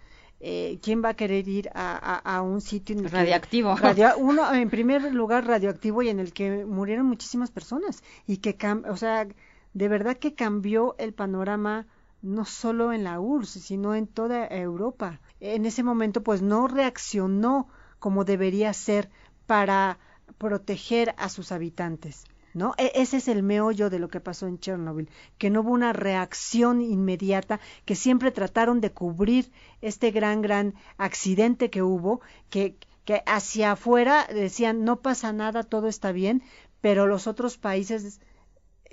Eh, 0.45 0.79
¿Quién 0.81 1.01
va 1.03 1.09
a 1.09 1.13
querer 1.13 1.47
ir 1.47 1.69
a, 1.73 1.95
a, 1.95 2.35
a 2.37 2.41
un 2.41 2.59
sitio 2.59 2.93
en 2.97 3.05
el 3.05 3.09
que- 3.11 3.15
Radioactivo. 3.17 3.75
radio- 3.77 4.13
uno, 4.17 4.53
en 4.53 4.69
primer 4.69 5.13
lugar, 5.13 5.45
radioactivo 5.47 6.01
y 6.01 6.09
en 6.09 6.19
el 6.19 6.33
que 6.33 6.65
murieron 6.65 7.05
muchísimas 7.05 7.49
personas 7.51 8.03
y 8.27 8.37
que, 8.37 8.57
cam- 8.57 8.83
o 8.89 8.97
sea, 8.97 9.25
de 9.73 9.87
verdad 9.87 10.17
que 10.17 10.35
cambió 10.35 10.95
el 10.97 11.13
panorama 11.13 11.87
no 12.21 12.45
solo 12.45 12.93
en 12.93 13.03
la 13.03 13.19
URSS, 13.19 13.61
sino 13.61 13.95
en 13.95 14.07
toda 14.07 14.47
Europa. 14.47 15.19
En 15.39 15.65
ese 15.65 15.83
momento, 15.83 16.23
pues 16.23 16.41
no 16.41 16.67
reaccionó 16.67 17.67
como 17.99 18.23
debería 18.23 18.71
ser 18.73 19.09
para 19.45 19.99
proteger 20.37 21.13
a 21.17 21.29
sus 21.29 21.51
habitantes. 21.51 22.25
¿No? 22.53 22.75
E- 22.77 22.91
ese 22.95 23.17
es 23.17 23.27
el 23.27 23.41
meollo 23.41 23.89
de 23.89 23.97
lo 23.97 24.09
que 24.09 24.19
pasó 24.19 24.45
en 24.45 24.59
Chernobyl, 24.59 25.09
que 25.39 25.49
no 25.49 25.61
hubo 25.61 25.71
una 25.71 25.91
reacción 25.91 26.81
inmediata, 26.81 27.59
que 27.83 27.95
siempre 27.95 28.31
trataron 28.31 28.79
de 28.79 28.91
cubrir 28.91 29.51
este 29.81 30.11
gran, 30.11 30.43
gran 30.43 30.75
accidente 30.97 31.71
que 31.71 31.81
hubo, 31.81 32.21
que, 32.51 32.77
que 33.05 33.23
hacia 33.25 33.71
afuera 33.71 34.27
decían 34.31 34.85
no 34.85 35.01
pasa 35.01 35.33
nada, 35.33 35.63
todo 35.63 35.87
está 35.87 36.11
bien, 36.11 36.43
pero 36.79 37.07
los 37.07 37.25
otros 37.25 37.57
países 37.57 38.21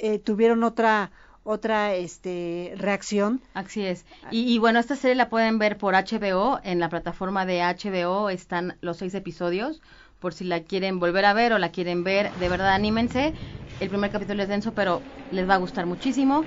eh, 0.01 0.19
tuvieron 0.19 0.65
otra 0.65 1.11
otra 1.43 1.95
este 1.95 2.75
reacción 2.77 3.41
Así 3.55 3.85
es. 3.85 4.05
Y, 4.31 4.53
y 4.53 4.59
bueno, 4.59 4.79
esta 4.79 4.95
serie 4.97 5.15
la 5.15 5.31
pueden 5.31 5.59
ver 5.59 5.79
por 5.79 5.95
HBO, 5.95 6.61
en 6.63 6.79
la 6.81 6.89
plataforma 6.89 7.47
de 7.47 7.61
HBO 7.61 8.29
están 8.29 8.77
los 8.83 8.99
seis 8.99 9.15
episodios, 9.15 9.81
por 10.19 10.35
si 10.35 10.45
la 10.45 10.61
quieren 10.61 11.01
volver 11.01 11.25
a 11.25 11.33
ver 11.33 11.53
o 11.53 11.59
la 11.59 11.71
quieren 11.71 12.05
ver, 12.05 12.31
de 12.35 12.49
verdad 12.49 12.75
anímense. 12.75 13.33
El 13.81 13.89
primer 13.89 14.11
capítulo 14.11 14.43
es 14.43 14.49
denso, 14.49 14.73
pero 14.75 15.01
les 15.33 15.49
va 15.49 15.55
a 15.55 15.59
gustar 15.59 15.87
muchísimo. 15.87 16.45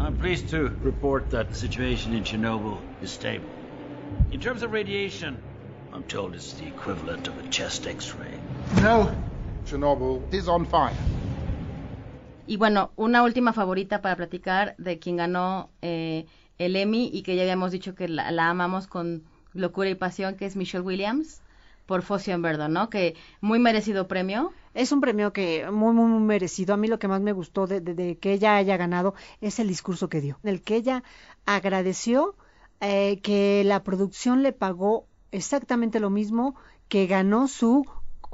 I'm 0.00 0.16
pleased 0.16 0.48
to 0.50 0.70
report 0.82 1.30
that 1.30 1.48
the 1.48 1.54
situation 1.54 2.12
in 2.12 2.24
Chernobyl 2.24 2.78
is 3.02 3.10
stable. 3.12 3.48
In 4.32 4.40
terms 4.40 4.64
of 4.64 4.72
radiation, 4.72 5.36
I'm 5.92 6.02
told 6.04 6.34
it's 6.34 6.54
the 6.54 6.66
equivalent 6.66 7.28
of 7.28 7.38
a 7.38 7.48
chest 7.50 7.86
x-ray. 7.86 8.34
No, 8.82 9.14
Chernobyl 9.64 10.22
is 10.34 10.48
on 10.48 10.64
fire. 10.66 10.96
Y 12.46 12.56
bueno, 12.56 12.90
una 12.96 13.22
última 13.22 13.52
favorita 13.52 14.02
para 14.02 14.16
platicar 14.16 14.74
de 14.78 14.98
quien 14.98 15.16
ganó 15.16 15.70
eh, 15.80 16.26
el 16.58 16.76
Emmy 16.76 17.10
y 17.12 17.22
que 17.22 17.36
ya 17.36 17.42
habíamos 17.42 17.70
dicho 17.72 17.94
que 17.94 18.08
la, 18.08 18.28
amamos 18.50 18.86
con 18.86 19.24
locura 19.52 19.88
y 19.90 19.94
pasión, 19.94 20.36
que 20.36 20.46
es 20.46 20.56
Michelle 20.56 20.84
Williams 20.84 21.40
por 21.86 22.02
Fosse 22.02 22.32
and 22.32 22.42
Verdon, 22.42 22.72
¿no? 22.72 22.90
Que 22.90 23.16
muy 23.40 23.58
merecido 23.58 24.08
premio. 24.08 24.52
Es 24.74 24.92
un 24.92 25.00
premio 25.00 25.32
que 25.32 25.70
muy, 25.70 25.92
muy, 25.92 26.06
muy 26.06 26.20
merecido. 26.22 26.74
A 26.74 26.76
mí 26.76 26.88
lo 26.88 26.98
que 26.98 27.08
más 27.08 27.20
me 27.20 27.32
gustó 27.32 27.66
de, 27.66 27.80
de- 27.80 27.94
de 27.94 28.18
que 28.18 28.32
ella 28.32 28.56
haya 28.56 28.76
ganado 28.76 29.14
es 29.40 29.58
el 29.58 29.68
discurso 29.68 30.08
que 30.08 30.20
dio, 30.20 30.38
en 30.42 30.48
el 30.50 30.62
que 30.62 30.76
ella 30.76 31.02
agradeció 31.44 32.34
eh, 32.80 33.20
que 33.22 33.62
la 33.64 33.82
producción 33.84 34.42
le 34.42 34.52
pagó 34.52 35.06
exactamente 35.30 36.00
lo 36.00 36.10
mismo 36.10 36.54
que 36.88 37.06
ganó 37.06 37.46
su 37.48 37.84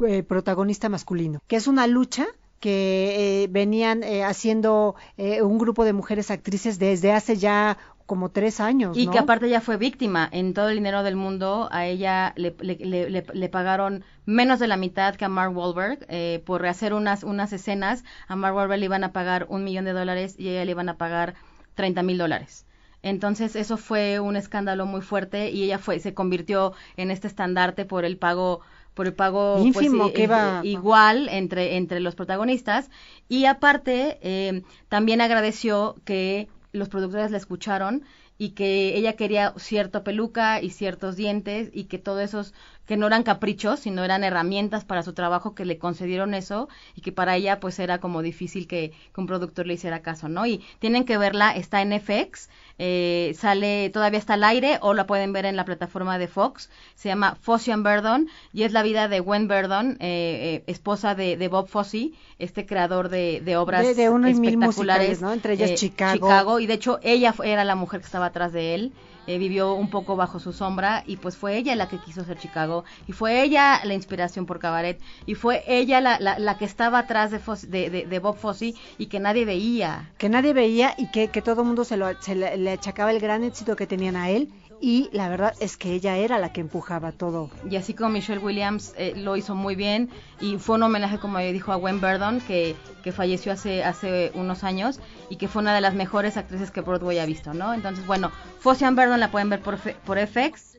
eh, 0.06 0.22
protagonista 0.22 0.88
masculino, 0.88 1.40
que 1.46 1.56
es 1.56 1.66
una 1.68 1.86
lucha 1.86 2.26
que 2.60 3.42
eh, 3.44 3.48
venían 3.50 4.02
eh, 4.02 4.24
haciendo 4.24 4.94
eh, 5.16 5.42
un 5.42 5.58
grupo 5.58 5.84
de 5.84 5.92
mujeres 5.92 6.30
actrices 6.30 6.78
desde 6.78 7.12
hace 7.12 7.36
ya 7.36 7.78
como 8.06 8.30
tres 8.30 8.58
años. 8.60 8.96
Y 8.96 9.04
¿no? 9.06 9.12
que 9.12 9.18
aparte 9.18 9.46
ella 9.46 9.60
fue 9.60 9.76
víctima. 9.76 10.28
En 10.32 10.54
todo 10.54 10.70
el 10.70 10.76
dinero 10.76 11.02
del 11.02 11.14
mundo, 11.14 11.68
a 11.70 11.86
ella 11.86 12.32
le, 12.36 12.56
le, 12.60 12.76
le- 12.76 13.10
le- 13.10 13.26
le 13.32 13.48
pagaron 13.50 14.02
menos 14.24 14.58
de 14.58 14.66
la 14.66 14.78
mitad 14.78 15.14
que 15.14 15.26
a 15.26 15.28
Mark 15.28 15.54
Wahlberg 15.54 16.06
eh, 16.08 16.42
por 16.46 16.64
hacer 16.66 16.94
unas, 16.94 17.22
unas 17.22 17.52
escenas. 17.52 18.04
A 18.26 18.34
Mark 18.34 18.56
Wahlberg 18.56 18.78
le 18.80 18.86
iban 18.86 19.04
a 19.04 19.12
pagar 19.12 19.46
un 19.50 19.62
millón 19.62 19.84
de 19.84 19.92
dólares 19.92 20.36
y 20.38 20.48
a 20.48 20.52
ella 20.52 20.64
le 20.64 20.70
iban 20.70 20.88
a 20.88 20.96
pagar 20.96 21.34
30 21.74 22.02
mil 22.02 22.16
dólares. 22.16 22.64
Entonces 23.02 23.54
eso 23.54 23.76
fue 23.76 24.18
un 24.20 24.34
escándalo 24.36 24.84
muy 24.86 25.02
fuerte 25.02 25.50
y 25.50 25.62
ella 25.64 25.78
fue 25.78 26.00
se 26.00 26.14
convirtió 26.14 26.72
en 26.96 27.10
este 27.12 27.28
estandarte 27.28 27.84
por 27.84 28.04
el 28.04 28.16
pago 28.16 28.60
por 28.98 29.06
el 29.06 29.14
pago 29.14 29.54
pues, 29.54 29.66
Ínfimo 29.66 30.12
que 30.12 30.28
igual 30.64 31.28
entre 31.28 31.76
entre 31.76 32.00
los 32.00 32.16
protagonistas. 32.16 32.90
Y 33.28 33.44
aparte 33.44 34.18
eh, 34.22 34.64
también 34.88 35.20
agradeció 35.20 35.94
que 36.04 36.48
los 36.72 36.88
productores 36.88 37.30
la 37.30 37.36
escucharon 37.36 38.02
y 38.38 38.50
que 38.50 38.96
ella 38.96 39.12
quería 39.12 39.54
cierta 39.56 40.02
peluca 40.02 40.60
y 40.60 40.70
ciertos 40.70 41.14
dientes 41.14 41.70
y 41.72 41.84
que 41.84 41.98
todos 41.98 42.22
esos 42.22 42.54
que 42.88 42.96
no 42.96 43.06
eran 43.06 43.22
caprichos 43.22 43.78
sino 43.78 44.02
eran 44.02 44.24
herramientas 44.24 44.84
para 44.84 45.04
su 45.04 45.12
trabajo 45.12 45.54
que 45.54 45.64
le 45.64 45.78
concedieron 45.78 46.34
eso 46.34 46.68
y 46.96 47.02
que 47.02 47.12
para 47.12 47.36
ella 47.36 47.60
pues 47.60 47.78
era 47.78 47.98
como 48.00 48.22
difícil 48.22 48.66
que, 48.66 48.90
que 49.14 49.20
un 49.20 49.28
productor 49.28 49.66
le 49.66 49.74
hiciera 49.74 50.00
caso 50.02 50.28
no 50.28 50.44
y 50.46 50.64
tienen 50.80 51.04
que 51.04 51.18
verla 51.18 51.52
está 51.54 51.82
en 51.82 51.92
FX 52.00 52.48
eh, 52.78 53.34
sale 53.36 53.90
todavía 53.90 54.18
está 54.18 54.34
al 54.34 54.44
aire 54.44 54.78
o 54.80 54.94
la 54.94 55.06
pueden 55.06 55.32
ver 55.32 55.44
en 55.44 55.54
la 55.56 55.64
plataforma 55.64 56.18
de 56.18 56.28
Fox 56.28 56.70
se 56.94 57.08
llama 57.08 57.36
Fosse 57.40 57.72
and 57.72 57.84
Verdon 57.84 58.28
y 58.52 58.62
es 58.64 58.72
la 58.72 58.82
vida 58.82 59.06
de 59.08 59.20
Gwen 59.20 59.48
Verdon 59.48 59.92
eh, 60.00 60.62
eh, 60.64 60.64
esposa 60.66 61.14
de, 61.14 61.36
de 61.36 61.48
Bob 61.48 61.68
Fosse 61.68 62.12
este 62.38 62.66
creador 62.66 63.08
de, 63.10 63.42
de 63.44 63.56
obras 63.56 63.96
De- 63.96 64.08
uno 64.08 64.28
espectaculares 64.28 65.20
¿no? 65.20 65.32
Entre 65.32 65.52
ellas 65.54 65.70
eh, 65.72 65.74
Chicago. 65.74 66.14
Chicago 66.14 66.60
y 66.60 66.66
de 66.66 66.74
hecho 66.74 66.98
ella 67.02 67.34
era 67.44 67.64
la 67.64 67.74
mujer 67.74 68.00
que 68.00 68.06
estaba 68.06 68.26
atrás 68.26 68.52
de 68.52 68.74
él 68.74 68.92
eh, 69.28 69.38
vivió 69.38 69.74
un 69.74 69.90
poco 69.90 70.16
bajo 70.16 70.40
su 70.40 70.52
sombra 70.52 71.04
y 71.06 71.16
pues 71.18 71.36
fue 71.36 71.56
ella 71.56 71.76
la 71.76 71.86
que 71.88 71.98
quiso 71.98 72.24
ser 72.24 72.36
Chicago 72.38 72.84
y 73.06 73.12
fue 73.12 73.42
ella 73.42 73.80
la 73.84 73.94
inspiración 73.94 74.44
por 74.46 74.58
Cabaret 74.58 74.98
y 75.26 75.36
fue 75.36 75.62
ella 75.68 76.00
la, 76.00 76.18
la, 76.18 76.38
la 76.40 76.58
que 76.58 76.64
estaba 76.64 76.98
atrás 76.98 77.30
de, 77.30 77.38
Fosse- 77.40 77.68
de, 77.68 78.18
Bob 78.18 78.36
Fosse 78.36 78.74
y 78.98 79.06
que 79.06 79.20
nadie 79.20 79.44
veía. 79.44 80.10
Que 80.18 80.28
nadie 80.28 80.52
veía 80.52 80.94
y 80.98 81.06
que, 81.12 81.28
que 81.28 81.42
todo 81.42 81.60
el 81.62 81.68
mundo 81.68 81.84
se, 81.84 81.96
lo, 81.96 82.20
se 82.20 82.34
le 82.34 82.72
achacaba 82.72 83.12
el 83.12 83.20
gran 83.20 83.44
éxito 83.44 83.76
que 83.76 83.86
tenían 83.86 84.16
a 84.16 84.30
él 84.30 84.50
y 84.80 85.08
la 85.12 85.28
verdad 85.28 85.54
es 85.60 85.76
que 85.76 85.92
ella 85.92 86.16
era 86.16 86.38
la 86.38 86.52
que 86.52 86.60
empujaba 86.60 87.12
todo. 87.12 87.50
y 87.68 87.76
así 87.76 87.94
como 87.94 88.10
Michelle 88.10 88.40
Williams 88.40 88.94
eh, 88.96 89.14
lo 89.16 89.36
hizo 89.36 89.54
muy 89.54 89.74
bien 89.74 90.10
y 90.40 90.58
fue 90.58 90.76
un 90.76 90.84
homenaje 90.84 91.18
como 91.18 91.38
dijo 91.38 91.72
a 91.72 91.76
Gwen 91.76 92.00
Verdon 92.00 92.40
que, 92.40 92.76
que 93.02 93.12
falleció 93.12 93.52
hace 93.52 93.82
hace 93.84 94.30
unos 94.34 94.64
años 94.64 95.00
y 95.30 95.36
que 95.36 95.48
fue 95.48 95.62
una 95.62 95.74
de 95.74 95.80
las 95.80 95.94
mejores 95.94 96.36
actrices 96.36 96.70
que 96.70 96.80
Broadway 96.80 97.18
ha 97.18 97.26
visto 97.26 97.54
no 97.54 97.74
entonces 97.74 98.06
bueno 98.06 98.30
Fosse 98.60 98.84
and 98.84 98.96
Verdon 98.96 99.20
la 99.20 99.30
pueden 99.30 99.50
ver 99.50 99.60
por, 99.60 99.78
por 99.78 100.18
FX 100.18 100.78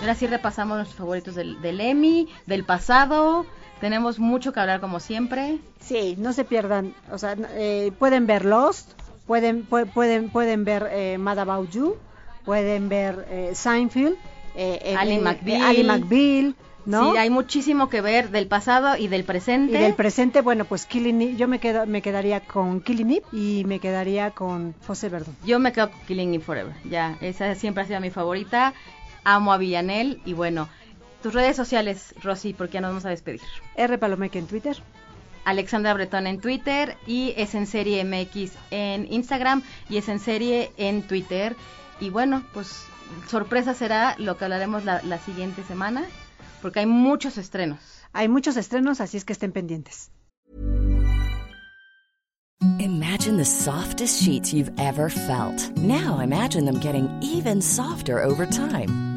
Ahora 0.00 0.14
sí 0.14 0.26
repasamos 0.26 0.78
nuestros 0.78 0.98
favoritos 0.98 1.34
del, 1.34 1.60
del 1.60 1.78
Emmy, 1.78 2.26
del 2.46 2.64
pasado. 2.64 3.44
Tenemos 3.80 4.18
mucho 4.18 4.52
que 4.52 4.60
hablar 4.60 4.80
como 4.80 5.00
siempre. 5.00 5.58
Sí, 5.80 6.14
no 6.18 6.32
se 6.32 6.44
pierdan, 6.44 6.94
o 7.10 7.18
sea, 7.18 7.36
eh, 7.54 7.92
pueden 7.98 8.26
ver 8.26 8.44
Lost, 8.44 8.90
pueden 9.26 9.68
pu- 9.68 9.86
pueden 9.90 10.28
pueden 10.28 10.64
ver 10.64 10.88
eh, 10.92 11.16
Mad 11.18 11.38
About 11.38 11.70
You, 11.70 11.96
pueden 12.44 12.88
ver 12.88 13.26
eh, 13.30 13.50
Seinfeld, 13.54 14.14
eh, 14.54 14.78
eh, 14.82 14.94
Ali 14.96 15.14
eh, 15.14 15.18
McBeal. 15.20 15.62
Ali 15.62 15.84
McBeal, 15.84 16.54
¿no? 16.84 17.10
Sí, 17.12 17.16
hay 17.16 17.30
muchísimo 17.30 17.88
que 17.88 18.00
ver 18.02 18.30
del 18.30 18.46
pasado 18.48 18.96
y 18.96 19.08
del 19.08 19.22
y 19.22 19.24
presente. 19.24 19.78
del 19.78 19.94
presente, 19.94 20.42
bueno, 20.42 20.64
pues 20.66 20.84
Killing 20.86 21.36
yo 21.36 21.48
me 21.48 21.58
quedo 21.58 21.86
me 21.86 22.02
quedaría 22.02 22.40
con 22.40 22.80
Killing 22.82 23.10
Eve 23.12 23.22
y 23.32 23.64
me 23.66 23.78
quedaría 23.78 24.30
con 24.32 24.74
José 24.86 25.08
Verdón. 25.08 25.34
Yo 25.46 25.58
me 25.58 25.72
quedo 25.72 25.90
con 25.90 26.00
Killing 26.06 26.34
Eve 26.34 26.44
Forever. 26.44 26.74
Ya, 26.84 27.16
esa 27.22 27.54
siempre 27.54 27.84
ha 27.84 27.86
sido 27.86 28.00
mi 28.00 28.10
favorita. 28.10 28.74
Amo 29.22 29.52
a 29.52 29.58
Villanel 29.58 30.18
y 30.24 30.32
bueno, 30.32 30.66
tus 31.22 31.34
redes 31.34 31.56
sociales, 31.56 32.14
Rosy, 32.22 32.54
porque 32.54 32.74
ya 32.74 32.80
nos 32.80 32.90
vamos 32.90 33.04
a 33.04 33.10
despedir. 33.10 33.40
R 33.76 33.98
Palomeque 33.98 34.38
en 34.38 34.46
Twitter. 34.46 34.76
Alexandra 35.44 35.94
Bretón 35.94 36.26
en 36.26 36.40
Twitter 36.40 36.96
y 37.06 37.32
es 37.36 37.54
en 37.54 37.66
serie 37.66 38.04
MX 38.04 38.52
en 38.70 39.10
Instagram 39.10 39.62
y 39.88 39.96
es 39.96 40.08
en 40.08 40.18
serie 40.18 40.70
en 40.76 41.02
Twitter. 41.02 41.56
Y 41.98 42.10
bueno, 42.10 42.44
pues 42.52 42.84
sorpresa 43.28 43.74
será 43.74 44.16
lo 44.18 44.36
que 44.36 44.44
hablaremos 44.44 44.84
la, 44.84 45.02
la 45.02 45.18
siguiente 45.18 45.62
semana, 45.64 46.04
porque 46.62 46.80
hay 46.80 46.86
muchos 46.86 47.38
estrenos. 47.38 47.80
Hay 48.12 48.28
muchos 48.28 48.56
estrenos, 48.56 49.00
así 49.00 49.16
es 49.16 49.24
que 49.24 49.32
estén 49.32 49.52
pendientes. 49.52 50.10
Imagine 52.78 53.38
the 53.38 53.44
softest 53.44 54.22
sheets 54.22 54.52
you've 54.52 54.70
ever 54.78 55.08
felt. 55.08 55.70
Now 55.78 56.20
imagine 56.20 56.66
them 56.66 56.78
getting 56.78 57.08
even 57.22 57.62
softer 57.62 58.22
over 58.22 58.44
time. 58.46 59.09